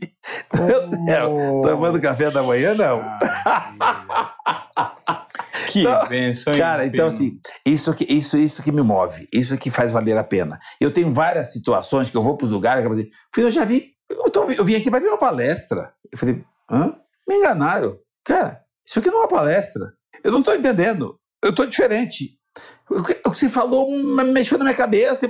No 0.53 0.65
meu 0.65 0.85
hotel, 0.85 1.61
tomando 1.63 1.99
café 1.99 2.31
da 2.31 2.41
manhã, 2.41 2.73
não. 2.73 3.03
Que 5.69 5.81
então, 5.81 6.07
benção. 6.07 6.53
Cara, 6.53 6.85
então 6.85 7.07
assim, 7.07 7.39
isso 7.65 7.93
que, 7.93 8.05
isso, 8.05 8.37
isso 8.37 8.63
que 8.63 8.71
me 8.71 8.81
move, 8.81 9.27
isso 9.33 9.57
que 9.57 9.69
faz 9.69 9.91
valer 9.91 10.17
a 10.17 10.23
pena. 10.23 10.57
Eu 10.79 10.91
tenho 10.91 11.11
várias 11.11 11.51
situações 11.51 12.09
que 12.09 12.15
eu 12.15 12.23
vou 12.23 12.37
para 12.37 12.45
os 12.45 12.51
lugares 12.51 12.81
que 12.81 12.87
eu 12.87 12.93
vou 12.93 12.97
dizer, 12.97 13.11
eu 13.37 13.51
já 13.51 13.65
vi, 13.65 13.97
eu, 14.09 14.29
tô, 14.31 14.49
eu 14.49 14.63
vim 14.63 14.75
aqui 14.75 14.89
para 14.89 14.99
ver 14.99 15.09
uma 15.09 15.17
palestra. 15.17 15.91
Eu 16.11 16.17
falei, 16.17 16.43
hã? 16.69 16.95
Me 17.27 17.35
enganaram. 17.35 17.97
Cara, 18.23 18.61
isso 18.85 18.99
aqui 18.99 19.09
não 19.09 19.17
é 19.17 19.21
uma 19.21 19.27
palestra. 19.27 19.93
Eu 20.23 20.31
não 20.31 20.39
estou 20.39 20.55
entendendo. 20.55 21.19
Eu 21.43 21.51
estou 21.51 21.65
diferente. 21.65 22.37
O 22.89 23.03
que, 23.03 23.21
o 23.25 23.31
que 23.31 23.37
você 23.37 23.49
falou 23.49 23.91
mexeu 24.25 24.57
na 24.57 24.65
minha 24.65 24.75
cabeça. 24.75 25.27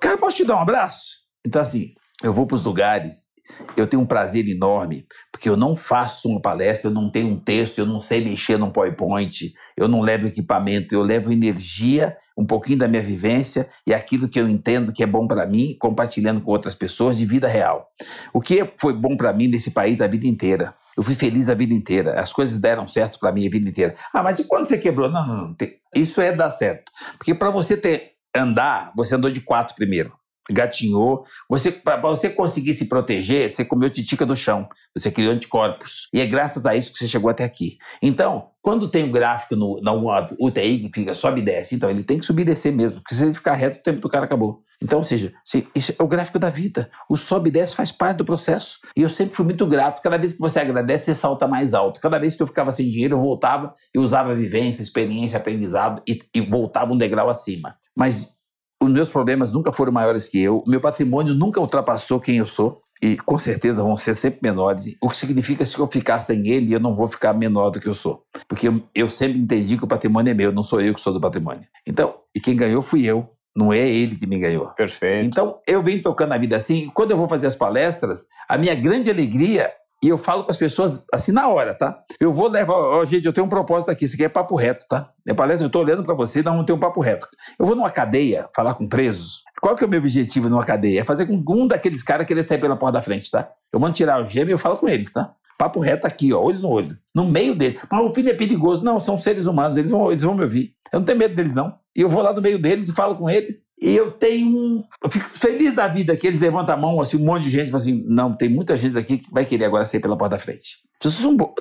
Cara, 0.00 0.16
posso 0.16 0.36
te 0.36 0.44
dar 0.44 0.56
um 0.56 0.62
abraço? 0.62 1.24
Então, 1.44 1.60
assim, 1.60 1.92
eu 2.22 2.32
vou 2.32 2.46
para 2.46 2.54
os 2.54 2.64
lugares, 2.64 3.28
eu 3.76 3.86
tenho 3.86 4.02
um 4.02 4.06
prazer 4.06 4.48
enorme, 4.48 5.06
porque 5.30 5.48
eu 5.48 5.56
não 5.56 5.76
faço 5.76 6.28
uma 6.28 6.40
palestra, 6.40 6.88
eu 6.88 6.94
não 6.94 7.10
tenho 7.10 7.28
um 7.28 7.40
texto, 7.40 7.78
eu 7.78 7.86
não 7.86 8.00
sei 8.00 8.24
mexer 8.24 8.58
num 8.58 8.70
PowerPoint, 8.70 9.52
eu 9.76 9.88
não 9.88 10.00
levo 10.00 10.26
equipamento, 10.26 10.94
eu 10.94 11.02
levo 11.02 11.32
energia, 11.32 12.16
um 12.36 12.44
pouquinho 12.44 12.78
da 12.78 12.88
minha 12.88 13.02
vivência 13.02 13.68
e 13.86 13.94
aquilo 13.94 14.28
que 14.28 14.40
eu 14.40 14.48
entendo 14.48 14.92
que 14.92 15.02
é 15.02 15.06
bom 15.06 15.26
para 15.26 15.46
mim, 15.46 15.76
compartilhando 15.78 16.40
com 16.40 16.50
outras 16.50 16.74
pessoas 16.74 17.16
de 17.16 17.24
vida 17.24 17.46
real. 17.46 17.88
O 18.32 18.40
que 18.40 18.68
foi 18.78 18.92
bom 18.92 19.16
para 19.16 19.32
mim 19.32 19.46
nesse 19.46 19.70
país 19.70 20.00
a 20.00 20.06
vida 20.06 20.26
inteira? 20.26 20.74
Eu 20.96 21.02
fui 21.02 21.14
feliz 21.14 21.48
a 21.48 21.54
vida 21.54 21.74
inteira. 21.74 22.20
As 22.20 22.32
coisas 22.32 22.56
deram 22.56 22.86
certo 22.86 23.18
para 23.18 23.32
mim 23.32 23.46
a 23.46 23.50
vida 23.50 23.68
inteira. 23.68 23.96
Ah, 24.12 24.22
mas 24.22 24.38
e 24.38 24.44
quando 24.44 24.68
você 24.68 24.78
quebrou? 24.78 25.10
Não, 25.10 25.26
não, 25.26 25.36
não. 25.36 25.56
Isso 25.94 26.20
é 26.20 26.32
dar 26.32 26.50
certo. 26.50 26.90
Porque 27.18 27.34
para 27.34 27.50
você 27.50 27.76
ter 27.76 28.12
andar, 28.34 28.92
você 28.96 29.14
andou 29.14 29.30
de 29.30 29.40
quatro 29.40 29.74
primeiro 29.74 30.12
gatinhou. 30.50 31.24
Você, 31.48 31.70
para 31.70 31.96
você 31.96 32.28
conseguir 32.28 32.74
se 32.74 32.86
proteger, 32.86 33.50
você 33.50 33.64
comeu 33.64 33.90
titica 33.90 34.26
do 34.26 34.36
chão, 34.36 34.68
você 34.96 35.10
criou 35.10 35.32
anticorpos. 35.32 36.08
E 36.12 36.20
é 36.20 36.26
graças 36.26 36.66
a 36.66 36.74
isso 36.76 36.92
que 36.92 36.98
você 36.98 37.06
chegou 37.06 37.30
até 37.30 37.44
aqui. 37.44 37.78
Então, 38.02 38.50
quando 38.60 38.88
tem 38.88 39.04
um 39.04 39.12
gráfico 39.12 39.56
no, 39.56 39.80
na 39.80 39.92
UTI 40.38 40.88
que 40.88 41.00
fica 41.00 41.14
sobe 41.14 41.40
e 41.40 41.44
desce, 41.44 41.74
então 41.74 41.90
ele 41.90 42.02
tem 42.02 42.18
que 42.18 42.26
subir 42.26 42.42
e 42.42 42.46
descer 42.46 42.72
mesmo, 42.72 43.00
porque 43.00 43.14
se 43.14 43.22
ele 43.22 43.34
ficar 43.34 43.54
reto, 43.54 43.80
o 43.80 43.82
tempo 43.82 44.00
do 44.00 44.08
cara 44.08 44.24
acabou. 44.24 44.62
Então, 44.82 44.98
ou 44.98 45.04
seja, 45.04 45.32
se, 45.44 45.66
isso 45.74 45.94
é 45.98 46.02
o 46.02 46.06
gráfico 46.06 46.38
da 46.38 46.50
vida. 46.50 46.90
O 47.08 47.16
sobe 47.16 47.48
e 47.48 47.52
desce 47.52 47.74
faz 47.74 47.90
parte 47.90 48.18
do 48.18 48.24
processo. 48.24 48.78
E 48.96 49.02
eu 49.02 49.08
sempre 49.08 49.34
fui 49.34 49.44
muito 49.44 49.66
grato. 49.66 50.02
Cada 50.02 50.18
vez 50.18 50.34
que 50.34 50.38
você 50.38 50.60
agradece, 50.60 51.06
você 51.06 51.14
salta 51.14 51.48
mais 51.48 51.72
alto. 51.72 52.00
Cada 52.00 52.18
vez 52.18 52.36
que 52.36 52.42
eu 52.42 52.46
ficava 52.46 52.70
sem 52.70 52.90
dinheiro, 52.90 53.14
eu 53.14 53.20
voltava 53.20 53.74
e 53.94 53.98
usava 53.98 54.34
vivência, 54.34 54.82
experiência, 54.82 55.38
aprendizado 55.38 56.02
e, 56.06 56.20
e 56.34 56.40
voltava 56.40 56.92
um 56.92 56.98
degrau 56.98 57.30
acima. 57.30 57.76
Mas 57.96 58.34
os 58.84 58.92
meus 58.92 59.08
problemas 59.08 59.52
nunca 59.52 59.72
foram 59.72 59.92
maiores 59.92 60.28
que 60.28 60.40
eu, 60.40 60.62
meu 60.66 60.80
patrimônio 60.80 61.34
nunca 61.34 61.60
ultrapassou 61.60 62.20
quem 62.20 62.36
eu 62.38 62.46
sou 62.46 62.80
e 63.02 63.16
com 63.16 63.38
certeza 63.38 63.82
vão 63.82 63.96
ser 63.96 64.14
sempre 64.14 64.40
menores, 64.42 64.86
o 65.00 65.10
que 65.10 65.16
significa 65.16 65.58
que 65.58 65.66
se 65.66 65.78
eu 65.78 65.86
ficar 65.86 66.20
sem 66.20 66.48
ele, 66.48 66.72
eu 66.72 66.80
não 66.80 66.94
vou 66.94 67.06
ficar 67.06 67.34
menor 67.34 67.70
do 67.70 67.80
que 67.80 67.88
eu 67.88 67.94
sou. 67.94 68.22
Porque 68.48 68.68
eu, 68.68 68.82
eu, 68.94 69.10
sempre 69.10 69.38
entendi 69.38 69.76
que 69.76 69.84
o 69.84 69.88
patrimônio 69.88 70.30
é 70.30 70.34
meu, 70.34 70.52
não 70.52 70.62
sou 70.62 70.80
eu 70.80 70.94
que 70.94 71.00
sou 71.00 71.12
do 71.12 71.20
patrimônio. 71.20 71.64
Então, 71.86 72.14
e 72.34 72.40
quem 72.40 72.56
ganhou 72.56 72.80
fui 72.80 73.04
eu, 73.04 73.28
não 73.54 73.72
é 73.72 73.86
ele 73.86 74.16
que 74.16 74.26
me 74.26 74.38
ganhou. 74.38 74.68
Perfeito. 74.68 75.26
Então, 75.26 75.58
eu 75.66 75.82
venho 75.82 76.02
tocando 76.02 76.32
a 76.32 76.38
vida 76.38 76.56
assim, 76.56 76.90
quando 76.94 77.10
eu 77.10 77.16
vou 77.16 77.28
fazer 77.28 77.46
as 77.46 77.54
palestras, 77.54 78.26
a 78.48 78.56
minha 78.56 78.74
grande 78.74 79.10
alegria 79.10 79.70
e 80.04 80.08
eu 80.08 80.18
falo 80.18 80.44
para 80.44 80.50
as 80.50 80.56
pessoas 80.58 81.02
assim 81.10 81.32
na 81.32 81.48
hora, 81.48 81.74
tá? 81.74 81.98
Eu 82.20 82.30
vou 82.30 82.46
levar, 82.46 82.74
ó, 82.74 83.04
gente, 83.06 83.24
eu 83.24 83.32
tenho 83.32 83.46
um 83.46 83.48
propósito 83.48 83.90
aqui, 83.90 84.04
isso 84.04 84.14
aqui 84.14 84.24
é 84.24 84.28
papo 84.28 84.54
reto, 84.54 84.84
tá? 84.86 85.10
É 85.26 85.32
palestra, 85.32 85.64
eu 85.64 85.68
estou 85.68 85.82
olhando 85.82 86.04
para 86.04 86.14
você, 86.14 86.42
não 86.42 86.62
tem 86.62 86.76
um 86.76 86.78
papo 86.78 87.00
reto. 87.00 87.26
Eu 87.58 87.64
vou 87.64 87.74
numa 87.74 87.90
cadeia 87.90 88.46
falar 88.54 88.74
com 88.74 88.86
presos. 88.86 89.42
Qual 89.62 89.74
que 89.74 89.82
é 89.82 89.86
o 89.86 89.90
meu 89.90 90.00
objetivo 90.00 90.50
numa 90.50 90.62
cadeia? 90.62 91.00
É 91.00 91.04
fazer 91.04 91.24
com 91.24 91.42
um 91.48 91.66
daqueles 91.66 92.02
caras 92.02 92.26
que 92.26 92.34
eles 92.34 92.44
sair 92.44 92.60
pela 92.60 92.76
porta 92.76 92.98
da 92.98 93.02
frente, 93.02 93.30
tá? 93.30 93.48
Eu 93.72 93.80
mando 93.80 93.94
tirar 93.94 94.22
o 94.22 94.26
gêmeo 94.26 94.50
e 94.50 94.52
eu 94.52 94.58
falo 94.58 94.76
com 94.76 94.86
eles, 94.86 95.10
tá? 95.10 95.32
Papo 95.56 95.80
reto 95.80 96.06
aqui, 96.06 96.34
ó, 96.34 96.42
olho 96.42 96.58
no 96.58 96.68
olho, 96.68 96.98
no 97.14 97.24
meio 97.24 97.54
dele. 97.54 97.80
Mas 97.90 98.04
o 98.04 98.12
filho 98.12 98.28
é 98.28 98.34
perigoso. 98.34 98.84
Não, 98.84 99.00
são 99.00 99.16
seres 99.16 99.46
humanos, 99.46 99.78
eles 99.78 99.90
vão, 99.90 100.10
eles 100.10 100.22
vão 100.22 100.34
me 100.34 100.42
ouvir. 100.42 100.74
Eu 100.92 100.98
não 100.98 101.06
tenho 101.06 101.18
medo 101.18 101.34
deles, 101.34 101.54
não. 101.54 101.78
E 101.96 102.00
eu 102.00 102.08
vou 102.08 102.22
lá 102.22 102.32
no 102.32 102.42
meio 102.42 102.58
deles 102.58 102.88
e 102.88 102.92
falo 102.94 103.16
com 103.16 103.30
eles. 103.30 103.64
E 103.80 103.94
eu 103.94 104.12
tenho 104.12 104.48
um. 104.48 104.84
Eu 105.02 105.10
fico 105.10 105.28
feliz 105.34 105.74
da 105.74 105.86
vida 105.88 106.16
que 106.16 106.26
eles 106.26 106.40
levantam 106.40 106.74
a 106.74 106.78
mão, 106.78 107.00
assim, 107.00 107.16
um 107.16 107.24
monte 107.24 107.44
de 107.44 107.50
gente 107.50 107.74
assim: 107.74 108.04
não, 108.06 108.34
tem 108.34 108.48
muita 108.48 108.76
gente 108.76 108.98
aqui 108.98 109.18
que 109.18 109.30
vai 109.30 109.44
querer 109.44 109.66
agora 109.66 109.84
sair 109.84 110.00
pela 110.00 110.16
porta 110.16 110.36
da 110.36 110.42
frente. 110.42 110.78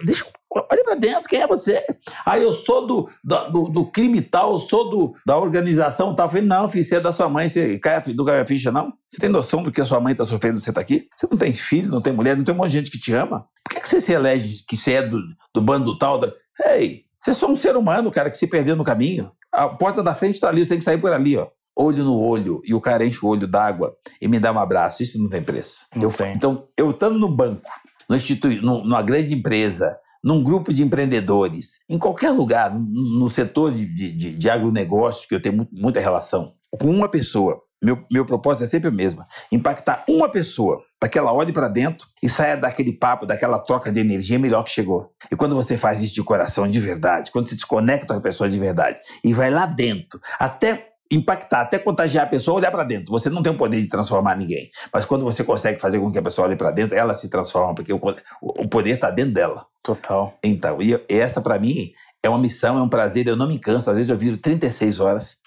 Deixa, 0.05 0.25
olha 0.49 0.83
pra 0.85 0.95
dentro, 0.95 1.27
quem 1.27 1.41
é 1.41 1.47
você? 1.47 1.83
Aí 2.25 2.41
eu 2.41 2.53
sou 2.53 2.87
do, 2.87 3.09
do, 3.23 3.63
do 3.69 3.91
crime 3.91 4.21
tal, 4.21 4.53
eu 4.53 4.59
sou 4.59 4.89
do, 4.89 5.15
da 5.25 5.35
organização 5.37 6.15
tal. 6.15 6.27
Eu 6.27 6.29
falei, 6.29 6.45
não, 6.45 6.69
filho, 6.69 6.85
você 6.85 6.95
é 6.95 6.99
da 6.99 7.11
sua 7.11 7.27
mãe, 7.27 7.49
você 7.49 7.77
cai, 7.79 7.99
do 8.01 8.23
cai 8.23 8.39
a 8.39 8.45
ficha, 8.45 8.71
não? 8.71 8.93
Você 9.11 9.19
tem 9.19 9.29
noção 9.29 9.61
do 9.61 9.71
que 9.71 9.81
a 9.81 9.85
sua 9.85 9.99
mãe 9.99 10.13
está 10.13 10.23
sofrendo 10.23 10.61
você 10.61 10.69
está 10.69 10.79
aqui? 10.79 11.09
Você 11.15 11.27
não 11.29 11.37
tem 11.37 11.53
filho, 11.53 11.89
não 11.89 12.01
tem 12.01 12.13
mulher, 12.13 12.37
não 12.37 12.43
tem 12.43 12.55
um 12.55 12.57
monte 12.57 12.71
de 12.71 12.77
gente 12.77 12.91
que 12.91 12.99
te 12.99 13.11
ama? 13.11 13.45
Por 13.65 13.73
que, 13.73 13.81
que 13.81 13.89
você 13.89 13.99
se 13.99 14.13
elege 14.13 14.63
que 14.65 14.77
você 14.77 14.93
é 14.93 15.01
do, 15.01 15.19
do 15.53 15.61
bando 15.61 15.97
tal? 15.97 16.19
Da... 16.19 16.31
Ei, 16.67 17.01
você 17.17 17.31
é 17.31 17.33
só 17.33 17.51
um 17.51 17.55
ser 17.55 17.75
humano, 17.75 18.11
cara, 18.11 18.29
que 18.29 18.37
se 18.37 18.47
perdeu 18.47 18.75
no 18.75 18.83
caminho. 18.83 19.31
A 19.53 19.69
porta 19.69 20.01
da 20.01 20.15
frente 20.15 20.35
está 20.35 20.49
ali, 20.49 20.63
você 20.63 20.69
tem 20.69 20.79
que 20.79 20.83
sair 20.83 20.97
por 20.97 21.13
ali, 21.13 21.37
ó 21.37 21.47
olho 21.75 22.03
no 22.03 22.19
olho 22.19 22.61
e 22.63 22.73
o 22.73 22.81
cara 22.81 23.05
enche 23.05 23.25
o 23.25 23.29
olho 23.29 23.47
d'água 23.47 23.95
e 24.21 24.27
me 24.27 24.39
dá 24.39 24.51
um 24.51 24.59
abraço, 24.59 25.03
isso 25.03 25.19
não 25.19 25.29
tem 25.29 25.43
preço. 25.43 25.85
Não 25.95 26.03
eu, 26.03 26.11
tem. 26.11 26.35
Então, 26.35 26.67
eu 26.77 26.91
estando 26.91 27.17
no 27.17 27.27
banco, 27.27 27.63
no 28.07 28.15
institui, 28.15 28.61
numa 28.61 29.01
grande 29.01 29.33
empresa, 29.33 29.97
num 30.23 30.43
grupo 30.43 30.73
de 30.73 30.83
empreendedores, 30.83 31.79
em 31.89 31.97
qualquer 31.97 32.31
lugar, 32.31 32.73
no 32.73 33.29
setor 33.29 33.71
de, 33.71 33.85
de, 33.85 34.37
de 34.37 34.49
agronegócio, 34.49 35.27
que 35.27 35.35
eu 35.35 35.41
tenho 35.41 35.67
muita 35.71 35.99
relação, 35.99 36.53
com 36.71 36.89
uma 36.89 37.09
pessoa, 37.09 37.61
meu, 37.83 38.05
meu 38.09 38.25
propósito 38.25 38.63
é 38.63 38.67
sempre 38.67 38.89
o 38.89 38.93
mesmo: 38.93 39.23
impactar 39.51 40.03
uma 40.07 40.29
pessoa 40.29 40.81
para 40.99 41.09
que 41.09 41.19
ela 41.19 41.33
olhe 41.33 41.51
para 41.51 41.67
dentro 41.67 42.07
e 42.21 42.29
saia 42.29 42.55
daquele 42.55 42.93
papo, 42.93 43.25
daquela 43.25 43.59
troca 43.59 43.91
de 43.91 43.99
energia 43.99 44.39
melhor 44.39 44.63
que 44.63 44.71
chegou. 44.71 45.11
E 45.29 45.35
quando 45.35 45.53
você 45.53 45.77
faz 45.77 46.01
isso 46.01 46.13
de 46.13 46.23
coração, 46.23 46.67
de 46.67 46.79
verdade, 46.79 47.29
quando 47.31 47.45
se 47.45 47.55
desconecta 47.55 48.13
com 48.13 48.19
a 48.19 48.23
pessoa 48.23 48.49
de 48.49 48.57
verdade 48.57 48.99
e 49.23 49.33
vai 49.33 49.51
lá 49.51 49.65
dentro, 49.65 50.19
até 50.39 50.93
impactar, 51.11 51.61
até 51.61 51.77
contagiar 51.77 52.25
a 52.25 52.29
pessoa, 52.29 52.57
olhar 52.57 52.71
para 52.71 52.83
dentro. 52.83 53.11
Você 53.11 53.29
não 53.29 53.43
tem 53.43 53.51
o 53.51 53.57
poder 53.57 53.81
de 53.81 53.87
transformar 53.87 54.35
ninguém, 54.35 54.69
mas 54.91 55.05
quando 55.05 55.23
você 55.23 55.43
consegue 55.43 55.79
fazer 55.79 55.99
com 55.99 56.11
que 56.11 56.17
a 56.17 56.23
pessoa 56.23 56.47
olhe 56.47 56.55
para 56.55 56.71
dentro, 56.71 56.95
ela 56.97 57.13
se 57.13 57.29
transforma, 57.29 57.75
porque 57.75 57.93
o, 57.93 57.99
o 58.41 58.67
poder 58.67 58.95
está 58.95 59.11
dentro 59.11 59.33
dela. 59.33 59.65
Total. 59.83 60.33
Então, 60.43 60.81
e 60.81 60.99
essa 61.09 61.41
para 61.41 61.59
mim 61.59 61.91
É 62.23 62.29
uma 62.29 62.39
missão, 62.39 62.77
é 62.77 62.81
um 62.81 62.87
prazer, 62.87 63.27
eu 63.27 63.35
não 63.35 63.47
me 63.47 63.59
canso. 63.59 63.89
Às 63.89 63.97
vezes 63.97 64.09
eu 64.09 64.17
viro 64.17 64.37
36 64.37 64.99
horas, 65.01 65.42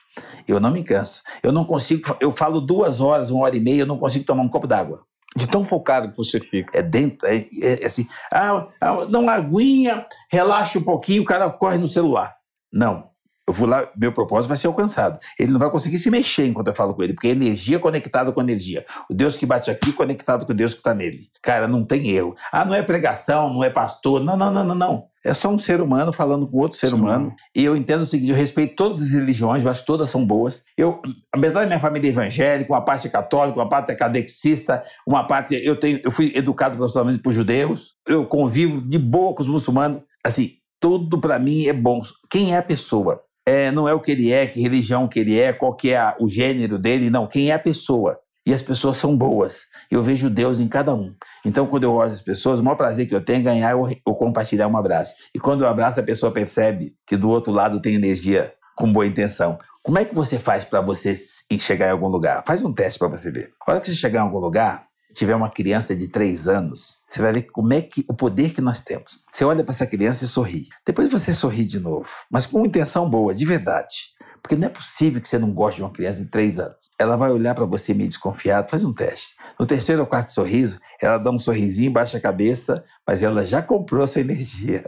eu 0.47 0.61
não 0.61 0.71
me 0.71 0.83
canso. 0.83 1.23
Eu 1.43 1.53
não 1.53 1.65
consigo, 1.65 2.17
eu 2.21 2.33
falo 2.33 2.61
duas 2.61 3.01
horas, 3.01 3.31
uma 3.31 3.45
hora 3.45 3.57
e 3.57 3.61
meia, 3.61 3.83
eu 3.83 3.87
não 3.87 3.99
consigo 3.99 4.25
tomar 4.25 4.43
um 4.43 4.49
copo 4.49 4.67
d'água. 4.67 5.03
De 5.37 5.47
tão 5.47 5.65
focado 5.65 6.11
que 6.11 6.17
você 6.17 6.41
fica. 6.41 6.77
É 6.77 6.83
dentro, 6.83 7.27
é, 7.27 7.47
é, 7.61 7.83
é 7.83 7.87
assim, 7.87 8.09
ah, 8.33 8.69
ah, 8.81 9.05
dá 9.05 9.19
uma 9.19 9.33
aguinha, 9.33 10.07
relaxa 10.31 10.79
um 10.79 10.83
pouquinho, 10.83 11.23
o 11.23 11.27
cara 11.27 11.51
corre 11.51 11.77
no 11.77 11.89
celular. 11.89 12.37
Não, 12.73 13.11
eu 13.47 13.55
vou 13.55 13.69
lá, 13.69 13.89
meu 13.97 14.13
propósito 14.13 14.49
vai 14.49 14.57
ser 14.57 14.67
alcançado. 14.67 15.21
Ele 15.39 15.53
não 15.53 15.61
vai 15.61 15.71
conseguir 15.71 15.99
se 15.99 16.11
mexer 16.11 16.47
enquanto 16.47 16.67
eu 16.67 16.75
falo 16.75 16.93
com 16.93 17.03
ele, 17.03 17.13
porque 17.13 17.29
é 17.29 17.31
energia 17.31 17.79
conectada 17.79 18.33
com 18.33 18.41
energia. 18.41 18.85
O 19.09 19.15
Deus 19.15 19.39
que 19.39 19.47
bate 19.47 19.71
aqui 19.71 19.93
conectado 19.93 20.45
com 20.45 20.53
o 20.53 20.55
Deus 20.55 20.73
que 20.73 20.81
está 20.81 20.93
nele. 20.93 21.29
Cara, 21.41 21.69
não 21.69 21.85
tem 21.85 22.11
erro. 22.11 22.35
Ah, 22.51 22.65
não 22.65 22.75
é 22.75 22.83
pregação, 22.83 23.55
não 23.55 23.63
é 23.63 23.71
pastor. 23.71 24.21
Não, 24.23 24.37
não, 24.37 24.51
não, 24.51 24.65
não, 24.65 24.75
não. 24.75 25.05
É 25.25 25.33
só 25.33 25.49
um 25.49 25.59
ser 25.59 25.81
humano 25.81 26.13
falando 26.13 26.47
com 26.47 26.59
outro 26.59 26.77
ser 26.77 26.89
Sim. 26.89 26.97
humano. 26.97 27.33
E 27.55 27.65
eu 27.65 27.77
entendo 27.77 28.03
o 28.03 28.07
seguinte: 28.07 28.31
eu 28.31 28.37
respeito 28.37 28.75
todas 28.75 29.01
as 29.01 29.13
religiões, 29.13 29.63
eu 29.63 29.71
acho 29.71 29.81
que 29.81 29.87
todas 29.87 30.11
são 30.11 30.27
boas. 30.27 30.65
Eu, 30.77 31.01
a 31.33 31.39
metade 31.39 31.65
da 31.65 31.67
minha 31.67 31.81
família 31.81 32.09
é 32.09 32.11
evangélica, 32.11 32.73
uma 32.73 32.85
parte 32.85 33.07
é 33.07 33.11
católica, 33.11 33.59
uma 33.59 33.69
parte 33.69 33.93
é 33.93 33.95
cadexista, 33.95 34.83
uma 35.07 35.25
parte. 35.25 35.55
Eu, 35.55 35.77
tenho, 35.77 36.01
eu 36.03 36.11
fui 36.11 36.33
educado 36.35 36.77
profissionalmente 36.77 37.23
por 37.23 37.33
judeus, 37.33 37.95
eu 38.09 38.27
convivo 38.27 38.81
de 38.81 38.99
boa 38.99 39.35
com 39.35 39.43
os 39.43 39.49
muçulmanos. 39.49 40.03
Assim, 40.25 40.55
tudo 40.81 41.21
para 41.21 41.39
mim 41.39 41.67
é 41.67 41.73
bom. 41.73 42.03
Quem 42.31 42.55
é 42.55 42.59
a 42.59 42.63
pessoa? 42.63 43.26
É, 43.47 43.71
não 43.71 43.89
é 43.89 43.95
o 43.95 44.01
que 44.01 44.11
ele 44.11 44.33
é, 44.33 44.47
que 44.47 44.61
religião 44.61 45.07
que 45.07 45.21
ele 45.21 45.39
é, 45.39 45.53
qual 45.53 45.75
que 45.75 45.91
é 45.91 45.97
a, 45.97 46.17
o 46.19 46.29
gênero 46.29 46.79
dele, 46.79 47.09
não, 47.09 47.29
quem 47.29 47.51
é 47.51 47.55
a 47.55 47.59
pessoa. 47.59 48.19
E 48.45 48.53
as 48.53 48.63
pessoas 48.63 48.97
são 48.97 49.17
boas. 49.17 49.65
Eu 49.91 50.03
vejo 50.03 50.31
Deus 50.31 50.61
em 50.61 50.69
cada 50.69 50.95
um. 50.95 51.15
Então, 51.45 51.67
quando 51.67 51.85
eu 51.85 51.93
olho 51.93 52.13
as 52.13 52.21
pessoas, 52.21 52.61
o 52.61 52.63
maior 52.63 52.77
prazer 52.77 53.09
que 53.09 53.15
eu 53.15 53.25
tenho 53.25 53.41
é 53.41 53.43
ganhar 53.43 53.77
ou, 53.77 53.89
compartilhar 54.15 54.69
um 54.69 54.77
abraço. 54.77 55.15
E 55.35 55.39
quando 55.39 55.63
eu 55.63 55.69
abraço, 55.69 55.99
a 55.99 56.03
pessoa 56.03 56.31
percebe 56.33 56.95
que 57.07 57.17
do 57.17 57.29
outro 57.29 57.53
lado 57.53 57.81
tem 57.81 57.95
energia 57.95 58.53
com 58.77 58.93
boa 58.93 59.07
intenção. 59.07 59.59
Como 59.83 59.99
é 59.99 60.05
que 60.05 60.15
você 60.15 60.39
faz 60.39 60.65
para 60.65 60.81
você 60.81 61.15
chegar 61.59 61.89
em 61.89 61.93
algum 61.93 62.09
lugar? 62.09 62.45
Faz 62.47 62.63
um 62.63 62.73
teste 62.73 62.99
para 62.99 63.09
você 63.09 63.31
ver. 63.33 63.53
A 63.65 63.71
hora 63.71 63.81
que 63.81 63.87
você 63.87 63.95
chegar 63.95 64.21
em 64.21 64.23
algum 64.23 64.39
lugar, 64.39 64.86
tiver 65.17 65.35
uma 65.35 65.51
criança 65.51 65.97
de 65.97 66.09
três 66.09 66.47
anos, 66.47 66.99
você 67.09 67.23
vai 67.23 67.33
ver 67.33 67.43
como 67.45 67.73
é 67.73 67.81
que 67.81 68.05
o 68.09 68.15
poder 68.15 68.53
que 68.53 68.61
nós 68.61 68.83
temos. 68.83 69.19
Você 69.33 69.45
olha 69.45 69.65
para 69.65 69.75
essa 69.75 69.87
criança 69.87 70.25
e 70.25 70.29
sorri. 70.29 70.69
Depois 70.85 71.11
você 71.11 71.33
sorri 71.33 71.65
de 71.65 71.81
novo, 71.81 72.09
mas 72.31 72.47
com 72.47 72.59
uma 72.59 72.67
intenção 72.67 73.09
boa, 73.09 73.35
de 73.35 73.45
verdade. 73.45 74.15
Porque 74.43 74.55
não 74.55 74.67
é 74.67 74.71
possível 74.71 75.21
que 75.21 75.29
você 75.29 75.39
não 75.39 75.51
goste 75.51 75.79
de 75.79 75.83
uma 75.83 75.91
criança 75.91 76.23
de 76.23 76.31
três 76.31 76.59
anos. 76.61 76.77
Ela 76.99 77.17
vai 77.17 77.33
olhar 77.33 77.55
para 77.55 77.65
você 77.65 77.93
meio 77.93 78.09
desconfiado, 78.09 78.71
faz 78.71 78.85
um 78.85 78.93
teste. 78.93 79.35
No 79.59 79.67
terceiro 79.67 80.03
ou 80.03 80.07
quarto 80.07 80.33
sorriso, 80.33 80.79
ela 81.03 81.19
dá 81.19 81.31
um 81.31 81.39
sorrisinho, 81.39 81.91
baixa 81.91 82.19
a 82.19 82.21
cabeça, 82.21 82.85
mas 83.05 83.23
ela 83.25 83.45
já 83.45 83.61
comprou 83.61 84.05
a 84.05 84.07
sua 84.07 84.21
energia. 84.21 84.85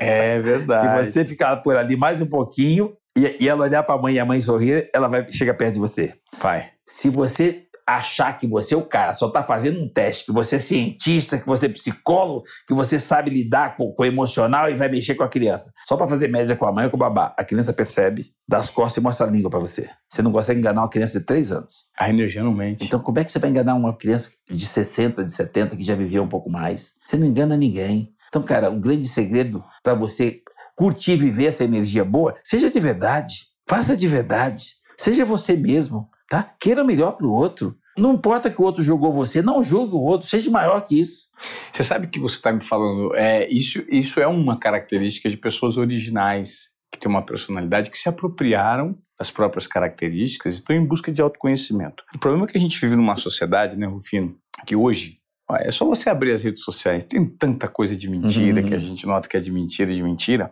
É 0.00 0.40
verdade. 0.40 1.04
Se 1.04 1.10
você 1.10 1.24
ficar 1.26 1.56
por 1.58 1.76
ali 1.76 1.96
mais 1.96 2.22
um 2.22 2.26
pouquinho 2.26 2.96
e, 3.14 3.36
e 3.40 3.48
ela 3.48 3.64
olhar 3.64 3.82
para 3.82 3.96
a 3.96 4.00
mãe 4.00 4.14
e 4.14 4.18
a 4.18 4.24
mãe 4.24 4.40
sorrir, 4.40 4.88
ela 4.94 5.08
vai 5.08 5.30
chegar 5.30 5.54
perto 5.54 5.74
de 5.74 5.80
você. 5.80 6.14
Vai. 6.40 6.70
Se 6.86 7.10
você 7.10 7.65
achar 7.86 8.36
que 8.36 8.46
você 8.46 8.74
é 8.74 8.76
o 8.76 8.82
cara, 8.82 9.14
só 9.14 9.28
está 9.28 9.44
fazendo 9.44 9.80
um 9.80 9.88
teste, 9.88 10.26
que 10.26 10.32
você 10.32 10.56
é 10.56 10.60
cientista, 10.60 11.38
que 11.38 11.46
você 11.46 11.66
é 11.66 11.68
psicólogo, 11.68 12.44
que 12.66 12.74
você 12.74 12.98
sabe 12.98 13.30
lidar 13.30 13.76
com, 13.76 13.92
com 13.92 14.02
o 14.02 14.06
emocional 14.06 14.68
e 14.68 14.74
vai 14.74 14.88
mexer 14.88 15.14
com 15.14 15.22
a 15.22 15.28
criança. 15.28 15.72
Só 15.86 15.96
para 15.96 16.08
fazer 16.08 16.28
média 16.28 16.56
com 16.56 16.66
a 16.66 16.72
mãe 16.72 16.86
ou 16.86 16.90
com 16.90 16.96
o 16.96 17.00
babá. 17.00 17.32
A 17.38 17.44
criança 17.44 17.72
percebe, 17.72 18.32
dá 18.48 18.58
as 18.58 18.70
costas 18.70 18.96
e 18.96 19.00
mostra 19.00 19.26
a 19.26 19.30
língua 19.30 19.48
para 19.48 19.60
você. 19.60 19.88
Você 20.10 20.20
não 20.20 20.32
consegue 20.32 20.58
enganar 20.58 20.82
uma 20.82 20.90
criança 20.90 21.20
de 21.20 21.24
3 21.24 21.52
anos. 21.52 21.86
A 21.96 22.10
energia 22.10 22.42
não 22.42 22.52
mente. 22.52 22.84
Então, 22.84 22.98
como 22.98 23.20
é 23.20 23.24
que 23.24 23.30
você 23.30 23.38
vai 23.38 23.50
enganar 23.50 23.74
uma 23.74 23.96
criança 23.96 24.30
de 24.50 24.66
60, 24.66 25.24
de 25.24 25.32
70, 25.32 25.76
que 25.76 25.84
já 25.84 25.94
viveu 25.94 26.24
um 26.24 26.28
pouco 26.28 26.50
mais? 26.50 26.94
Você 27.04 27.16
não 27.16 27.26
engana 27.26 27.56
ninguém. 27.56 28.12
Então, 28.28 28.42
cara, 28.42 28.68
um 28.68 28.80
grande 28.80 29.06
segredo 29.06 29.62
para 29.82 29.94
você 29.94 30.40
curtir 30.74 31.12
e 31.12 31.16
viver 31.16 31.46
essa 31.46 31.64
energia 31.64 32.04
boa, 32.04 32.34
seja 32.42 32.68
de 32.68 32.80
verdade. 32.80 33.46
Faça 33.68 33.96
de 33.96 34.08
verdade. 34.08 34.74
Seja 34.98 35.24
você 35.24 35.56
mesmo 35.56 36.08
tá? 36.28 36.54
Queira 36.60 36.84
melhor 36.84 37.12
para 37.12 37.26
o 37.26 37.32
outro. 37.32 37.76
Não 37.96 38.12
importa 38.12 38.50
que 38.50 38.60
o 38.60 38.64
outro 38.64 38.82
jogou 38.82 39.12
você, 39.12 39.40
não 39.40 39.62
julgue 39.62 39.94
o 39.94 40.02
outro, 40.02 40.28
seja 40.28 40.50
maior 40.50 40.80
que 40.86 41.00
isso. 41.00 41.28
Você 41.72 41.82
sabe 41.82 42.08
que 42.08 42.20
você 42.20 42.36
está 42.36 42.52
me 42.52 42.62
falando, 42.62 43.14
é, 43.14 43.48
isso, 43.48 43.82
isso 43.88 44.20
é 44.20 44.26
uma 44.26 44.58
característica 44.58 45.30
de 45.30 45.36
pessoas 45.36 45.78
originais, 45.78 46.74
que 46.92 46.98
têm 46.98 47.10
uma 47.10 47.24
personalidade, 47.24 47.90
que 47.90 47.96
se 47.96 48.08
apropriaram 48.08 48.98
das 49.18 49.30
próprias 49.30 49.66
características 49.66 50.54
e 50.54 50.56
estão 50.58 50.76
em 50.76 50.84
busca 50.84 51.10
de 51.10 51.22
autoconhecimento. 51.22 52.04
O 52.14 52.18
problema 52.18 52.44
é 52.44 52.48
que 52.52 52.58
a 52.58 52.60
gente 52.60 52.78
vive 52.78 52.96
numa 52.96 53.16
sociedade, 53.16 53.76
né, 53.76 53.86
Rufino, 53.86 54.36
que 54.66 54.76
hoje 54.76 55.18
é 55.60 55.70
só 55.70 55.86
você 55.86 56.10
abrir 56.10 56.32
as 56.32 56.42
redes 56.42 56.64
sociais, 56.64 57.04
tem 57.04 57.24
tanta 57.24 57.68
coisa 57.68 57.96
de 57.96 58.10
mentira 58.10 58.60
uhum. 58.60 58.66
que 58.66 58.74
a 58.74 58.78
gente 58.78 59.06
nota 59.06 59.28
que 59.28 59.36
é 59.36 59.40
de 59.40 59.50
mentira 59.50 59.94
de 59.94 60.02
mentira, 60.02 60.50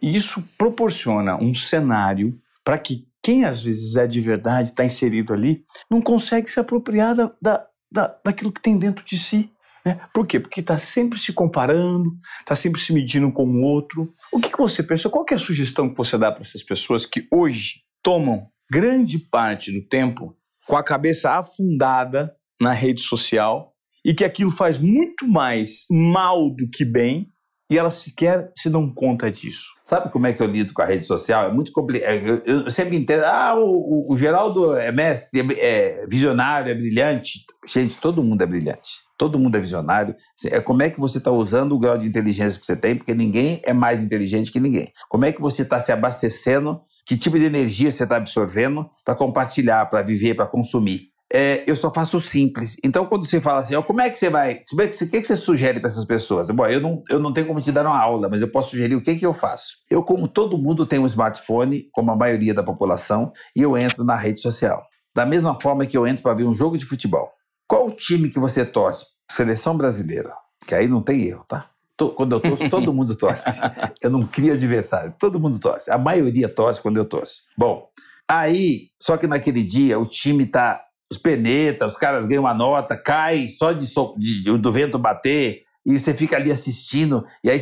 e 0.00 0.16
isso 0.16 0.42
proporciona 0.58 1.36
um 1.36 1.54
cenário 1.54 2.38
para 2.64 2.76
que 2.76 3.06
quem 3.22 3.44
às 3.44 3.62
vezes 3.62 3.96
é 3.96 4.06
de 4.06 4.20
verdade, 4.20 4.70
está 4.70 4.84
inserido 4.84 5.32
ali, 5.32 5.64
não 5.90 6.00
consegue 6.00 6.50
se 6.50 6.58
apropriar 6.58 7.14
da, 7.14 7.32
da, 7.40 7.66
da, 7.90 8.18
daquilo 8.24 8.52
que 8.52 8.60
tem 8.60 8.78
dentro 8.78 9.04
de 9.04 9.18
si. 9.18 9.50
Né? 9.84 10.00
Por 10.12 10.26
quê? 10.26 10.40
Porque 10.40 10.60
está 10.60 10.78
sempre 10.78 11.18
se 11.18 11.32
comparando, 11.32 12.10
está 12.40 12.54
sempre 12.54 12.80
se 12.80 12.92
medindo 12.92 13.30
com 13.32 13.44
o 13.44 13.62
outro. 13.62 14.12
O 14.32 14.40
que, 14.40 14.50
que 14.50 14.58
você 14.58 14.82
pensa? 14.82 15.08
Qual 15.08 15.24
é 15.30 15.34
a 15.34 15.38
sugestão 15.38 15.88
que 15.88 15.96
você 15.96 16.18
dá 16.18 16.30
para 16.30 16.42
essas 16.42 16.62
pessoas 16.62 17.06
que 17.06 17.26
hoje 17.30 17.82
tomam 18.02 18.46
grande 18.70 19.18
parte 19.18 19.72
do 19.72 19.86
tempo 19.86 20.36
com 20.66 20.76
a 20.76 20.84
cabeça 20.84 21.30
afundada 21.32 22.32
na 22.60 22.72
rede 22.72 23.02
social 23.02 23.72
e 24.04 24.14
que 24.14 24.24
aquilo 24.24 24.50
faz 24.50 24.78
muito 24.78 25.26
mais 25.28 25.84
mal 25.90 26.50
do 26.50 26.68
que 26.68 26.84
bem 26.84 27.31
e 27.72 27.78
elas 27.78 27.94
sequer 27.94 28.52
se 28.54 28.68
dão 28.68 28.92
conta 28.92 29.32
disso. 29.32 29.72
Sabe 29.82 30.12
como 30.12 30.26
é 30.26 30.32
que 30.34 30.42
eu 30.42 30.46
lido 30.46 30.74
com 30.74 30.82
a 30.82 30.84
rede 30.84 31.06
social? 31.06 31.48
É 31.48 31.52
muito 31.52 31.72
complicado. 31.72 32.10
É, 32.10 32.16
eu, 32.18 32.42
eu, 32.44 32.70
sempre 32.70 32.98
entendo, 32.98 33.24
ah, 33.24 33.54
o, 33.56 34.12
o, 34.12 34.16
Geraldo 34.16 34.76
é 34.76 34.92
mestre, 34.92 35.40
é, 35.40 36.02
é 36.02 36.06
visionário, 36.06 36.70
é 36.70 36.74
brilhante. 36.74 37.46
Gente, 37.66 37.96
todo 37.96 38.22
mundo 38.22 38.42
é 38.42 38.46
brilhante. 38.46 38.90
Todo 39.16 39.38
mundo 39.38 39.56
é 39.56 39.60
visionário. 39.60 40.14
É 40.44 40.60
como 40.60 40.82
é 40.82 40.90
que 40.90 41.00
você 41.00 41.16
está 41.16 41.30
usando 41.30 41.72
o 41.72 41.78
grau 41.78 41.96
de 41.96 42.06
inteligência 42.06 42.60
que 42.60 42.66
você 42.66 42.76
tem, 42.76 42.94
porque 42.94 43.14
ninguém 43.14 43.62
é 43.64 43.72
mais 43.72 44.02
inteligente 44.02 44.52
que 44.52 44.60
ninguém. 44.60 44.92
Como 45.08 45.24
é 45.24 45.32
que 45.32 45.40
você 45.40 45.62
está 45.62 45.80
se 45.80 45.90
abastecendo? 45.92 46.82
Que 47.06 47.16
tipo 47.16 47.38
de 47.38 47.46
energia 47.46 47.90
você 47.90 48.02
está 48.02 48.16
absorvendo 48.16 48.86
para 49.02 49.14
compartilhar, 49.14 49.86
para 49.86 50.02
viver, 50.02 50.34
para 50.34 50.46
consumir? 50.46 51.11
É, 51.32 51.64
eu 51.66 51.74
só 51.74 51.90
faço 51.90 52.20
simples. 52.20 52.76
Então, 52.84 53.06
quando 53.06 53.26
você 53.26 53.40
fala 53.40 53.60
assim, 53.60 53.74
ó, 53.74 53.82
como 53.82 54.02
é 54.02 54.10
que 54.10 54.18
você 54.18 54.28
vai. 54.28 54.62
Como 54.68 54.82
é 54.82 54.86
que 54.86 54.94
você, 54.94 55.04
o 55.04 55.10
que, 55.10 55.20
que 55.22 55.26
você 55.26 55.36
sugere 55.36 55.80
para 55.80 55.88
essas 55.88 56.04
pessoas? 56.04 56.50
Bom, 56.50 56.66
eu 56.66 56.80
não, 56.80 57.02
eu 57.08 57.18
não 57.18 57.32
tenho 57.32 57.46
como 57.46 57.60
te 57.60 57.72
dar 57.72 57.86
uma 57.86 57.98
aula, 57.98 58.28
mas 58.28 58.42
eu 58.42 58.48
posso 58.48 58.70
sugerir 58.70 58.94
o 58.94 59.00
que, 59.00 59.14
que 59.14 59.24
eu 59.24 59.32
faço. 59.32 59.78
Eu, 59.88 60.02
como 60.02 60.28
todo 60.28 60.58
mundo 60.58 60.84
tem 60.84 60.98
um 60.98 61.06
smartphone, 61.06 61.88
como 61.90 62.10
a 62.10 62.16
maioria 62.16 62.52
da 62.52 62.62
população, 62.62 63.32
e 63.56 63.62
eu 63.62 63.78
entro 63.78 64.04
na 64.04 64.14
rede 64.14 64.40
social. 64.40 64.84
Da 65.14 65.24
mesma 65.24 65.58
forma 65.60 65.86
que 65.86 65.96
eu 65.96 66.06
entro 66.06 66.22
para 66.22 66.34
ver 66.34 66.44
um 66.44 66.54
jogo 66.54 66.76
de 66.76 66.84
futebol. 66.84 67.30
Qual 67.66 67.86
o 67.86 67.90
time 67.90 68.28
que 68.28 68.38
você 68.38 68.66
torce? 68.66 69.06
Seleção 69.30 69.74
brasileira. 69.74 70.34
Que 70.66 70.74
aí 70.74 70.86
não 70.86 71.02
tem 71.02 71.22
erro, 71.24 71.44
tá? 71.48 71.70
Quando 72.14 72.32
eu 72.32 72.40
torço, 72.40 72.68
todo 72.68 72.92
mundo 72.94 73.16
torce. 73.16 73.60
Eu 74.02 74.10
não 74.10 74.26
crio 74.26 74.52
adversário, 74.52 75.14
todo 75.18 75.40
mundo 75.40 75.58
torce. 75.58 75.90
A 75.90 75.96
maioria 75.96 76.48
torce 76.48 76.80
quando 76.80 76.98
eu 76.98 77.06
torço. 77.06 77.42
Bom, 77.56 77.88
aí, 78.28 78.88
só 79.00 79.16
que 79.16 79.26
naquele 79.26 79.62
dia 79.62 79.98
o 79.98 80.04
time 80.04 80.44
tá 80.44 80.82
os 81.12 81.18
penetas, 81.18 81.92
os 81.92 81.98
caras 81.98 82.26
ganham 82.26 82.44
uma 82.44 82.54
nota, 82.54 82.96
cai 82.96 83.48
só 83.48 83.72
de, 83.72 83.86
de, 84.18 84.58
do 84.58 84.72
vento 84.72 84.98
bater, 84.98 85.62
e 85.84 85.98
você 85.98 86.14
fica 86.14 86.36
ali 86.36 86.50
assistindo, 86.50 87.24
e 87.42 87.50
aí 87.50 87.58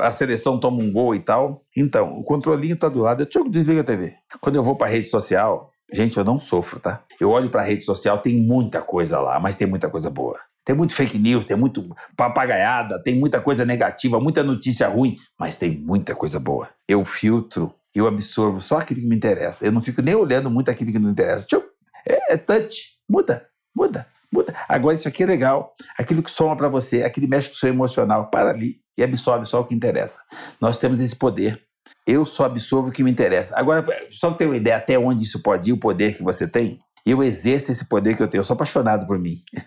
a 0.00 0.10
seleção 0.10 0.58
toma 0.58 0.82
um 0.82 0.90
gol 0.90 1.14
e 1.14 1.20
tal. 1.20 1.62
Então, 1.76 2.18
o 2.18 2.24
controlinho 2.24 2.76
tá 2.76 2.88
do 2.88 3.00
lado, 3.00 3.26
eu 3.32 3.48
desliga 3.48 3.82
a 3.82 3.84
TV. 3.84 4.14
Quando 4.40 4.56
eu 4.56 4.62
vou 4.62 4.76
pra 4.76 4.88
rede 4.88 5.08
social, 5.08 5.70
gente, 5.92 6.16
eu 6.16 6.24
não 6.24 6.38
sofro, 6.38 6.80
tá? 6.80 7.04
Eu 7.20 7.30
olho 7.30 7.50
pra 7.50 7.62
rede 7.62 7.84
social, 7.84 8.18
tem 8.18 8.36
muita 8.36 8.80
coisa 8.80 9.20
lá, 9.20 9.38
mas 9.38 9.56
tem 9.56 9.66
muita 9.66 9.90
coisa 9.90 10.08
boa. 10.08 10.38
Tem 10.64 10.74
muito 10.74 10.94
fake 10.94 11.18
news, 11.18 11.44
tem 11.44 11.56
muito 11.56 11.84
papagaiada, 12.16 13.02
tem 13.02 13.14
muita 13.14 13.40
coisa 13.40 13.64
negativa, 13.64 14.20
muita 14.20 14.42
notícia 14.42 14.88
ruim, 14.88 15.16
mas 15.38 15.56
tem 15.56 15.78
muita 15.78 16.14
coisa 16.14 16.40
boa. 16.40 16.68
Eu 16.88 17.04
filtro, 17.04 17.74
eu 17.94 18.06
absorvo 18.06 18.60
só 18.60 18.78
aquilo 18.78 19.00
que 19.00 19.06
me 19.06 19.16
interessa. 19.16 19.66
Eu 19.66 19.72
não 19.72 19.82
fico 19.82 20.00
nem 20.00 20.14
olhando 20.14 20.50
muito 20.50 20.70
aquilo 20.70 20.92
que 20.92 20.98
não 20.98 21.10
interessa. 21.10 21.46
Eu 21.52 21.69
é, 22.08 22.34
é 22.34 22.36
touch. 22.36 22.98
Muda, 23.08 23.46
muda, 23.74 24.06
muda. 24.32 24.54
Agora 24.68 24.96
isso 24.96 25.08
aqui 25.08 25.22
é 25.22 25.26
legal. 25.26 25.74
Aquilo 25.98 26.22
que 26.22 26.30
soma 26.30 26.56
para 26.56 26.68
você, 26.68 27.02
aquilo 27.02 27.28
mexe 27.28 27.48
com 27.48 27.54
o 27.54 27.58
seu 27.58 27.68
emocional. 27.68 28.30
Para 28.30 28.50
ali 28.50 28.80
e 28.96 29.02
absorve 29.02 29.46
só 29.46 29.60
o 29.60 29.64
que 29.64 29.74
interessa. 29.74 30.20
Nós 30.60 30.78
temos 30.78 31.00
esse 31.00 31.16
poder. 31.16 31.60
Eu 32.06 32.24
só 32.26 32.44
absorvo 32.44 32.88
o 32.88 32.92
que 32.92 33.02
me 33.02 33.10
interessa. 33.10 33.54
Agora, 33.56 33.84
só 34.10 34.32
ter 34.32 34.46
uma 34.46 34.56
ideia 34.56 34.76
até 34.76 34.98
onde 34.98 35.24
isso 35.24 35.42
pode 35.42 35.70
ir, 35.70 35.72
o 35.72 35.80
poder 35.80 36.16
que 36.16 36.22
você 36.22 36.46
tem, 36.46 36.78
eu 37.04 37.22
exerço 37.22 37.72
esse 37.72 37.88
poder 37.88 38.16
que 38.16 38.22
eu 38.22 38.28
tenho. 38.28 38.40
Eu 38.40 38.44
sou 38.44 38.54
apaixonado 38.54 39.06
por 39.06 39.18
mim. 39.18 39.38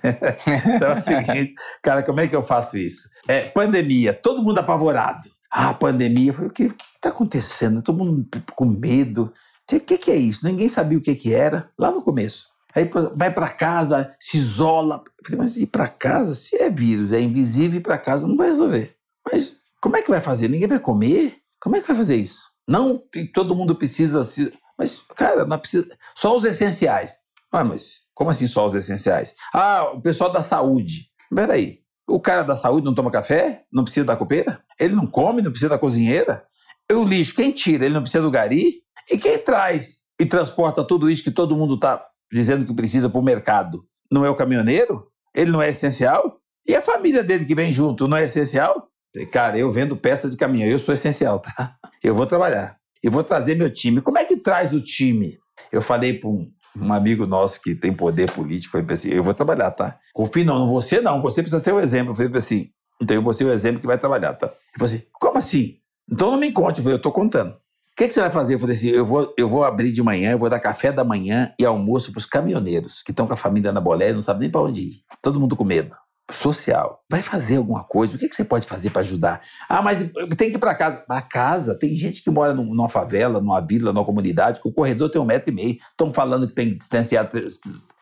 então 0.75 0.91
é 0.91 0.99
o 0.99 1.03
seguinte, 1.03 1.53
cara, 1.81 2.03
como 2.03 2.19
é 2.19 2.27
que 2.27 2.36
eu 2.36 2.43
faço 2.43 2.77
isso? 2.77 3.09
É, 3.27 3.49
pandemia, 3.49 4.13
todo 4.13 4.43
mundo 4.43 4.59
apavorado. 4.59 5.29
Ah, 5.51 5.73
pandemia. 5.73 6.29
Eu 6.29 6.34
falei, 6.34 6.49
o 6.49 6.53
que 6.53 6.63
está 6.63 7.09
acontecendo? 7.09 7.81
Todo 7.81 7.97
mundo 7.97 8.27
com 8.55 8.65
medo. 8.65 9.31
O 9.72 9.80
que, 9.80 9.97
que 9.97 10.11
é 10.11 10.16
isso? 10.16 10.45
Ninguém 10.45 10.68
sabia 10.68 10.97
o 10.97 11.01
que, 11.01 11.16
que 11.16 11.34
era 11.34 11.70
lá 11.78 11.91
no 11.91 12.01
começo. 12.01 12.47
Aí 12.76 12.89
vai 13.16 13.32
para 13.32 13.49
casa, 13.49 14.16
se 14.20 14.38
isola. 14.38 15.03
mas 15.38 15.57
ir 15.57 15.68
para 15.68 15.88
casa? 15.88 16.34
Se 16.34 16.55
é 16.55 16.70
vírus, 16.70 17.14
é 17.14 17.22
invisível, 17.22 17.80
ir 17.80 17.84
para 17.84 17.97
casa 17.97 18.28
não 18.28 18.36
vai 18.36 18.49
resolver. 18.49 18.95
Mas 19.32 19.59
como 19.80 19.95
é 19.95 20.01
que 20.01 20.09
vai 20.09 20.22
fazer? 20.22 20.47
Ninguém 20.47 20.68
vai 20.68 20.80
comer? 20.80 21.38
Como 21.61 21.76
é 21.76 21.82
que 21.82 21.88
vai 21.88 21.95
fazer 21.95 22.16
isso? 22.16 22.41
Não 22.68 23.01
todo 23.34 23.55
mundo 23.55 23.76
precisa 23.76 24.24
se. 24.24 24.51
Mas, 24.78 24.97
cara, 25.16 25.45
não 25.45 25.59
precisa. 25.59 25.88
Só 26.16 26.36
os 26.36 26.43
essenciais. 26.43 27.16
Ah, 27.51 27.64
mas 27.64 28.03
como 28.14 28.30
assim 28.30 28.47
só 28.47 28.66
os 28.66 28.76
essenciais? 28.76 29.36
Ah, 29.53 29.91
o 29.93 30.01
pessoal 30.01 30.32
da 30.32 30.43
saúde. 30.43 31.09
Peraí. 31.34 31.82
O 32.07 32.20
cara 32.20 32.43
da 32.43 32.55
saúde 32.55 32.86
não 32.86 32.93
toma 32.93 33.11
café? 33.11 33.64
Não 33.72 33.84
precisa 33.84 34.05
da 34.05 34.16
copeira? 34.16 34.64
Ele 34.80 34.93
não 34.93 35.07
come? 35.07 35.41
Não 35.41 35.51
precisa 35.51 35.70
da 35.70 35.78
cozinheira? 35.78 36.45
E 36.89 36.93
o 36.93 37.03
lixo, 37.03 37.36
quem 37.36 37.51
tira? 37.51 37.86
Ele 37.86 37.93
não 37.93 38.01
precisa 38.01 38.22
do 38.22 38.32
gari? 38.32 38.82
E 39.12 39.18
quem 39.18 39.38
traz 39.38 39.97
e 40.20 40.26
transporta 40.26 40.84
tudo 40.84 41.10
isso 41.10 41.24
que 41.24 41.32
todo 41.32 41.56
mundo 41.56 41.76
está 41.76 42.06
dizendo 42.32 42.66
que 42.66 42.74
precisa 42.74 43.10
para 43.10 43.20
o 43.20 43.24
mercado? 43.24 43.84
Não 44.12 44.26
é 44.26 44.30
o 44.30 44.36
caminhoneiro? 44.36 45.08
Ele 45.36 45.51
não 45.51 45.62
é 45.62 45.70
essencial? 45.70 46.39
E 46.68 46.76
a 46.76 46.82
família 46.82 47.24
dele 47.24 47.45
que 47.45 47.56
vem 47.56 47.74
junto 47.74 48.08
não 48.08 48.18
é 48.18 48.26
essencial? 48.26 48.88
Cara, 49.32 49.58
eu 49.58 49.72
vendo 49.72 49.95
peça 49.95 50.30
de 50.30 50.38
caminhão, 50.38 50.68
eu 50.68 50.80
sou 50.80 50.93
essencial, 50.93 51.39
tá? 51.39 51.76
Eu 52.04 52.16
vou 52.16 52.26
trabalhar. 52.26 52.78
Eu 53.01 53.12
vou 53.12 53.24
trazer 53.24 53.56
meu 53.56 53.70
time. 53.70 54.01
Como 54.01 54.18
é 54.18 54.26
que 54.26 54.38
traz 54.38 54.74
o 54.74 54.82
time? 54.82 55.38
Eu 55.72 55.82
falei 55.82 56.18
para 56.18 56.30
um, 56.30 56.49
um 56.80 56.93
amigo 56.93 57.26
nosso 57.26 57.62
que 57.62 57.76
tem 57.76 57.93
poder 57.93 58.32
político, 58.32 58.78
ele 58.78 58.91
assim, 58.91 59.10
eu 59.12 59.24
vou 59.24 59.34
trabalhar, 59.34 59.72
tá? 59.72 59.99
Rufino, 60.16 60.54
não, 60.54 60.70
você 60.70 61.01
não, 61.01 61.22
você 61.22 61.41
precisa 61.41 61.64
ser 61.64 61.74
o 61.74 61.80
exemplo. 61.80 62.12
Eu 62.12 62.16
falei 62.16 62.32
assim, 62.36 62.70
então 63.01 63.16
eu 63.16 63.22
vou 63.22 63.34
ser 63.34 63.45
o 63.45 63.51
exemplo 63.51 63.80
que 63.80 63.88
vai 63.88 63.97
trabalhar, 63.97 64.34
tá? 64.34 64.47
Ele 64.47 64.78
falou 64.78 64.86
assim, 64.86 65.04
como 65.14 65.38
assim? 65.38 65.76
Então 66.10 66.32
não 66.32 66.39
me 66.39 66.51
conte, 66.51 66.80
eu 66.80 66.84
falei, 66.84 66.97
eu 66.97 67.01
tô 67.01 67.12
contando. 67.12 67.56
O 67.93 67.95
que, 67.95 68.07
que, 68.07 68.13
você 68.13 68.21
vai 68.21 68.31
fazer? 68.31 68.55
Eu 68.55 68.59
falei 68.59 68.75
assim, 68.75 68.89
eu 68.89 69.05
vou, 69.05 69.31
eu 69.37 69.47
vou 69.47 69.63
abrir 69.63 69.91
de 69.91 70.01
manhã, 70.01 70.31
eu 70.31 70.39
vou 70.39 70.49
dar 70.49 70.59
café 70.59 70.91
da 70.91 71.03
manhã 71.03 71.53
e 71.59 71.65
almoço 71.65 72.11
para 72.11 72.17
os 72.17 72.25
caminhoneiros 72.25 73.03
que 73.03 73.11
estão 73.11 73.27
com 73.27 73.33
a 73.33 73.37
família 73.37 73.71
na 73.71 73.79
bolé 73.79 74.09
e 74.09 74.13
não 74.13 74.21
sabem 74.21 74.41
nem 74.41 74.49
para 74.49 74.61
onde 74.61 74.81
ir. 74.81 74.93
Todo 75.21 75.39
mundo 75.39 75.55
com 75.55 75.63
medo 75.63 75.95
social. 76.31 77.03
Vai 77.09 77.21
fazer 77.21 77.57
alguma 77.57 77.83
coisa. 77.83 78.15
O 78.15 78.19
que, 78.19 78.27
que 78.27 78.35
você 78.35 78.43
pode 78.43 78.65
fazer 78.65 78.89
para 78.89 79.01
ajudar? 79.01 79.41
Ah, 79.69 79.81
mas 79.81 80.11
tem 80.37 80.49
que 80.49 80.55
ir 80.55 80.59
para 80.59 80.73
casa. 80.73 80.97
Para 80.97 81.21
casa, 81.21 81.75
tem 81.75 81.95
gente 81.95 82.23
que 82.23 82.31
mora 82.31 82.53
numa 82.53 82.89
favela, 82.89 83.39
numa 83.39 83.59
vila, 83.59 83.93
numa 83.93 84.05
comunidade, 84.05 84.61
que 84.61 84.67
o 84.67 84.73
corredor 84.73 85.09
tem 85.09 85.21
um 85.21 85.25
metro 85.25 85.51
e 85.51 85.55
meio. 85.55 85.77
Estão 85.91 86.11
falando 86.13 86.47
que 86.47 86.55
tem 86.55 86.69
que 86.69 86.77
distanciar 86.77 87.29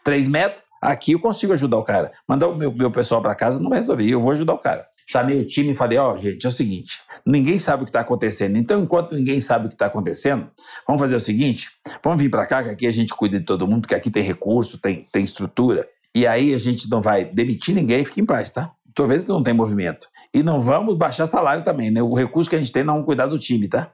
três 0.04 0.28
metros. 0.28 0.64
Aqui 0.82 1.12
eu 1.12 1.20
consigo 1.20 1.54
ajudar 1.54 1.78
o 1.78 1.84
cara. 1.84 2.12
Mandar 2.28 2.48
o 2.48 2.56
meu, 2.56 2.72
meu 2.72 2.92
pessoal 2.92 3.22
para 3.22 3.36
casa 3.36 3.60
não 3.60 3.70
vai 3.70 3.80
resolver. 3.80 4.08
Eu 4.08 4.22
vou 4.22 4.32
ajudar 4.32 4.54
o 4.54 4.60
cara. 4.60 4.88
Chamei 5.12 5.42
o 5.42 5.46
time 5.46 5.72
e 5.72 5.76
falei: 5.76 5.98
Ó, 5.98 6.14
oh, 6.14 6.18
gente, 6.18 6.46
é 6.46 6.50
o 6.50 6.52
seguinte: 6.52 7.02
ninguém 7.26 7.60
sabe 7.60 7.84
o 7.84 7.86
que 7.86 7.90
está 7.90 8.00
acontecendo. 8.00 8.56
Então, 8.56 8.82
enquanto 8.82 9.14
ninguém 9.14 9.42
sabe 9.42 9.66
o 9.66 9.68
que 9.68 9.76
está 9.76 9.88
acontecendo, 9.88 10.50
vamos 10.88 11.02
fazer 11.02 11.16
o 11.16 11.20
seguinte: 11.20 11.70
vamos 12.02 12.22
vir 12.22 12.30
para 12.30 12.46
cá, 12.46 12.64
que 12.64 12.70
aqui 12.70 12.88
a 12.88 12.92
gente 12.92 13.14
cuida 13.14 13.38
de 13.38 13.46
todo 13.46 13.68
mundo, 13.68 13.82
porque 13.82 13.96
aqui 13.96 14.10
tem 14.10 14.24
recurso, 14.24 14.78
tem, 14.78 15.06
tem 15.12 15.22
estrutura. 15.22 15.86
E 16.16 16.26
aí 16.26 16.54
a 16.54 16.58
gente 16.58 16.90
não 16.90 17.02
vai 17.02 17.26
demitir 17.26 17.76
ninguém, 17.76 18.06
fique 18.06 18.22
em 18.22 18.26
paz, 18.26 18.52
tá? 18.52 18.72
Tô 18.96 19.06
vendo 19.06 19.24
que 19.24 19.30
não 19.30 19.44
tem 19.44 19.54
movimento. 19.54 20.08
E 20.34 20.42
não 20.42 20.62
vamos 20.62 20.98
baixar 20.98 21.26
salário 21.26 21.64
também, 21.64 21.92
né? 21.92 22.02
O 22.02 22.14
recurso 22.14 22.50
que 22.50 22.56
a 22.56 22.60
gente 22.60 22.72
tem, 22.72 22.84
não 22.84 22.94
vamos 22.94 23.06
cuidar 23.06 23.26
do 23.26 23.38
time, 23.38 23.68
tá? 23.68 23.92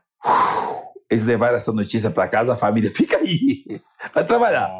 Eles 1.09 1.25
levaram 1.25 1.57
essa 1.57 1.71
notícia 1.71 2.11
para 2.11 2.27
casa, 2.27 2.53
a 2.53 2.57
família 2.57 2.91
fica 2.93 3.17
aí, 3.17 3.63
vai 4.13 4.23
trabalhar. 4.23 4.71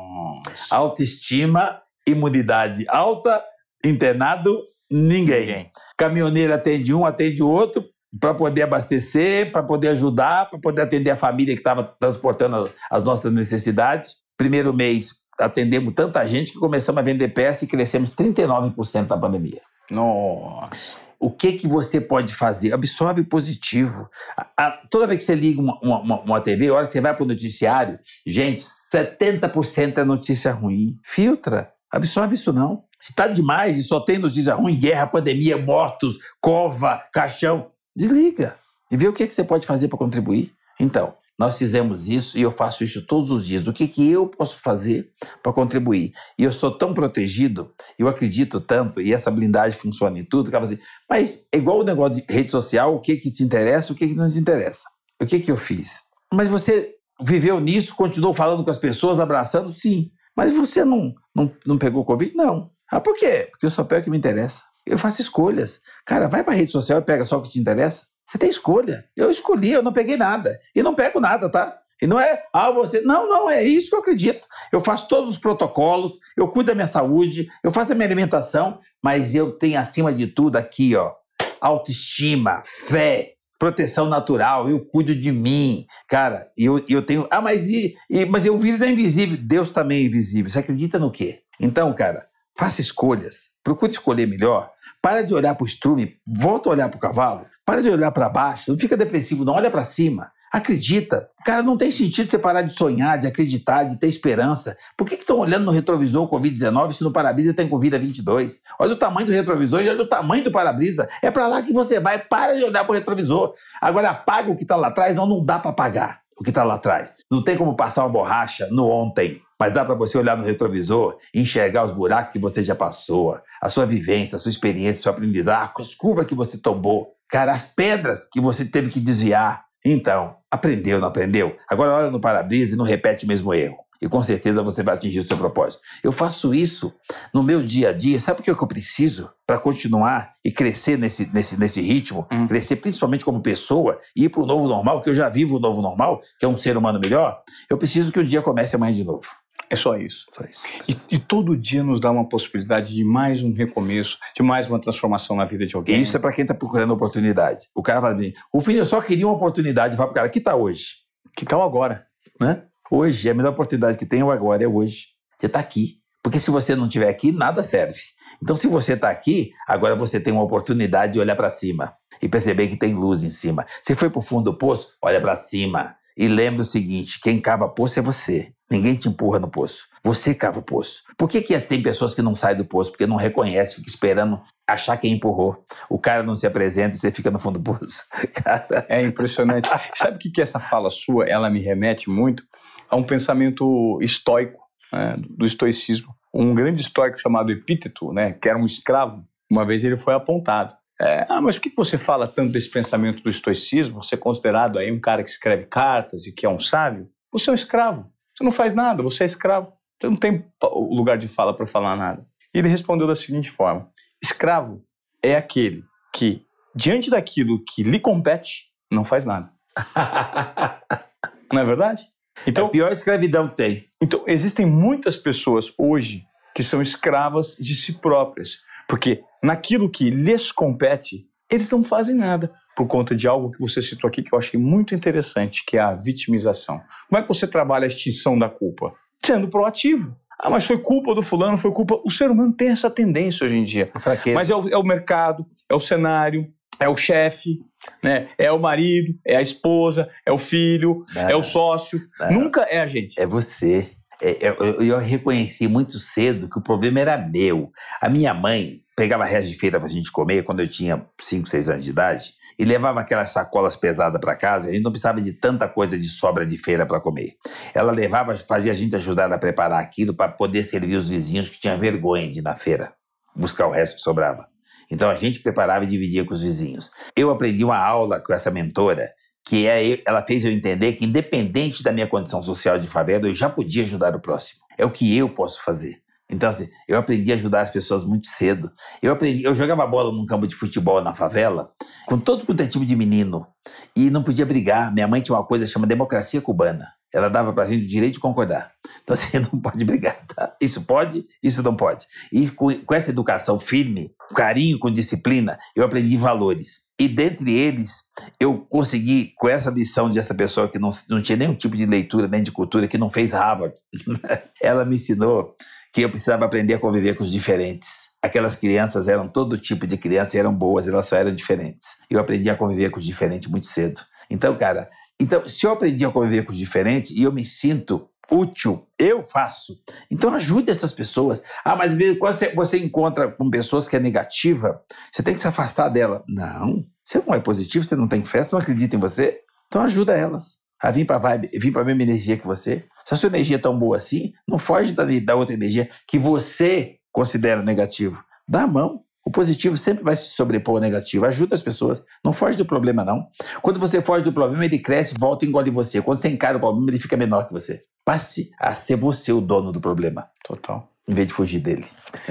Autoestima, 0.70 1.82
imunidade 2.06 2.86
alta, 2.88 3.42
internado, 3.84 4.62
ninguém. 4.90 5.42
ninguém. 5.42 5.72
Caminhoneiro 5.98 6.54
atende 6.54 6.94
um, 6.94 7.06
atende 7.06 7.42
o 7.44 7.48
outro, 7.48 7.84
para 8.20 8.34
poder 8.34 8.64
abastecer, 8.64 9.52
para 9.52 9.64
poder 9.64 9.90
ajudar, 9.90 10.50
para 10.50 10.60
poder 10.60 10.82
atender 10.82 11.12
a 11.12 11.18
família 11.18 11.54
que 11.54 11.60
estava 11.60 11.84
transportando 11.84 12.70
as 12.90 13.04
nossas 13.04 13.32
necessidades. 13.32 14.16
Primeiro 14.38 14.74
mês, 14.74 15.12
atendemos 15.40 15.94
tanta 15.94 16.26
gente 16.26 16.54
que 16.54 16.60
começamos 16.60 17.00
a 17.00 17.04
vender 17.04 17.30
peça 17.30 17.66
e 17.66 17.68
crescemos 17.68 18.14
39% 18.16 19.08
na 19.10 19.18
pandemia. 19.18 19.62
Nossa! 19.90 21.08
O 21.20 21.32
que, 21.32 21.54
que 21.54 21.68
você 21.68 22.00
pode 22.00 22.34
fazer? 22.34 22.74
Absorve 22.74 23.24
positivo. 23.24 24.08
A, 24.38 24.68
a, 24.68 24.72
toda 24.72 25.08
vez 25.08 25.20
que 25.20 25.26
você 25.26 25.34
liga 25.34 25.60
uma, 25.60 25.80
uma, 25.82 26.22
uma 26.22 26.42
TV, 26.42 26.68
a 26.68 26.74
hora 26.76 26.88
que 26.88 26.94
você 26.94 27.02
vai 27.02 27.16
para 27.16 27.24
o 27.24 27.28
noticiário, 27.28 27.98
gente, 28.26 28.62
70% 28.62 29.98
é 29.98 30.04
notícia 30.04 30.52
ruim. 30.52 30.96
Filtra. 31.04 31.72
Absorve 31.92 32.36
isso 32.36 32.54
não. 32.54 32.84
Se 33.00 33.12
está 33.12 33.28
demais 33.28 33.78
e 33.78 33.84
só 33.84 34.00
tem 34.00 34.18
notícia 34.18 34.56
ruim, 34.56 34.80
guerra, 34.80 35.08
pandemia, 35.08 35.58
mortos, 35.58 36.18
cova, 36.42 37.02
caixão, 37.14 37.72
desliga. 37.96 38.58
E 38.92 38.98
vê 38.98 39.08
o 39.08 39.14
que, 39.14 39.28
que 39.28 39.34
você 39.34 39.44
pode 39.44 39.68
fazer 39.68 39.88
para 39.88 39.98
contribuir. 39.98 40.54
Então, 40.80 41.14
nós 41.38 41.58
fizemos 41.58 42.10
isso 42.10 42.38
e 42.38 42.42
eu 42.42 42.52
faço 42.52 42.84
isso 42.84 43.06
todos 43.06 43.30
os 43.30 43.46
dias. 43.46 43.68
O 43.68 43.74
que, 43.74 43.88
que 43.88 44.10
eu 44.10 44.28
posso 44.28 44.60
fazer 44.60 45.12
para 45.44 45.54
contribuir? 45.54 46.12
E 46.38 46.44
eu 46.44 46.52
sou 46.52 46.76
tão 46.76 46.94
protegido, 46.94 47.72
eu 47.98 48.08
acredito 48.08 48.60
tanto, 48.60 49.00
e 49.00 49.14
essa 49.14 49.30
blindagem 49.30 49.78
funciona 49.78 50.18
em 50.18 50.26
tudo, 50.26 50.50
que 50.50 50.56
assim, 50.56 50.80
mas 51.08 51.48
é 51.52 51.58
igual 51.58 51.80
o 51.80 51.84
negócio 51.84 52.16
de 52.16 52.34
rede 52.34 52.50
social, 52.50 52.96
o 52.96 53.00
que, 53.00 53.18
que 53.18 53.30
te 53.30 53.44
interessa, 53.44 53.94
o 53.94 53.96
que, 53.96 54.08
que 54.08 54.16
não 54.16 54.32
te 54.32 54.40
interessa. 54.40 54.84
O 55.22 55.26
que, 55.26 55.40
que 55.40 55.52
eu 55.52 55.58
fiz? 55.58 56.04
Mas 56.34 56.48
você 56.48 56.96
viveu 57.22 57.60
nisso, 57.60 57.96
continuou 57.96 58.34
falando 58.34 58.64
com 58.64 58.72
as 58.72 58.78
pessoas, 58.78 59.20
abraçando? 59.20 59.72
Sim. 59.72 60.10
Mas 60.36 60.52
você 60.52 60.84
não, 60.84 61.14
não, 61.36 61.52
não 61.66 61.78
pegou 61.78 62.06
Covid? 62.06 62.36
Não. 62.36 62.72
Ah, 62.92 63.00
por 63.00 63.16
quê? 63.16 63.48
Porque 63.52 63.66
eu 63.66 63.70
só 63.70 63.84
pego 63.84 64.02
o 64.02 64.04
que 64.06 64.10
me 64.10 64.18
interessa. 64.18 64.64
Eu 64.86 64.98
faço 64.98 65.22
escolhas. 65.22 65.82
Cara, 66.06 66.28
vai 66.28 66.44
para 66.44 66.54
rede 66.54 66.72
social 66.72 67.00
e 67.00 67.04
pega 67.04 67.26
só 67.26 67.38
o 67.38 67.42
que 67.42 67.52
te 67.52 67.60
interessa. 67.60 68.06
Você 68.26 68.38
tem 68.38 68.50
escolha. 68.50 69.06
Eu 69.16 69.30
escolhi, 69.30 69.72
eu 69.72 69.84
não 69.84 69.94
peguei 69.94 70.18
nada. 70.18 70.60
E 70.76 70.82
não 70.82 70.96
pego 70.96 71.20
nada, 71.20 71.50
tá? 71.50 71.78
E 72.02 72.06
não 72.06 72.20
é, 72.20 72.44
ah, 72.54 72.70
você. 72.72 73.02
Não, 73.02 73.28
não, 73.28 73.50
é 73.50 73.64
isso 73.64 73.90
que 73.90 73.96
eu 73.96 74.00
acredito. 74.00 74.48
Eu 74.72 74.80
faço 74.80 75.08
todos 75.08 75.32
os 75.32 75.38
protocolos, 75.38 76.14
eu 76.38 76.48
cuido 76.48 76.68
da 76.68 76.76
minha 76.76 76.88
saúde, 76.88 77.50
eu 77.64 77.72
faço 77.72 77.92
a 77.92 77.96
minha 77.96 78.08
alimentação, 78.08 78.80
mas 79.04 79.34
eu 79.34 79.52
tenho 79.54 79.80
acima 79.80 80.14
de 80.14 80.28
tudo 80.28 80.58
aqui, 80.58 80.96
ó, 80.96 81.14
autoestima, 81.60 82.62
fé, 82.64 83.34
proteção 83.58 84.08
natural, 84.08 84.70
eu 84.70 84.86
cuido 84.86 85.16
de 85.16 85.32
mim. 85.32 85.86
Cara, 86.08 86.52
eu, 86.56 86.84
eu 86.88 87.02
tenho. 87.02 87.28
Ah, 87.32 87.42
mas, 87.42 87.68
e, 87.68 87.96
e, 88.10 88.26
mas 88.26 88.46
eu 88.46 88.58
vírus 88.60 88.82
é 88.82 88.90
invisível. 88.90 89.38
Deus 89.42 89.72
também 89.72 90.04
é 90.04 90.06
invisível. 90.06 90.52
Você 90.52 90.60
acredita 90.60 91.00
no 91.00 91.12
quê? 91.12 91.40
Então, 91.60 91.92
cara, 91.94 92.28
faça 92.58 92.82
escolhas. 92.82 93.50
Procure 93.64 93.92
escolher 93.92 94.28
melhor. 94.28 94.72
Para 95.02 95.22
de 95.22 95.34
olhar 95.34 95.54
para 95.56 95.64
o 95.64 95.68
estrume, 95.68 96.18
volta 96.26 96.70
a 96.70 96.72
olhar 96.72 96.90
para 96.90 96.98
o 96.98 97.02
cavalo. 97.02 97.46
Para 97.66 97.82
de 97.82 97.90
olhar 97.90 98.12
para 98.12 98.30
baixo, 98.30 98.72
não 98.72 98.80
fica 98.80 98.98
depressivo, 98.98 99.46
não 99.46 99.54
olha 99.54 99.70
para 99.70 99.84
cima. 99.86 100.32
Acredita. 100.52 101.30
Cara, 101.46 101.62
não 101.62 101.78
tem 101.78 101.92
sentido 101.92 102.32
você 102.32 102.40
parar 102.40 102.62
de 102.62 102.74
sonhar, 102.74 103.18
de 103.18 103.28
acreditar, 103.28 103.84
de 103.84 103.98
ter 103.98 104.08
esperança. 104.08 104.78
Por 104.96 105.06
que 105.06 105.16
estão 105.16 105.40
olhando 105.40 105.66
no 105.66 105.72
retrovisor 105.72 106.24
o 106.24 106.30
Covid-19 106.30 106.94
se 106.94 107.04
no 107.04 107.12
para-brisa 107.12 107.54
tem 107.54 107.70
Covid-22? 107.70 108.54
Olha 108.80 108.94
o 108.94 108.98
tamanho 108.98 109.28
do 109.28 109.34
retrovisor 109.34 109.82
e 109.82 109.90
olha 109.90 110.02
o 110.02 110.08
tamanho 110.08 110.46
do 110.46 110.52
para-brisa. 110.52 111.08
É 111.22 111.30
para 111.30 111.48
lá 111.48 111.62
que 111.62 111.74
você 111.74 112.00
vai. 112.00 112.18
Para 112.18 112.56
de 112.56 112.64
olhar 112.64 112.86
para 112.86 112.92
o 112.92 112.96
retrovisor. 112.96 113.54
Agora 113.82 114.12
apaga 114.12 114.50
o 114.50 114.56
que 114.56 114.64
está 114.64 114.78
lá 114.78 114.88
atrás. 114.88 115.14
Não, 115.14 115.28
não 115.28 115.44
dá 115.44 115.60
para 115.60 115.72
apagar 115.72 116.22
o 116.40 116.44
que 116.44 116.50
está 116.50 116.64
lá 116.64 116.76
atrás. 116.76 117.16
Não 117.30 117.44
tem 117.44 117.58
como 117.58 117.76
passar 117.76 118.04
uma 118.04 118.12
borracha 118.12 118.68
no 118.72 118.88
ontem. 118.88 119.42
Mas 119.60 119.74
dá 119.74 119.84
para 119.84 119.96
você 119.96 120.18
olhar 120.18 120.38
no 120.38 120.44
retrovisor 120.44 121.18
e 121.34 121.42
enxergar 121.42 121.84
os 121.84 121.92
buracos 121.92 122.32
que 122.32 122.40
você 122.40 122.62
já 122.62 122.76
passou, 122.76 123.40
a 123.62 123.70
sua 123.70 123.88
vivência, 123.88 124.36
a 124.36 124.40
sua 124.40 124.52
experiência, 124.52 125.00
a 125.00 125.04
sua 125.04 125.12
aprendizado, 125.14 125.72
as 125.80 125.96
curvas 125.96 126.28
que 126.28 126.36
você 126.36 126.60
tomou, 126.60 127.16
cara, 127.28 127.54
as 127.54 127.66
pedras 127.66 128.30
que 128.32 128.40
você 128.40 128.64
teve 128.64 128.90
que 128.92 129.00
desviar. 129.00 129.66
Então, 129.84 130.36
aprendeu, 130.52 131.00
não 131.00 131.08
aprendeu? 131.08 131.56
Agora 131.70 131.94
olha 131.94 132.12
no 132.12 132.22
para-brisa 132.22 132.76
e 132.76 132.78
não 132.78 132.86
repete 132.86 133.26
o 133.26 133.28
mesmo 133.28 133.54
erro. 133.54 133.78
E 134.02 134.08
com 134.08 134.22
certeza 134.22 134.62
você 134.62 134.84
vai 134.84 134.96
atingir 134.96 135.20
o 135.20 135.24
seu 135.24 135.38
propósito. 135.38 135.82
Eu 136.04 136.12
faço 136.12 136.54
isso 136.54 136.94
no 137.34 137.44
meu 137.44 137.64
dia 137.64 137.90
a 137.90 137.94
dia. 137.94 138.20
Sabe 138.20 138.42
o 138.42 138.44
que, 138.44 138.52
é 138.52 138.56
que 138.56 138.64
eu 138.64 138.68
preciso 138.68 139.30
para 139.46 139.58
continuar 139.58 140.34
e 140.44 140.52
crescer 140.52 140.98
nesse, 140.98 141.32
nesse, 141.34 141.60
nesse 141.60 141.82
ritmo? 141.82 142.28
Hum. 142.32 142.48
Crescer 142.48 142.78
principalmente 142.78 143.26
como 143.26 143.42
pessoa 143.42 144.00
e 144.16 144.26
ir 144.26 144.30
para 144.30 144.42
o 144.42 144.46
novo 144.46 144.68
normal, 144.68 145.02
que 145.02 145.10
eu 145.10 145.16
já 145.16 145.30
vivo 145.30 145.58
o 145.58 145.60
novo 145.60 145.82
normal, 145.82 146.22
que 146.40 146.46
é 146.46 146.48
um 146.48 146.58
ser 146.58 146.78
humano 146.78 147.00
melhor. 147.00 147.42
Eu 147.70 147.78
preciso 147.78 148.12
que 148.12 148.20
o 148.20 148.26
dia 148.26 148.42
comece 148.42 148.76
amanhã 148.76 148.94
de 148.94 149.04
novo. 149.04 149.28
É 149.70 149.76
só 149.76 149.98
isso. 149.98 150.26
Só 150.32 150.44
isso. 150.46 150.66
E, 150.88 151.16
e, 151.16 151.20
todo 151.20 151.58
dia 151.58 151.84
nos 151.84 152.00
dá 152.00 152.10
uma 152.10 152.28
possibilidade 152.28 152.94
de 152.94 153.04
mais 153.04 153.44
um 153.44 153.54
recomeço, 153.54 154.18
de 154.36 154.42
mais 154.42 154.68
uma 154.68 154.80
transformação 154.80 155.36
na 155.36 155.46
vida 155.46 155.66
de 155.66 155.76
alguém. 155.76 156.02
Isso 156.02 156.16
é 156.16 156.20
para 156.20 156.32
quem 156.32 156.44
está 156.44 156.54
procurando 156.54 156.94
oportunidade. 156.94 157.68
O 157.76 157.84
cara 157.84 158.02
fala 158.02 158.16
assim, 158.16 158.34
o 158.54 158.62
filho, 158.62 158.80
eu 158.80 158.86
só 158.86 159.02
queria 159.02 159.28
uma 159.28 159.36
oportunidade. 159.36 159.98
Fala 159.98 160.08
para 160.08 160.12
o 160.12 160.16
cara, 160.16 160.30
que 160.30 160.40
tal 160.40 160.62
hoje? 160.62 160.96
Que 161.36 161.46
tal 161.46 161.62
agora? 161.62 162.06
Né? 162.40 162.64
Hoje, 162.90 163.30
a 163.30 163.34
melhor 163.34 163.52
oportunidade 163.52 163.98
que 163.98 164.06
tem 164.06 164.22
é 164.22 164.24
agora, 164.24 164.64
é 164.64 164.68
hoje. 164.68 165.08
Você 165.38 165.48
está 165.48 165.60
aqui. 165.60 166.00
Porque 166.24 166.40
se 166.40 166.52
você 166.52 166.76
não 166.76 166.88
estiver 166.88 167.10
aqui, 167.10 167.32
nada 167.32 167.64
serve. 167.64 168.00
Então, 168.42 168.56
se 168.56 168.68
você 168.68 168.94
está 168.94 169.10
aqui, 169.10 169.52
agora 169.68 169.96
você 169.96 170.20
tem 170.20 170.34
uma 170.34 170.44
oportunidade 170.44 171.14
de 171.14 171.20
olhar 171.20 171.36
para 171.36 171.50
cima 171.50 171.94
e 172.22 172.28
perceber 172.28 172.68
que 172.68 172.76
tem 172.76 172.94
luz 172.94 173.24
em 173.24 173.32
cima. 173.32 173.66
Se 173.82 173.96
foi 173.96 174.10
para 174.10 174.20
o 174.20 174.24
fundo 174.24 174.52
do 174.52 174.58
poço, 174.58 174.90
olha 175.02 175.22
para 175.22 175.36
cima. 175.36 175.96
E 176.18 176.28
lembre 176.28 176.62
o 176.62 176.66
seguinte: 176.66 177.20
quem 177.22 177.40
cava 177.40 177.70
poço 177.70 178.00
é 178.00 178.02
você. 178.02 178.52
Ninguém 178.70 178.96
te 178.96 179.08
empurra 179.08 179.40
no 179.40 179.48
poço. 179.48 179.88
Você 180.04 180.36
cava 180.36 180.60
o 180.60 180.62
poço. 180.62 181.04
Por 181.18 181.30
que, 181.30 181.42
que 181.42 181.58
tem 181.62 181.82
pessoas 181.82 182.14
que 182.14 182.22
não 182.22 182.36
saem 182.36 182.58
do 182.58 182.66
poço? 182.66 182.92
Porque 182.92 183.08
não 183.08 183.16
reconhece, 183.16 183.76
fica 183.76 183.88
esperando 183.88 184.42
achar 184.68 184.98
quem 184.98 185.14
empurrou. 185.14 185.64
O 185.90 185.98
cara 185.98 186.24
não 186.24 186.36
se 186.36 186.46
apresenta 186.46 186.98
e 186.98 187.00
você 187.00 187.12
fica 187.12 187.32
no 187.32 187.40
fundo 187.40 187.60
do 187.60 187.74
poço. 187.74 188.04
Cara... 188.44 188.86
É 188.90 189.02
impressionante. 189.02 189.70
Sabe 189.96 190.18
o 190.18 190.20
que, 190.20 190.30
que 190.30 190.42
essa 190.42 190.60
fala 190.60 190.92
sua, 190.92 191.26
ela 191.26 191.50
me 191.50 191.62
remete 191.62 192.10
muito 192.10 192.44
a 192.90 192.96
um 192.96 193.04
pensamento 193.04 194.00
estoico, 194.02 194.62
né, 194.92 195.16
do 195.30 195.46
estoicismo. 195.46 196.16
Um 196.34 196.54
grande 196.54 196.82
estoico 196.82 197.20
chamado 197.20 197.52
Epíteto, 197.52 198.12
né, 198.14 198.34
que 198.34 198.48
era 198.48 198.58
um 198.58 198.66
escravo, 198.66 199.26
uma 199.50 199.66
vez 199.66 199.84
ele 199.84 199.98
foi 199.98 200.14
apontado. 200.14 200.76
é, 201.00 201.26
ah, 201.30 201.42
mas 201.42 201.58
por 201.58 201.64
que 201.64 201.76
você 201.76 201.98
fala 201.98 202.28
tanto 202.28 202.52
desse 202.52 202.70
pensamento 202.70 203.22
do 203.22 203.30
estoicismo? 203.30 204.04
Você 204.04 204.16
é 204.16 204.18
considerado 204.18 204.80
aí 204.80 204.92
um 204.92 205.00
cara 205.00 205.24
que 205.24 205.30
escreve 205.30 205.66
cartas 205.66 206.26
e 206.26 206.34
que 206.34 206.46
é 206.46 206.50
um 206.50 206.60
sábio? 206.60 207.10
Você 207.32 207.50
é 207.50 207.54
um 207.54 207.56
escravo. 207.56 208.12
Você 208.36 208.44
não 208.44 208.52
faz 208.52 208.74
nada, 208.74 209.04
você 209.04 209.24
é 209.24 209.26
escravo. 209.26 209.72
Você 210.00 210.10
não 210.10 210.16
tem 210.16 210.46
lugar 210.62 211.18
de 211.18 211.28
fala 211.28 211.56
para 211.56 211.68
falar 211.68 211.96
nada. 211.96 212.26
E 212.54 212.60
ele 212.60 212.68
respondeu 212.68 213.08
da 213.08 213.16
seguinte 213.16 213.50
forma: 213.50 213.88
escravo 214.22 214.84
é 215.22 215.36
aquele 215.36 215.84
que, 216.14 216.46
diante 216.76 217.10
daquilo 217.10 217.64
que 217.64 217.84
lhe 217.84 218.00
compete, 218.00 218.66
não 218.92 219.04
faz 219.04 219.26
nada. 219.26 219.52
não 221.52 221.62
é 221.62 221.66
verdade? 221.66 222.04
Então, 222.46 222.66
é 222.66 222.68
a 222.68 222.72
pior 222.72 222.92
escravidão 222.92 223.48
que 223.48 223.56
tem. 223.56 223.86
Então, 224.02 224.24
existem 224.28 224.66
muitas 224.66 225.16
pessoas 225.16 225.74
hoje 225.78 226.24
que 226.54 226.64
são 226.64 226.82
escravas 226.82 227.56
de 227.60 227.76
si 227.76 228.00
próprias, 228.00 228.64
porque 228.88 229.22
naquilo 229.44 229.90
que 229.90 230.10
lhes 230.10 230.52
compete, 230.52 231.26
eles 231.50 231.70
não 231.72 231.84
fazem 231.84 232.16
nada 232.16 232.52
por 232.76 232.88
conta 232.88 233.16
de 233.16 233.28
algo 233.28 233.52
que 233.52 233.60
você 233.60 233.82
citou 233.82 234.08
aqui 234.08 234.22
que 234.22 234.34
eu 234.34 234.38
achei 234.38 234.60
muito 234.60 234.94
interessante, 234.94 235.64
que 235.66 235.78
é 235.78 235.82
a 235.82 235.94
vitimização. 235.94 236.82
Como 237.10 237.20
é 237.20 237.22
que 237.22 237.28
você 237.28 237.48
trabalha 237.48 237.86
a 237.86 237.88
extinção 237.88 238.38
da 238.38 238.50
culpa? 238.50 238.94
Sendo 239.24 239.48
proativo. 239.48 240.16
Ah, 240.40 240.50
mas 240.50 240.66
foi 240.66 240.78
culpa 240.78 241.16
do 241.16 241.24
fulano, 241.24 241.58
foi 241.58 241.72
culpa. 241.72 242.00
O 242.06 242.12
ser 242.12 242.30
humano 242.30 242.54
tem 242.54 242.70
essa 242.70 242.92
tendência 242.92 243.46
hoje 243.46 243.58
em 243.58 243.66
dia. 243.66 243.90
Mas 244.36 244.52
é 244.52 244.56
o, 244.56 244.70
é 244.70 244.78
o 244.78 244.84
mercado, 244.84 245.46
é 245.68 245.74
o 245.74 245.80
cenário, 245.80 246.48
é 246.80 246.88
o 246.88 246.96
chefe, 246.96 247.60
né? 248.04 248.30
É 248.38 248.52
o 248.52 248.60
marido, 248.60 249.14
é 249.26 249.36
a 249.36 249.42
esposa, 249.42 250.10
é 250.26 250.32
o 250.32 250.38
filho, 250.38 251.06
não, 251.14 251.30
é 251.30 251.36
o 251.36 251.44
sócio. 251.44 252.02
Não, 252.20 252.32
Nunca 252.32 252.62
é 252.64 252.80
a 252.80 252.88
gente. 252.88 253.20
É 253.20 253.26
você. 253.26 253.92
É, 254.22 254.48
é, 254.48 254.50
eu, 254.50 254.82
eu, 254.82 254.98
reconheci 254.98 255.68
muito 255.68 256.00
cedo 256.00 256.50
que 256.50 256.58
o 256.58 256.64
problema 256.64 257.00
era 257.00 257.18
meu. 257.18 257.72
A 258.02 258.10
minha 258.10 258.34
mãe 258.34 258.82
pegava 258.96 259.26
resto 259.26 259.50
de 259.50 259.58
feira 259.58 259.80
pra 259.80 259.88
gente 259.88 260.12
comer 260.12 260.44
quando 260.44 260.60
eu 260.62 260.68
tinha 260.68 261.06
5, 261.22 261.48
6 261.48 261.70
anos 261.70 261.86
de 261.86 261.92
idade 261.92 262.34
e 262.58 262.66
levava 262.66 263.00
aquelas 263.00 263.30
sacolas 263.30 263.76
pesadas 263.76 264.20
para 264.20 264.36
casa. 264.36 264.70
A 264.70 264.72
gente 264.72 264.82
não 264.82 264.90
precisava 264.90 265.22
de 265.22 265.34
tanta 265.34 265.68
coisa 265.68 265.96
de 265.96 266.08
sobra 266.08 266.48
de 266.48 266.58
feira 266.58 266.84
para 266.84 267.00
comer. 267.00 267.34
Ela 267.76 267.92
levava, 267.92 268.36
fazia 268.36 268.72
a 268.72 268.76
gente 268.76 268.96
ajudar 268.96 269.32
a 269.32 269.38
preparar 269.38 269.80
aquilo 269.80 270.16
para 270.16 270.32
poder 270.32 270.64
servir 270.64 270.96
os 270.96 271.10
vizinhos 271.10 271.48
que 271.48 271.60
tinham 271.60 271.78
vergonha 271.78 272.32
de 272.32 272.40
ir 272.40 272.42
na 272.42 272.56
feira 272.56 272.92
buscar 273.38 273.68
o 273.68 273.72
resto 273.72 273.98
que 273.98 274.02
sobrava. 274.02 274.48
Então 274.90 275.10
a 275.10 275.16
gente 275.16 275.40
preparava 275.40 275.84
e 275.84 275.88
dividia 275.88 276.24
com 276.26 276.34
os 276.34 276.42
vizinhos. 276.42 276.90
Eu 277.16 277.30
aprendi 277.30 277.64
uma 277.64 277.78
aula 277.78 278.20
com 278.20 278.34
essa 278.34 278.52
mentora 278.52 279.12
que 279.46 279.66
é, 279.66 280.02
ela 280.06 280.22
fez 280.26 280.44
eu 280.44 280.52
entender 280.52 280.94
que 280.94 281.06
independente 281.06 281.82
da 281.82 281.94
minha 281.94 282.08
condição 282.08 282.44
social 282.44 282.78
de 282.78 282.88
favela, 282.88 283.28
eu 283.28 283.34
já 283.34 283.50
podia 283.50 283.84
ajudar 283.84 284.14
o 284.14 284.20
próximo. 284.20 284.60
É 284.78 284.86
o 284.86 284.92
que 284.92 285.16
eu 285.16 285.30
posso 285.30 285.64
fazer. 285.64 286.02
Então, 286.30 286.50
assim, 286.50 286.68
eu 286.88 286.98
aprendi 286.98 287.32
a 287.32 287.36
ajudar 287.36 287.62
as 287.62 287.70
pessoas 287.70 288.04
muito 288.04 288.28
cedo. 288.28 288.70
Eu 289.02 289.14
aprendi, 289.14 289.44
eu 289.44 289.56
jogava 289.56 289.88
bola 289.88 290.12
num 290.12 290.26
campo 290.26 290.46
de 290.46 290.56
futebol 290.56 291.02
na 291.02 291.14
favela, 291.14 291.72
com 292.06 292.20
todo 292.20 292.46
quanto 292.46 292.62
é 292.62 292.68
tipo 292.68 292.86
de 292.86 292.96
menino, 292.96 293.48
e 293.96 294.10
não 294.10 294.22
podia 294.22 294.46
brigar. 294.46 294.94
Minha 294.94 295.08
mãe 295.08 295.22
tinha 295.22 295.38
uma 295.38 295.46
coisa 295.46 295.66
chamada 295.66 295.88
democracia 295.88 296.42
cubana. 296.42 296.97
Ela 297.14 297.30
dava 297.30 297.54
pra 297.54 297.66
gente 297.66 297.86
o 297.86 297.88
direito 297.88 298.16
de 298.16 298.20
concordar. 298.20 298.72
Então, 299.02 299.14
assim, 299.14 299.40
não 299.52 299.60
pode 299.60 299.84
brigar, 299.86 300.26
tá? 300.28 300.56
Isso 300.62 300.86
pode, 300.86 301.26
isso 301.42 301.64
não 301.64 301.76
pode. 301.76 302.06
E 302.32 302.50
com, 302.50 302.74
com 302.84 302.94
essa 302.94 303.12
educação 303.12 303.60
firme, 303.60 304.12
carinho, 304.36 304.80
com 304.80 304.92
disciplina, 304.92 305.58
eu 305.76 305.84
aprendi 305.84 306.18
valores. 306.18 306.88
E 307.00 307.08
dentre 307.08 307.54
eles, 307.54 308.04
eu 308.40 308.60
consegui, 308.70 309.34
com 309.38 309.48
essa 309.48 309.70
lição 309.70 310.10
de 310.10 310.18
essa 310.18 310.34
pessoa 310.34 310.68
que 310.68 310.80
não, 310.80 310.90
não 311.10 311.22
tinha 311.22 311.38
nenhum 311.38 311.54
tipo 311.54 311.76
de 311.76 311.86
leitura, 311.86 312.28
nem 312.28 312.42
de 312.42 312.52
cultura, 312.52 312.88
que 312.88 312.98
não 312.98 313.10
fez 313.10 313.34
Harvard, 313.34 313.76
ela 314.62 314.84
me 314.84 314.96
ensinou 314.96 315.56
que 315.94 316.02
eu 316.02 316.10
precisava 316.10 316.46
aprender 316.46 316.74
a 316.74 316.80
conviver 316.80 317.16
com 317.16 317.24
os 317.24 317.32
diferentes. 317.32 318.08
Aquelas 318.22 318.56
crianças 318.56 319.08
eram 319.08 319.28
todo 319.28 319.58
tipo 319.58 319.86
de 319.86 319.96
criança 319.96 320.36
e 320.36 320.40
eram 320.40 320.54
boas, 320.54 320.88
elas 320.88 321.06
só 321.06 321.16
eram 321.16 321.34
diferentes. 321.34 321.90
Eu 322.10 322.20
aprendi 322.20 322.50
a 322.50 322.56
conviver 322.56 322.90
com 322.90 323.00
os 323.00 323.06
diferentes 323.06 323.50
muito 323.50 323.68
cedo. 323.68 324.02
Então, 324.30 324.58
cara, 324.58 324.90
então, 325.20 325.48
se 325.48 325.66
eu 325.66 325.72
aprendi 325.72 326.06
a 326.06 326.12
conviver 326.12 326.46
com 326.46 326.52
os 326.52 326.58
diferentes 326.58 327.12
e 327.12 327.24
eu 327.24 327.32
me 327.32 327.44
sinto 327.44 328.10
útil, 328.30 328.88
eu 329.00 329.24
faço. 329.24 329.78
Então 330.12 330.34
ajude 330.34 330.70
essas 330.70 330.94
pessoas. 330.94 331.42
Ah, 331.64 331.76
mas 331.76 331.94
quando 332.20 332.56
você, 332.56 332.78
encontra 332.78 333.32
com 333.32 333.50
pessoas 333.50 333.88
que 333.88 333.96
é 333.96 334.00
negativa, 334.00 334.82
você 335.12 335.24
tem 335.24 335.34
que 335.34 335.42
se 335.42 335.48
afastar 335.48 335.90
dela. 335.90 336.24
Não, 336.28 336.86
você 337.04 337.22
não 337.26 337.34
é 337.34 337.40
positivo, 337.40 337.86
você 337.86 337.96
não 337.96 338.08
tem 338.08 338.24
fé, 338.24 338.44
você 338.44 338.52
não 338.52 338.60
acredita 338.60 338.96
em 338.96 339.00
você. 339.00 339.42
Então 339.68 339.82
ajuda 339.82 340.14
elas 340.14 340.58
a 340.80 340.92
vir 340.92 341.06
para 341.06 341.38
vir 341.38 341.72
para 341.72 341.82
a 341.82 341.86
mesma 341.86 342.04
energia 342.04 342.38
que 342.38 342.46
você. 342.46 342.86
Se 343.06 343.14
a 343.14 343.18
sua 343.18 343.28
energia 343.28 343.56
é 343.56 343.60
tão 343.60 343.78
boa 343.78 343.98
assim, 343.98 344.34
não 344.48 344.60
foge 344.60 344.92
da, 344.92 345.04
da 345.24 345.36
outra 345.36 345.54
energia 345.54 345.90
que 346.08 346.20
você 346.20 346.98
considera 347.12 347.64
negativo. 347.64 348.24
Dá 348.48 348.64
a 348.64 348.68
mão. 348.68 349.04
O 349.28 349.30
positivo 349.30 349.76
sempre 349.76 350.06
vai 350.06 350.16
se 350.16 350.30
sobrepor 350.30 350.76
ao 350.76 350.82
negativo. 350.82 351.26
Ajuda 351.26 351.54
as 351.54 351.62
pessoas. 351.62 352.02
Não 352.24 352.32
foge 352.32 352.58
do 352.58 352.64
problema, 352.64 353.04
não. 353.04 353.28
Quando 353.62 353.78
você 353.78 354.02
foge 354.02 354.24
do 354.24 354.32
problema, 354.32 354.64
ele 354.64 354.80
cresce, 354.80 355.16
volta 355.20 355.44
e 355.44 355.50
engole 355.50 355.70
você. 355.70 356.02
Quando 356.02 356.18
você 356.18 356.30
encara 356.30 356.56
o 356.56 356.62
problema, 356.62 356.90
ele 356.90 356.98
fica 356.98 357.18
menor 357.18 357.46
que 357.46 357.52
você. 357.52 357.84
Passe 358.06 358.52
a 358.58 358.74
ser 358.74 358.96
você 358.96 359.34
o 359.34 359.42
dono 359.42 359.74
do 359.74 359.82
problema. 359.82 360.30
Total. 360.46 360.90
Em 361.06 361.14
vez 361.14 361.28
de 361.28 361.34
fugir 361.34 361.60
dele. 361.60 361.86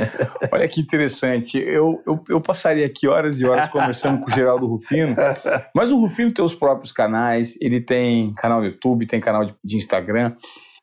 Olha 0.51 0.67
que 0.67 0.81
interessante. 0.81 1.59
Eu, 1.59 2.03
eu, 2.07 2.25
eu, 2.31 2.41
passaria 2.41 2.87
aqui 2.87 3.07
horas 3.07 3.39
e 3.41 3.45
horas 3.45 3.69
conversando 3.69 4.25
com 4.25 4.31
o 4.31 4.35
Geraldo 4.35 4.67
Rufino, 4.67 5.15
mas 5.75 5.91
o 5.91 6.01
Rufino 6.01 6.33
tem 6.33 6.43
os 6.43 6.55
próprios 6.55 6.93
canais, 6.93 7.59
ele 7.61 7.83
tem 7.83 8.33
canal 8.33 8.61
no 8.61 8.67
YouTube, 8.67 9.07
tem 9.07 9.21
canal 9.21 9.45
de, 9.45 9.55
de 9.63 9.77
Instagram. 9.77 10.35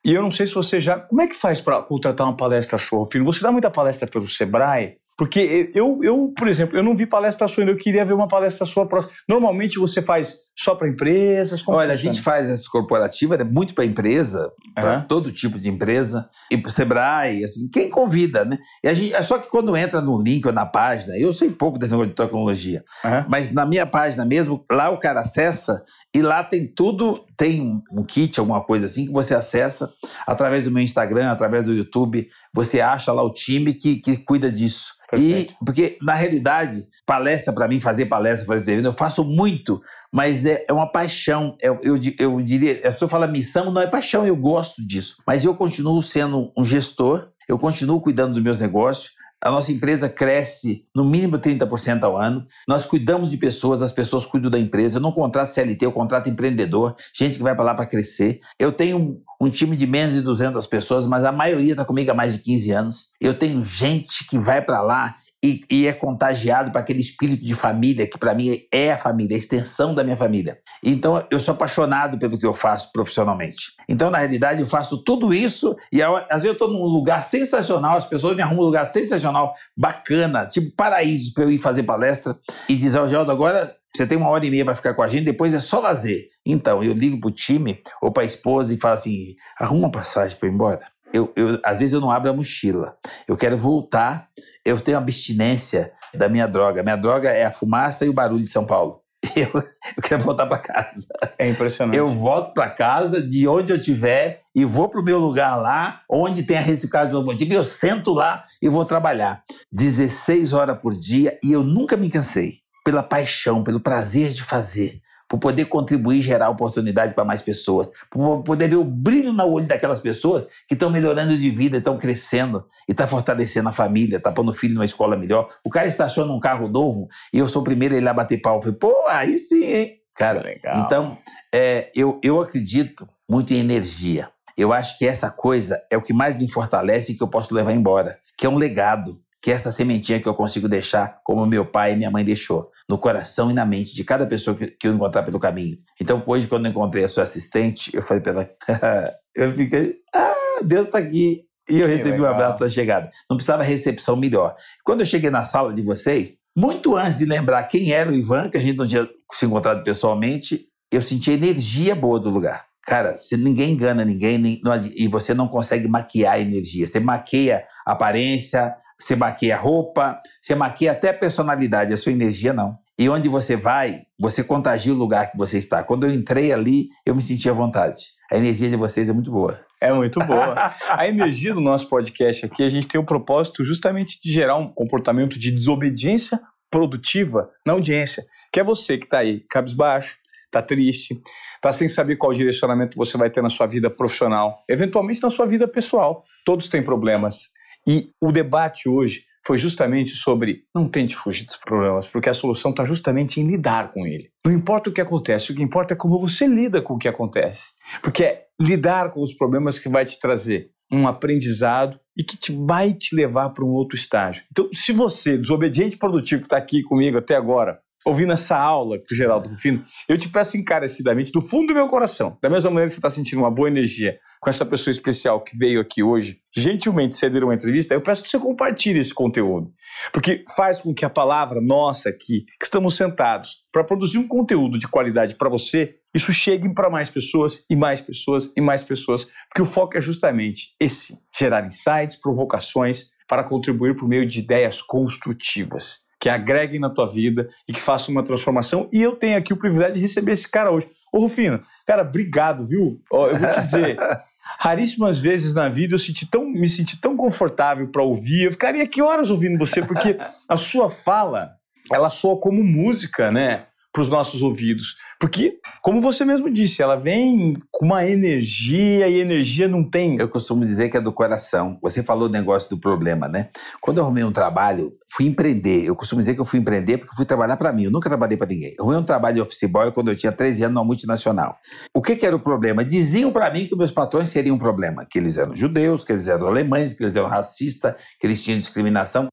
E 0.06 0.14
eu 0.14 0.22
não 0.22 0.30
sei 0.30 0.46
se 0.46 0.54
você 0.54 0.80
já. 0.80 1.00
Como 1.00 1.24
é 1.24 1.28
que 1.28 1.36
faz 1.36 1.60
para 1.60 1.82
contratar 1.82 2.28
uma 2.28 2.38
palestra 2.38 2.78
sua, 2.78 3.00
Rufino? 3.00 3.26
Você 3.26 3.42
dá 3.42 3.52
muita 3.52 3.72
palestra 3.72 4.08
pelo 4.08 4.28
Sebrae? 4.28 4.98
Porque 5.18 5.72
eu, 5.76 6.00
eu, 6.04 6.34
por 6.36 6.48
exemplo, 6.48 6.78
eu 6.78 6.84
não 6.84 6.96
vi 6.96 7.06
palestra 7.06 7.48
sua 7.48 7.64
ainda, 7.64 7.72
eu 7.72 7.78
queria 7.78 8.06
ver 8.06 8.14
uma 8.14 8.28
palestra 8.28 8.66
sua 8.66 8.88
próxima. 8.88 9.14
Normalmente 9.28 9.78
você 9.78 10.02
faz 10.02 10.40
só 10.58 10.76
para 10.76 10.88
empresas? 10.88 11.64
Olha, 11.68 11.94
a 11.94 11.96
gente 11.96 12.22
faz 12.22 12.50
essa 12.50 12.70
corporativa, 12.70 13.36
é 13.36 13.44
muito 13.44 13.74
para 13.74 13.86
empresa, 13.86 14.52
para 14.76 15.00
uhum. 15.00 15.08
todo 15.08 15.32
tipo 15.32 15.60
de 15.60 15.70
empresa, 15.70 16.30
e 16.52 16.58
para 16.58 16.70
o 16.70 16.72
Sebrae, 16.72 17.44
assim, 17.44 17.68
quem 17.70 17.90
convida, 17.90 18.46
né? 18.46 18.58
E 18.84 18.94
gente, 18.94 19.14
é 19.14 19.22
só 19.22 19.38
que 19.38 19.50
quando 19.50 19.76
entra 19.76 20.00
no 20.02 20.22
link 20.22 20.46
ou 20.46 20.54
na 20.54 20.66
página, 20.66 21.18
eu 21.18 21.34
sei 21.34 21.50
pouco 21.50 21.80
desse 21.80 21.92
negócio 21.92 22.12
de 22.12 22.16
tecnologia, 22.16 22.84
uhum. 23.04 23.26
mas 23.28 23.52
na 23.52 23.66
minha 23.66 23.86
página 23.86 24.26
mesmo, 24.26 24.64
lá 24.72 24.90
o 24.90 25.00
cara 25.00 25.22
acessa 25.22 25.84
e 26.14 26.22
lá 26.22 26.44
tem 26.44 26.68
tudo, 26.68 27.26
tem 27.36 27.82
um 27.92 28.04
kit, 28.04 28.40
alguma 28.40 28.62
coisa 28.62 28.86
assim, 28.86 29.08
que 29.08 29.12
você 29.12 29.34
acessa 29.34 29.92
através 30.28 30.66
do 30.66 30.72
meu 30.72 30.84
Instagram, 30.84 31.32
através 31.32 31.66
do 31.66 31.74
YouTube. 31.74 32.30
Você 32.54 32.80
acha 32.80 33.12
lá 33.12 33.24
o 33.24 33.34
time 33.34 33.74
que, 33.74 33.96
que 33.96 34.18
cuida 34.18 34.52
disso. 34.52 34.94
Perfeito. 35.10 35.54
E, 35.54 35.66
porque, 35.66 35.98
na 36.02 36.14
realidade, 36.14 36.88
palestra 37.06 37.52
para 37.52 37.68
mim, 37.68 37.80
fazer 37.80 38.06
palestra, 38.06 38.46
fazer 38.46 38.74
evento, 38.74 38.86
eu 38.86 38.94
faço 38.94 39.24
muito, 39.24 39.82
mas 40.14 40.46
é, 40.46 40.64
é 40.70 40.72
uma 40.72 40.86
paixão. 40.86 41.58
Eu, 41.60 41.80
eu, 41.82 42.00
eu 42.20 42.40
diria, 42.42 42.88
a 42.88 42.92
pessoa 42.92 43.10
fala 43.10 43.26
missão, 43.26 43.72
não 43.72 43.82
é 43.82 43.88
paixão, 43.88 44.28
eu 44.28 44.36
gosto 44.36 44.86
disso. 44.86 45.16
Mas 45.26 45.44
eu 45.44 45.56
continuo 45.56 46.04
sendo 46.04 46.52
um 46.56 46.64
gestor, 46.64 47.30
eu 47.50 47.58
continuo 47.58 48.00
cuidando 48.00 48.34
dos 48.34 48.44
meus 48.44 48.62
negócios, 48.62 49.12
a 49.44 49.52
nossa 49.52 49.72
empresa 49.72 50.08
cresce 50.08 50.86
no 50.96 51.04
mínimo 51.04 51.38
30% 51.38 52.04
ao 52.04 52.16
ano. 52.16 52.46
Nós 52.68 52.86
cuidamos 52.86 53.32
de 53.32 53.38
pessoas, 53.38 53.82
as 53.82 53.92
pessoas 53.92 54.26
cuidam 54.26 54.50
da 54.50 54.58
empresa. 54.58 54.98
Eu 54.98 55.02
não 55.02 55.12
contrato 55.12 55.50
CLT, 55.50 55.84
eu 55.84 55.92
contrato 55.92 56.30
empreendedor, 56.30 56.96
gente 57.14 57.38
que 57.38 57.44
vai 57.44 57.54
para 57.54 57.66
lá 57.66 57.74
para 57.74 57.86
crescer. 57.86 58.40
Eu 58.58 58.72
tenho 58.72 58.98
um, 58.98 59.22
um, 59.42 59.50
time 59.50 59.76
de 59.76 59.86
menos 59.86 60.14
de 60.14 60.22
200 60.22 60.66
pessoas, 60.68 61.06
mas 61.06 61.26
a 61.26 61.32
maioria 61.32 61.74
está 61.74 61.84
comigo 61.84 62.12
há 62.12 62.14
mais 62.14 62.34
de 62.34 62.40
15 62.40 62.72
anos. 62.72 63.08
Eu 63.20 63.34
tenho 63.34 63.62
gente 63.64 64.26
que 64.30 64.38
vai 64.38 64.62
para 64.62 64.82
lá 64.82 65.16
e, 65.44 65.62
e, 65.70 65.88
é 65.88 65.92
contagiado 65.92 66.72
para 66.72 66.80
aquele 66.80 67.02
espírito 67.02 67.44
de 67.44 67.54
família 67.54 68.08
que 68.08 68.18
para 68.18 68.34
mim 68.34 68.62
é 68.72 68.94
a 68.94 68.98
família, 68.98 69.36
a 69.36 69.40
extensão 69.40 69.94
da 69.94 70.04
minha 70.04 70.16
família. 70.16 70.58
Então 70.82 71.26
eu 71.30 71.40
sou 71.40 71.54
apaixonado 71.54 72.18
pelo 72.18 72.38
que 72.40 72.46
eu 72.46 72.54
faço 72.54 72.92
profissionalmente. 72.94 73.74
Então 73.90 74.10
na 74.10 74.20
realidade 74.20 74.62
eu 74.62 74.68
faço 74.68 75.04
tudo 75.04 75.34
isso 75.34 75.76
e 75.92 76.02
às 76.02 76.42
vezes 76.42 76.46
eu 76.46 76.54
estou 76.54 76.70
num 76.70 76.86
lugar 76.86 77.24
sensacional, 77.24 77.98
as 77.98 78.06
pessoas 78.06 78.36
me 78.36 78.42
arrumam 78.42 78.64
um 78.64 78.68
lugar 78.68 78.86
sensacional, 78.86 79.54
bacana, 79.76 80.48
tipo 80.48 80.74
paraíso 80.76 81.34
para 81.34 81.44
eu 81.44 81.52
ir 81.52 81.58
fazer 81.58 81.84
palestra 81.84 82.38
e 82.70 82.76
dizer 82.76 83.00
ao 83.00 83.10
Geraldo 83.10 83.32
agora 83.32 83.76
você 83.96 84.08
tem 84.08 84.18
uma 84.18 84.30
hora 84.30 84.44
e 84.44 84.50
meia 84.50 84.66
para 84.66 84.76
ficar 84.76 84.96
com 84.96 85.04
a 85.04 85.08
gente, 85.08 85.26
depois 85.26 85.54
é 85.54 85.60
só 85.60 85.80
lazer. 85.80 86.30
Então, 86.44 86.84
eu 86.84 86.94
ligo 86.94 87.20
para 87.20 87.28
o 87.28 87.32
time 87.32 87.80
ou 88.02 88.12
para 88.12 88.24
a 88.24 88.26
esposa 88.26 88.74
e 88.74 88.78
falo 88.78 88.96
assim: 88.96 89.36
arruma 89.60 89.82
uma 89.82 89.92
passagem 89.92 90.36
para 90.36 90.50
ir 90.50 90.52
embora. 90.52 90.82
Eu, 91.14 91.32
eu, 91.36 91.60
às 91.64 91.80
vezes 91.80 91.94
eu 91.94 92.02
não 92.02 92.10
abro 92.10 92.32
a 92.32 92.34
mochila. 92.34 92.98
Eu 93.28 93.38
quero 93.38 93.56
voltar 93.56 94.30
eu 94.66 94.80
tenho 94.80 94.98
abstinência 94.98 95.92
da 96.14 96.30
minha 96.30 96.48
droga. 96.48 96.84
Minha 96.84 96.96
droga 96.96 97.30
é 97.30 97.46
a 97.46 97.52
fumaça 97.52 98.06
e 98.06 98.10
o 98.10 98.14
barulho 98.14 98.44
de 98.44 98.50
São 98.50 98.66
Paulo. 98.66 99.02
Eu, 99.36 99.50
eu 99.56 100.04
quero 100.04 100.22
voltar 100.22 100.46
para 100.46 100.60
casa. 100.60 101.08
É 101.40 101.48
impressionante. 101.50 101.98
Eu 101.98 102.14
volto 102.14 102.54
para 102.54 102.70
casa 102.70 103.22
de 103.22 103.48
onde 103.48 103.72
eu 103.72 103.78
estiver 103.78 104.42
e 104.54 104.66
vou 104.66 104.90
para 104.90 105.00
o 105.00 105.04
meu 105.04 105.18
lugar 105.18 105.56
lá, 105.56 106.02
onde 106.12 106.44
tem 106.44 106.58
a 106.58 106.62
reciclagem 106.62 107.16
automotiva, 107.16 107.54
e 107.54 107.56
eu 107.56 107.64
sento 107.64 108.14
lá 108.14 108.44
e 108.62 108.68
vou 108.68 108.84
trabalhar. 108.84 109.42
16 109.72 110.52
horas 110.52 110.78
por 110.78 110.94
dia 110.94 111.40
e 111.42 111.54
eu 111.54 111.64
nunca 111.64 111.96
me 111.96 112.10
cansei. 112.10 112.58
Pela 112.84 113.02
paixão, 113.02 113.64
pelo 113.64 113.80
prazer 113.80 114.34
de 114.34 114.44
fazer 114.44 115.02
para 115.34 115.40
poder 115.40 115.66
contribuir 115.66 116.20
e 116.20 116.22
gerar 116.22 116.50
oportunidade 116.50 117.16
para 117.16 117.26
mais 117.26 117.42
pessoas, 117.42 117.90
para 118.08 118.38
poder 118.44 118.68
ver 118.68 118.76
o 118.76 118.84
brilho 118.84 119.34
no 119.34 119.44
olho 119.48 119.66
daquelas 119.66 120.00
pessoas 120.00 120.46
que 120.68 120.76
estão 120.76 120.92
melhorando 120.92 121.36
de 121.36 121.50
vida, 121.50 121.78
estão 121.78 121.98
crescendo 121.98 122.68
e 122.88 122.92
estão 122.92 123.08
tá 123.08 123.10
fortalecendo 123.10 123.68
a 123.68 123.74
família, 123.74 124.20
tá 124.20 124.32
pondo 124.32 124.52
o 124.52 124.54
filho 124.54 124.76
numa 124.76 124.86
escola 124.86 125.18
melhor. 125.18 125.50
O 125.64 125.72
cara 125.72 125.88
estaciona 125.88 126.32
um 126.32 126.40
carro 126.40 126.68
novo 126.68 127.08
e 127.34 127.40
eu 127.40 127.48
sou 127.48 127.64
o 127.64 127.66
primeiro 127.66 127.96
a 127.96 127.98
ir 127.98 128.02
lá 128.02 128.14
bater 128.14 128.40
pau. 128.42 128.62
Falei, 128.62 128.78
pô, 128.78 128.94
aí 129.08 129.40
sim, 129.40 129.64
hein? 129.64 129.96
Cara, 130.14 130.44
Legal. 130.44 130.86
então 130.86 131.18
é, 131.52 131.90
eu, 131.96 132.20
eu 132.24 132.40
acredito 132.40 133.10
muito 133.28 133.56
em 133.56 133.58
energia. 133.58 134.30
Eu 134.56 134.72
acho 134.72 135.00
que 135.00 135.08
essa 135.08 135.32
coisa 135.32 135.82
é 135.90 135.98
o 135.98 136.02
que 136.04 136.14
mais 136.14 136.38
me 136.38 136.48
fortalece 136.48 137.12
e 137.12 137.16
que 137.16 137.24
eu 137.24 137.28
posso 137.28 137.56
levar 137.56 137.74
embora, 137.74 138.20
que 138.38 138.46
é 138.46 138.50
um 138.50 138.58
legado, 138.58 139.20
que 139.42 139.52
é 139.52 139.56
essa 139.56 139.72
sementinha 139.72 140.20
que 140.20 140.28
eu 140.28 140.36
consigo 140.36 140.70
deixar, 140.70 141.22
como 141.24 141.44
meu 141.48 141.66
pai 141.66 141.94
e 141.94 141.96
minha 141.96 142.12
mãe 142.12 142.24
deixou, 142.24 142.70
no 142.90 142.98
coração 142.98 143.50
e 143.50 143.54
na 143.54 143.66
mente 143.66 143.96
de 143.96 144.04
cada 144.04 144.26
pessoa 144.26 144.56
que, 144.56 144.68
que 144.68 144.88
eu 144.88 144.94
encontrar 144.94 145.24
pelo 145.24 145.40
caminho. 145.40 145.78
Então, 146.00 146.22
hoje, 146.26 146.48
quando 146.48 146.66
eu 146.66 146.72
encontrei 146.72 147.04
a 147.04 147.08
sua 147.08 147.24
assistente, 147.24 147.92
eu 147.94 148.02
falei 148.02 148.22
para 148.22 148.32
ela, 148.32 148.50
eu 149.36 149.54
fiquei, 149.56 149.96
ah, 150.14 150.60
Deus 150.64 150.88
está 150.88 151.00
aqui. 151.00 151.46
E 151.70 151.80
eu 151.80 151.88
que 151.88 151.94
recebi 151.94 152.12
legal. 152.12 152.32
um 152.32 152.34
abraço 152.34 152.60
da 152.60 152.70
chegada. 152.70 153.10
Não 153.30 153.38
precisava 153.38 153.64
recepção 153.64 154.18
melhor. 154.18 154.56
Quando 154.84 155.00
eu 155.00 155.06
cheguei 155.06 155.30
na 155.30 155.44
sala 155.44 155.74
de 155.74 155.82
vocês, 155.82 156.38
muito 156.56 156.96
antes 156.96 157.20
de 157.20 157.26
lembrar 157.26 157.64
quem 157.64 157.94
era 157.94 158.12
o 158.12 158.14
Ivan, 158.14 158.50
que 158.50 158.58
a 158.58 158.62
gente 158.62 158.78
não 158.78 158.86
tinha 158.86 159.08
se 159.32 159.46
encontrado 159.46 159.84
pessoalmente, 159.84 160.68
eu 160.92 161.02
senti 161.02 161.32
a 161.32 161.34
energia 161.34 161.96
boa 161.96 162.20
do 162.20 162.30
lugar. 162.30 162.66
Cara, 162.86 163.16
se 163.16 163.38
ninguém 163.38 163.72
engana 163.72 164.04
ninguém 164.04 164.38
nem, 164.38 164.62
não, 164.64 164.74
e 164.94 165.08
você 165.08 165.34
não 165.34 165.48
consegue 165.48 165.88
maquiar 165.88 166.34
a 166.34 166.40
energia. 166.40 166.86
Você 166.86 167.00
maqueia 167.00 167.64
a 167.88 167.94
aparência, 167.94 168.76
você 169.04 169.18
maqueia 169.18 169.56
a 169.56 169.60
roupa, 169.60 170.22
você 170.42 170.56
maqueia 170.56 170.94
até 170.94 171.10
a 171.10 171.14
personalidade, 171.14 171.94
a 171.94 171.98
sua 171.98 172.14
energia 172.14 172.54
não. 172.54 172.78
E 172.98 173.10
onde 173.10 173.28
você 173.28 173.58
vai, 173.58 174.04
você 174.18 174.42
contagia 174.42 174.94
o 174.94 174.96
lugar 174.96 175.30
que 175.30 175.38
você 175.38 175.58
está. 175.58 175.84
Quando 175.84 176.06
eu 176.06 176.14
entrei 176.14 176.54
ali, 176.54 176.88
eu 177.06 177.14
me 177.14 177.22
senti 177.22 177.50
à 177.50 177.54
vontade. 177.54 178.00
A 178.32 178.38
energia 178.38 178.70
de 178.70 178.78
vocês 178.78 179.10
é 179.10 179.14
muito 179.14 179.30
boa. 179.30 179.60
É 179.82 179.92
muito 179.92 180.20
boa. 180.22 180.74
a 180.88 181.06
energia 181.06 181.54
do 181.54 181.60
nosso 181.60 181.90
podcast 181.90 182.46
aqui, 182.46 182.64
a 182.64 182.70
gente 182.70 182.88
tem 182.88 183.02
o 183.02 183.06
propósito 183.06 183.62
justamente 183.66 184.22
de 184.24 184.32
gerar 184.32 184.56
um 184.56 184.72
comportamento 184.72 185.38
de 185.38 185.52
desobediência 185.52 186.40
produtiva 186.72 187.50
na 187.66 187.74
audiência. 187.74 188.24
Que 188.54 188.62
é 188.62 188.64
você 188.64 188.98
que 188.98 189.04
está 189.04 189.18
aí, 189.18 189.42
cabisbaixo, 189.50 190.18
está 190.46 190.62
triste, 190.62 191.22
está 191.56 191.74
sem 191.74 191.90
saber 191.90 192.16
qual 192.16 192.32
direcionamento 192.32 192.96
você 192.96 193.18
vai 193.18 193.30
ter 193.30 193.42
na 193.42 193.50
sua 193.50 193.68
vida 193.68 193.90
profissional, 193.90 194.64
eventualmente 194.70 195.22
na 195.22 195.30
sua 195.30 195.46
vida 195.46 195.68
pessoal. 195.68 196.24
Todos 196.46 196.70
têm 196.70 196.82
problemas. 196.82 197.53
E 197.88 198.10
o 198.22 198.32
debate 198.32 198.88
hoje 198.88 199.24
foi 199.46 199.58
justamente 199.58 200.12
sobre 200.12 200.64
não 200.74 200.88
tente 200.88 201.16
fugir 201.16 201.46
dos 201.46 201.58
problemas, 201.58 202.08
porque 202.08 202.30
a 202.30 202.34
solução 202.34 202.72
está 202.72 202.86
justamente 202.86 203.42
em 203.42 203.48
lidar 203.48 203.92
com 203.92 204.06
ele. 204.06 204.30
Não 204.46 204.54
importa 204.54 204.90
o 204.90 204.94
que 204.94 205.02
acontece, 205.02 205.52
o 205.52 205.56
que 205.56 205.62
importa 205.62 205.94
é 205.94 205.98
como 205.98 206.20
você 206.20 206.48
lida 206.48 206.82
com 206.82 206.94
o 206.94 206.98
que 206.98 207.10
acontece. 207.10 207.72
Porque 208.02 208.24
é 208.24 208.46
lidar 208.60 209.12
com 209.12 209.22
os 209.22 209.34
problemas 209.34 209.78
que 209.78 209.90
vai 209.90 210.06
te 210.06 210.18
trazer 210.20 210.70
um 210.92 211.08
aprendizado 211.08 212.00
e 212.16 212.24
que 212.24 212.38
te, 212.38 212.56
vai 212.56 212.94
te 212.94 213.16
levar 213.16 213.50
para 213.50 213.66
um 213.66 213.72
outro 213.72 213.98
estágio. 213.98 214.44
Então, 214.52 214.70
se 214.72 214.92
você, 214.94 215.38
desobediente 215.38 215.98
produtivo, 215.98 216.44
está 216.44 216.58
aqui 216.58 216.84
comigo 216.84 217.18
até 217.18 217.36
agora, 217.36 217.80
ouvindo 218.06 218.34
essa 218.34 218.58
aula 218.58 218.98
com 218.98 219.14
o 219.14 219.16
Geraldo 219.16 219.50
Rufino, 219.50 219.86
eu 220.08 220.18
te 220.18 220.30
peço 220.30 220.58
encarecidamente, 220.58 221.32
do 221.32 221.42
fundo 221.42 221.68
do 221.68 221.74
meu 221.74 221.88
coração, 221.88 222.38
da 222.42 222.50
mesma 222.50 222.70
maneira 222.70 222.90
que 222.90 222.96
você 222.96 223.00
está 223.00 223.10
sentindo 223.10 223.40
uma 223.40 223.52
boa 223.52 223.68
energia 223.68 224.18
com 224.44 224.50
essa 224.50 224.66
pessoa 224.66 224.92
especial 224.92 225.42
que 225.42 225.58
veio 225.58 225.80
aqui 225.80 226.04
hoje, 226.04 226.38
gentilmente 226.54 227.16
ceder 227.16 227.46
uma 227.46 227.56
entrevista, 227.56 227.94
eu 227.94 228.02
peço 228.02 228.22
que 228.22 228.28
você 228.28 228.38
compartilhe 228.38 229.00
esse 229.00 229.14
conteúdo. 229.14 229.72
Porque 230.12 230.44
faz 230.56 230.82
com 230.82 230.94
que 230.94 231.06
a 231.06 231.10
palavra 231.10 231.62
nossa 231.62 232.10
aqui, 232.10 232.44
que 232.60 232.66
estamos 232.66 232.98
sentados 232.98 233.64
para 233.72 233.86
produzir 233.86 234.18
um 234.18 234.28
conteúdo 234.28 234.78
de 234.78 234.86
qualidade 234.86 235.36
para 235.36 235.48
você, 235.48 235.96
isso 236.14 236.34
chegue 236.34 236.72
para 236.74 236.90
mais 236.90 237.10
pessoas 237.10 237.66
e 237.70 237.76
mais 237.76 238.02
pessoas 238.02 238.52
e 238.56 238.60
mais 238.60 238.84
pessoas, 238.84 239.26
porque 239.48 239.62
o 239.62 239.66
foco 239.66 239.98
é 239.98 240.02
justamente 240.02 240.76
esse: 240.78 241.18
gerar 241.36 241.66
insights, 241.66 242.20
provocações 242.22 243.06
para 243.30 243.46
contribuir 243.46 243.96
por 243.96 244.08
meio 244.08 244.26
de 244.26 244.40
ideias 244.40 244.82
construtivas 244.82 246.03
que 246.24 246.30
agreguem 246.30 246.80
na 246.80 246.90
tua 246.90 247.06
vida 247.06 247.50
e 247.68 247.74
que 247.74 247.82
façam 247.82 248.16
uma 248.16 248.24
transformação. 248.24 248.88
E 248.94 249.02
eu 249.02 249.14
tenho 249.14 249.38
aqui 249.38 249.52
o 249.52 249.58
privilégio 249.58 249.96
de 249.96 250.00
receber 250.00 250.32
esse 250.32 250.50
cara 250.50 250.72
hoje. 250.72 250.88
Ô, 251.12 251.20
Rufino, 251.20 251.62
cara, 251.86 252.02
obrigado, 252.02 252.66
viu? 252.66 253.02
Ó, 253.12 253.28
eu 253.28 253.36
vou 253.36 253.50
te 253.50 253.62
dizer, 253.62 253.98
raríssimas 254.58 255.20
vezes 255.20 255.54
na 255.54 255.68
vida 255.68 255.96
eu 255.96 256.00
senti 256.00 256.26
tão, 256.26 256.46
me 256.46 256.70
senti 256.70 256.96
tão 256.96 257.18
confortável 257.18 257.90
para 257.90 258.02
ouvir. 258.02 258.46
Eu 258.46 258.52
ficaria 258.54 258.84
aqui 258.84 259.02
horas 259.02 259.30
ouvindo 259.30 259.58
você, 259.58 259.82
porque 259.82 260.18
a 260.48 260.56
sua 260.56 260.90
fala, 260.90 261.56
ela 261.92 262.10
soa 262.10 262.40
como 262.40 262.64
música, 262.64 263.30
né? 263.30 263.66
Para 263.94 264.02
os 264.02 264.10
nossos 264.10 264.42
ouvidos. 264.42 264.98
Porque, 265.20 265.60
como 265.82 266.02
você 266.02 266.26
mesmo 266.26 266.50
disse, 266.52 266.82
ela 266.82 266.96
vem 266.96 267.56
com 267.72 267.86
uma 267.86 268.06
energia 268.06 269.08
e 269.08 269.20
energia 269.20 269.68
não 269.68 269.88
tem. 269.88 270.18
Eu 270.20 270.28
costumo 270.28 270.66
dizer 270.66 270.90
que 270.90 270.98
é 270.98 271.02
do 271.02 271.14
coração. 271.14 271.78
Você 271.82 272.02
falou 272.02 272.28
do 272.28 272.34
negócio 272.34 272.70
do 272.70 272.78
problema, 272.78 273.28
né? 273.28 273.50
Quando 273.80 274.00
eu 274.00 274.04
arrumei 274.04 274.24
um 274.24 274.32
trabalho, 274.32 274.92
fui 275.12 275.26
empreender. 275.26 275.86
Eu 275.86 275.96
costumo 275.96 276.22
dizer 276.22 276.34
que 276.34 276.42
eu 276.42 276.46
fui 276.46 276.60
empreender 276.60 276.98
porque 276.98 277.16
fui 277.16 277.24
trabalhar 277.24 277.56
para 277.56 277.72
mim. 277.72 277.84
Eu 277.84 277.92
nunca 277.92 278.10
trabalhei 278.10 278.36
para 278.36 278.48
ninguém. 278.48 278.74
Eu 278.78 278.84
arrumei 278.84 279.00
um 279.00 279.06
trabalho 279.06 279.36
de 279.36 279.42
office 279.42 279.70
boy 279.70 279.92
quando 279.92 280.10
eu 280.10 280.16
tinha 280.16 280.32
13 280.32 280.64
anos 280.64 280.76
numa 280.76 280.86
multinacional. 280.86 281.56
O 281.96 282.02
que, 282.02 282.16
que 282.16 282.26
era 282.26 282.36
o 282.36 282.40
problema? 282.40 282.84
Diziam 282.84 283.32
para 283.32 283.50
mim 283.52 283.68
que 283.68 283.76
meus 283.76 283.92
patrões 283.92 284.30
seriam 284.30 284.56
um 284.56 284.60
problema. 284.60 285.06
Que 285.10 285.20
eles 285.20 285.38
eram 285.38 285.56
judeus, 285.56 286.04
que 286.04 286.12
eles 286.12 286.28
eram 286.28 286.48
alemães, 286.48 286.94
que 286.94 287.04
eles 287.04 287.16
eram 287.16 287.30
racistas, 287.30 287.94
que 288.20 288.26
eles 288.26 288.44
tinham 288.44 288.60
discriminação. 288.60 289.28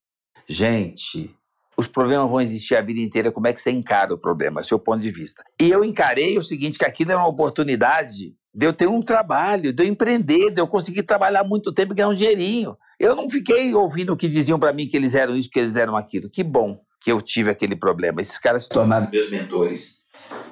Gente, 0.47 1.35
os 1.81 1.87
problemas 1.87 2.31
vão 2.31 2.41
existir 2.41 2.77
a 2.77 2.83
vida 2.83 3.01
inteira, 3.01 3.33
como 3.33 3.47
é 3.47 3.53
que 3.53 3.61
você 3.61 3.71
encara 3.71 4.13
o 4.13 4.19
problema, 4.19 4.63
seu 4.63 4.79
ponto 4.79 5.01
de 5.01 5.11
vista. 5.11 5.43
E 5.61 5.71
eu 5.71 5.83
encarei 5.83 6.39
o 6.39 6.45
seguinte, 6.45 6.79
que 6.79 6.85
aquilo 6.85 7.11
era 7.11 7.21
uma 7.21 7.29
oportunidade 7.29 8.35
de 8.55 8.67
eu 8.67 8.73
ter 8.73 8.89
um 8.89 9.01
trabalho, 9.01 9.73
de 9.73 9.83
eu 9.83 9.87
empreender, 9.89 10.51
de 10.51 10.61
eu 10.61 10.67
conseguir 10.67 11.05
trabalhar 11.05 11.43
muito 11.43 11.73
tempo 11.73 11.93
e 11.93 11.97
ganhar 11.97 12.09
um 12.09 12.15
dinheirinho. 12.15 12.77
Eu 12.99 13.17
não 13.17 13.31
fiquei 13.31 13.75
ouvindo 13.75 14.13
o 14.13 14.17
que 14.17 14.29
diziam 14.29 14.59
para 14.59 14.73
mim 14.73 14.87
que 14.87 14.97
eles 14.97 15.15
eram 15.15 15.35
isso, 15.37 15.49
que 15.49 15.59
eles 15.59 15.77
eram 15.77 15.97
aquilo. 15.97 16.29
Que 16.29 16.45
bom 16.45 16.79
que 17.01 17.11
eu 17.11 17.21
tive 17.23 17.51
aquele 17.51 17.75
problema. 17.75 18.21
Esses 18.21 18.39
caras 18.39 18.65
se 18.65 18.69
tornaram 18.69 19.09
meus 19.11 19.31
mentores, 19.31 20.01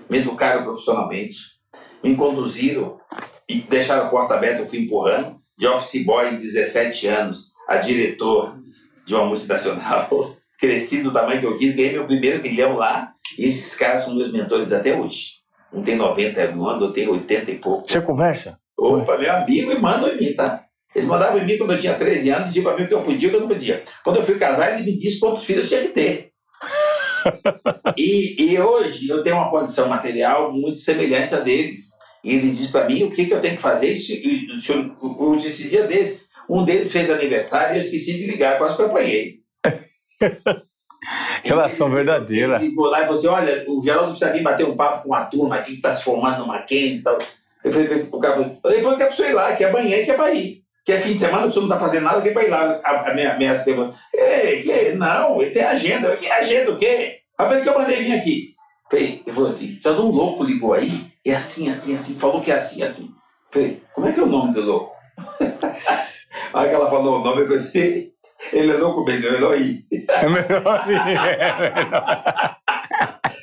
me 0.08 0.18
educaram 0.18 0.64
profissionalmente, 0.64 1.36
me 2.02 2.16
conduziram 2.16 2.98
e 3.46 3.60
deixaram 3.60 4.06
a 4.06 4.08
porta 4.08 4.34
aberta, 4.34 4.62
eu 4.62 4.66
fui 4.66 4.78
empurrando. 4.78 5.36
De 5.58 5.66
office 5.66 6.04
boy, 6.04 6.36
17 6.36 7.06
anos, 7.08 7.52
a 7.68 7.76
diretor 7.76 8.56
de 9.04 9.14
uma 9.14 9.26
multinacional. 9.26 10.37
Cresci 10.58 11.02
do 11.02 11.12
tamanho 11.12 11.40
que 11.40 11.46
eu 11.46 11.56
quis, 11.56 11.74
ganhei 11.74 11.92
meu 11.92 12.06
primeiro 12.06 12.42
milhão 12.42 12.76
lá. 12.76 13.12
E 13.38 13.44
esses 13.46 13.74
caras 13.74 14.04
são 14.04 14.14
meus 14.14 14.32
mentores 14.32 14.72
até 14.72 14.98
hoje. 14.98 15.38
Um 15.72 15.82
tem 15.82 15.96
90 15.96 16.40
anos, 16.40 16.62
outro 16.62 16.92
tem 16.92 17.08
80 17.08 17.50
e 17.50 17.58
pouco. 17.58 17.88
Você 17.88 18.00
conversa? 18.00 18.58
Opa, 18.76 19.18
meu 19.18 19.32
amigo 19.32 19.72
e 19.72 19.78
mandam 19.78 20.10
em 20.10 20.16
mim, 20.16 20.32
tá? 20.32 20.64
Eles 20.94 21.06
mandavam 21.06 21.38
em 21.38 21.44
mim 21.44 21.58
quando 21.58 21.74
eu 21.74 21.80
tinha 21.80 21.94
13 21.94 22.30
anos, 22.30 22.48
diziam 22.48 22.64
pra 22.64 22.76
mim 22.76 22.84
o 22.84 22.88
que 22.88 22.94
eu 22.94 23.02
podia 23.02 23.26
e 23.26 23.28
o 23.28 23.30
que 23.30 23.36
eu 23.36 23.40
não 23.40 23.48
podia. 23.48 23.84
Quando 24.02 24.16
eu 24.16 24.22
fui 24.24 24.38
casar, 24.38 24.74
ele 24.74 24.90
me 24.90 24.98
disse 24.98 25.20
quantos 25.20 25.44
filhos 25.44 25.64
eu 25.64 25.78
tinha 25.78 25.88
que 25.88 25.94
ter. 25.94 26.30
e, 27.96 28.52
e 28.52 28.58
hoje 28.58 29.08
eu 29.08 29.22
tenho 29.22 29.36
uma 29.36 29.50
condição 29.50 29.88
material 29.88 30.52
muito 30.52 30.78
semelhante 30.78 31.34
a 31.34 31.40
deles. 31.40 31.90
E 32.24 32.34
eles 32.34 32.56
dizem 32.56 32.72
para 32.72 32.86
mim 32.86 33.04
o 33.04 33.10
que, 33.10 33.26
que 33.26 33.34
eu 33.34 33.40
tenho 33.40 33.56
que 33.56 33.62
fazer. 33.62 33.94
E, 33.94 34.46
hoje, 35.18 35.48
esse 35.48 35.68
dia 35.68 35.86
desse, 35.86 36.28
um 36.48 36.64
deles 36.64 36.90
fez 36.90 37.10
aniversário 37.10 37.74
e 37.74 37.78
eu 37.78 37.80
esqueci 37.80 38.14
de 38.14 38.26
ligar, 38.26 38.58
quase 38.58 38.76
que 38.76 38.82
eu 38.82 38.86
apanhei. 38.86 39.38
Relação 41.44 41.90
verdadeira. 41.90 42.56
Ele 42.56 42.68
ligou 42.68 42.86
lá 42.86 43.00
e 43.00 43.02
falou 43.02 43.18
assim: 43.18 43.28
olha, 43.28 43.64
o 43.68 43.82
Geraldo 43.82 44.10
precisa 44.10 44.32
vir 44.32 44.42
bater 44.42 44.66
um 44.66 44.76
papo 44.76 45.02
com 45.02 45.08
uma 45.08 45.24
turma 45.24 45.56
aqui 45.56 45.72
que 45.72 45.76
está 45.76 45.94
se 45.94 46.02
formando 46.02 46.40
no 46.40 46.46
Mackenzie 46.46 46.98
e 46.98 47.02
tal. 47.02 47.18
Eu 47.64 47.72
falei 47.72 47.86
o 47.86 48.20
cara 48.20 48.34
falou, 48.34 48.60
ele 48.64 48.82
falou 48.82 48.96
que 48.96 49.02
é 49.02 49.06
pra 49.06 49.16
você 49.16 49.28
ir 49.28 49.32
lá, 49.32 49.52
que 49.54 49.64
é 49.64 49.68
amanhã 49.68 50.04
que 50.04 50.10
é 50.10 50.14
para 50.14 50.32
ir. 50.32 50.62
Que 50.84 50.92
é 50.92 51.00
fim 51.00 51.12
de 51.12 51.18
semana, 51.18 51.44
você 51.44 51.58
não 51.58 51.66
está 51.66 51.78
fazendo 51.78 52.04
nada, 52.04 52.22
que 52.22 52.28
é 52.28 52.32
para 52.32 52.44
ir 52.44 52.50
lá. 52.50 52.80
A, 52.82 53.10
a 53.10 53.14
minha, 53.14 53.36
minha 53.36 53.52
assistente 53.52 53.76
falou: 53.76 53.94
que, 54.10 54.92
não, 54.94 55.40
ele 55.40 55.50
tem 55.50 55.62
agenda. 55.62 56.08
Eu, 56.08 56.16
que 56.16 56.30
agenda 56.30 56.70
o 56.70 56.78
quê? 56.78 57.18
Rapaz, 57.38 57.62
que 57.62 57.68
eu 57.68 57.78
mandei 57.78 57.96
vir 57.96 58.18
aqui. 58.18 58.48
Falei, 58.90 59.22
ele 59.24 59.34
falou 59.34 59.50
assim: 59.50 59.78
já 59.82 59.92
um 59.92 60.10
louco 60.10 60.44
ligou 60.44 60.74
aí? 60.74 61.06
É 61.24 61.34
assim, 61.34 61.70
assim, 61.70 61.94
assim. 61.94 62.18
Falou 62.18 62.40
que 62.40 62.50
é 62.50 62.54
assim, 62.54 62.82
assim. 62.82 63.10
Falei, 63.52 63.82
como 63.94 64.08
é 64.08 64.12
que 64.12 64.20
é 64.20 64.22
o 64.22 64.26
nome 64.26 64.52
do 64.54 64.62
louco? 64.62 64.96
Aí 66.52 66.68
que 66.68 66.74
ela 66.74 66.88
falou 66.88 67.20
o 67.20 67.24
nome, 67.24 67.42
eu 67.42 67.48
falei, 67.48 67.62
ele 67.74 68.12
é 68.52 68.62
louco 68.62 69.04
mesmo, 69.04 69.28
é 69.28 69.30
melhor 69.32 69.60
ir. 69.60 69.84
É 70.08 70.28
melhor 70.28 70.84
ir. 70.88 71.16
É 71.40 71.74
melhor. 71.74 72.56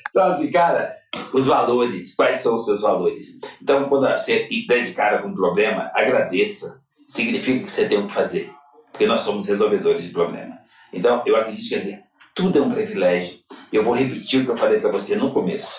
Então, 0.10 0.32
assim, 0.32 0.50
cara, 0.52 0.96
os 1.34 1.48
valores, 1.48 2.16
quais 2.16 2.41
são 2.41 2.56
os 2.56 2.66
seus 2.66 2.82
valores? 2.82 3.38
Então, 3.62 3.89
quando 3.89 4.08
você 4.08 4.48
der 4.68 4.86
de 4.86 4.93
cara 4.93 5.22
com 5.22 5.28
um 5.28 5.36
problema, 5.36 5.91
agradeça. 5.93 6.82
Significa 7.08 7.66
que 7.66 7.72
você 7.72 7.88
tem 7.88 7.98
o 7.98 8.08
que 8.08 8.14
fazer. 8.14 8.52
Porque 8.91 9.06
nós 9.06 9.22
somos 9.22 9.46
resolvedores 9.46 10.04
de 10.04 10.10
problema. 10.10 10.58
Então, 10.93 11.22
eu 11.26 11.36
acredito 11.36 11.68
que 11.68 11.76
assim, 11.76 12.00
tudo 12.34 12.58
é 12.58 12.62
um 12.62 12.72
privilégio. 12.72 13.39
Eu 13.72 13.84
vou 13.84 13.93
repetir 13.93 14.41
o 14.41 14.46
que 14.46 14.52
eu 14.52 14.58
falei 14.58 14.80
para 14.80 14.91
você 14.91 15.16
no 15.16 15.34
começo. 15.34 15.76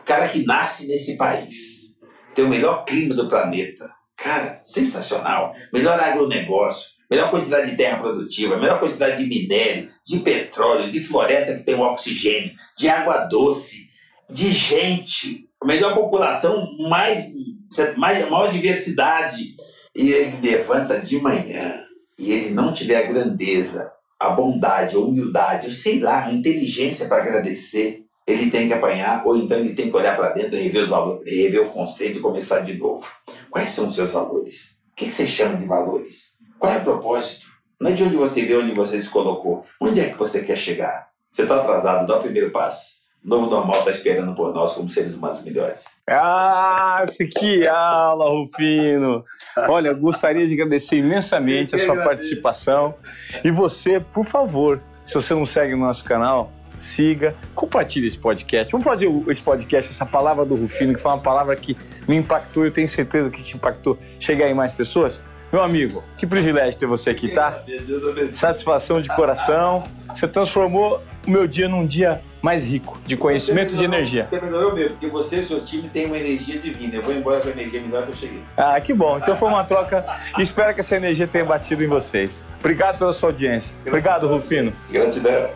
O 0.00 0.04
cara 0.04 0.28
que 0.28 0.44
nasce 0.46 0.86
nesse 0.86 1.16
país 1.16 1.82
tem 2.34 2.44
o 2.44 2.48
melhor 2.48 2.84
clima 2.84 3.14
do 3.14 3.28
planeta. 3.28 3.90
Cara, 4.16 4.62
sensacional. 4.64 5.52
Melhor 5.72 5.98
agronegócio 5.98 7.01
melhor 7.12 7.30
quantidade 7.30 7.70
de 7.70 7.76
terra 7.76 7.98
produtiva, 7.98 8.56
melhor 8.56 8.80
quantidade 8.80 9.22
de 9.22 9.28
minério, 9.28 9.90
de 10.02 10.18
petróleo, 10.20 10.90
de 10.90 10.98
floresta 10.98 11.58
que 11.58 11.64
tem 11.64 11.74
o 11.74 11.82
oxigênio, 11.82 12.52
de 12.78 12.88
água 12.88 13.26
doce, 13.26 13.90
de 14.30 14.50
gente. 14.50 15.46
melhor 15.62 15.94
população, 15.94 16.66
mais, 16.88 17.26
mais 17.98 18.30
maior 18.30 18.50
diversidade. 18.50 19.54
E 19.94 20.10
ele 20.10 20.38
levanta 20.40 20.98
de 20.98 21.20
manhã 21.20 21.84
e 22.18 22.32
ele 22.32 22.50
não 22.50 22.72
tiver 22.72 22.96
a 22.96 23.12
grandeza, 23.12 23.92
a 24.18 24.30
bondade, 24.30 24.96
a 24.96 24.98
humildade, 24.98 25.66
eu 25.66 25.72
sei 25.74 26.00
lá, 26.00 26.24
a 26.24 26.32
inteligência 26.32 27.08
para 27.08 27.22
agradecer, 27.22 28.06
ele 28.26 28.50
tem 28.50 28.68
que 28.68 28.72
apanhar, 28.72 29.22
ou 29.26 29.36
então 29.36 29.58
ele 29.58 29.74
tem 29.74 29.90
que 29.90 29.96
olhar 29.96 30.16
para 30.16 30.30
dentro, 30.30 30.56
rever 30.56 30.84
os 30.84 30.88
valores, 30.88 31.30
rever 31.30 31.60
o 31.60 31.70
conceito 31.70 32.18
e 32.18 32.22
começar 32.22 32.60
de 32.60 32.72
novo. 32.78 33.06
Quais 33.50 33.68
são 33.70 33.88
os 33.88 33.94
seus 33.94 34.10
valores? 34.10 34.80
O 34.92 34.96
que 34.96 35.10
você 35.10 35.26
chama 35.26 35.56
de 35.56 35.66
valores? 35.66 36.31
Qual 36.62 36.72
é 36.72 36.78
o 36.78 36.84
propósito? 36.84 37.46
Não 37.80 37.90
é 37.90 37.92
de 37.92 38.04
onde 38.04 38.14
você 38.14 38.44
vê 38.44 38.56
onde 38.56 38.72
você 38.72 39.02
se 39.02 39.08
colocou. 39.08 39.66
Onde 39.80 39.98
é 40.00 40.10
que 40.10 40.16
você 40.16 40.44
quer 40.44 40.56
chegar? 40.56 41.08
Você 41.32 41.42
está 41.42 41.56
atrasado, 41.56 42.06
dá 42.06 42.16
o 42.16 42.22
primeiro 42.22 42.52
passo. 42.52 43.02
O 43.24 43.28
novo 43.28 43.50
normal 43.50 43.80
está 43.80 43.90
esperando 43.90 44.32
por 44.36 44.54
nós 44.54 44.72
como 44.72 44.88
seres 44.88 45.12
humanos 45.12 45.42
melhores. 45.42 45.82
Ah, 46.08 47.04
que 47.36 47.66
aula, 47.66 48.30
Rufino! 48.30 49.24
Olha, 49.68 49.92
gostaria 49.92 50.46
de 50.46 50.52
agradecer 50.52 50.98
imensamente 50.98 51.74
a 51.74 51.78
sua 51.78 51.96
participação. 51.96 52.94
E 53.42 53.50
você, 53.50 53.98
por 53.98 54.24
favor, 54.24 54.80
se 55.04 55.14
você 55.14 55.34
não 55.34 55.44
segue 55.44 55.74
o 55.74 55.78
nosso 55.78 56.04
canal, 56.04 56.52
siga, 56.78 57.34
compartilhe 57.56 58.06
esse 58.06 58.18
podcast. 58.18 58.70
Vamos 58.70 58.84
fazer 58.84 59.10
esse 59.26 59.42
podcast, 59.42 59.90
essa 59.90 60.06
palavra 60.06 60.44
do 60.44 60.54
Rufino, 60.54 60.94
que 60.94 61.00
foi 61.00 61.10
uma 61.10 61.18
palavra 61.18 61.56
que 61.56 61.76
me 62.06 62.14
impactou, 62.14 62.64
eu 62.64 62.70
tenho 62.70 62.88
certeza 62.88 63.30
que 63.30 63.42
te 63.42 63.56
impactou, 63.56 63.98
chegar 64.20 64.48
em 64.48 64.54
mais 64.54 64.70
pessoas. 64.70 65.20
Meu 65.52 65.62
amigo, 65.62 66.02
que 66.16 66.26
privilégio 66.26 66.80
ter 66.80 66.86
você 66.86 67.10
aqui, 67.10 67.28
tá? 67.28 67.62
Satisfação 68.32 69.02
de 69.02 69.08
coração. 69.10 69.84
Você 70.08 70.26
transformou 70.26 71.02
o 71.26 71.30
meu 71.30 71.46
dia 71.46 71.68
num 71.68 71.86
dia 71.86 72.22
mais 72.40 72.64
rico 72.64 72.98
de 73.06 73.18
conhecimento 73.18 73.74
e 73.74 73.76
de 73.76 73.84
energia. 73.84 74.24
Você 74.24 74.40
melhorou 74.40 74.74
mesmo, 74.74 74.90
porque 74.92 75.08
você 75.08 75.40
e 75.40 75.40
o 75.40 75.46
seu 75.46 75.62
time 75.62 75.90
têm 75.90 76.06
uma 76.06 76.16
energia 76.16 76.58
divina. 76.58 76.94
Eu 76.94 77.02
vou 77.02 77.12
embora 77.12 77.40
com 77.40 77.48
a 77.48 77.50
energia 77.50 77.82
melhor 77.82 78.04
que 78.04 78.12
eu 78.12 78.16
cheguei. 78.16 78.42
Ah, 78.56 78.80
que 78.80 78.94
bom. 78.94 79.18
Então 79.18 79.36
foi 79.36 79.48
uma 79.48 79.62
troca 79.62 80.02
espero 80.38 80.72
que 80.72 80.80
essa 80.80 80.96
energia 80.96 81.26
tenha 81.26 81.44
batido 81.44 81.84
em 81.84 81.86
vocês. 81.86 82.42
Obrigado 82.58 82.98
pela 82.98 83.12
sua 83.12 83.28
audiência. 83.28 83.76
Obrigado, 83.86 84.26
Rufino. 84.26 84.72
Gratidão. 84.90 85.50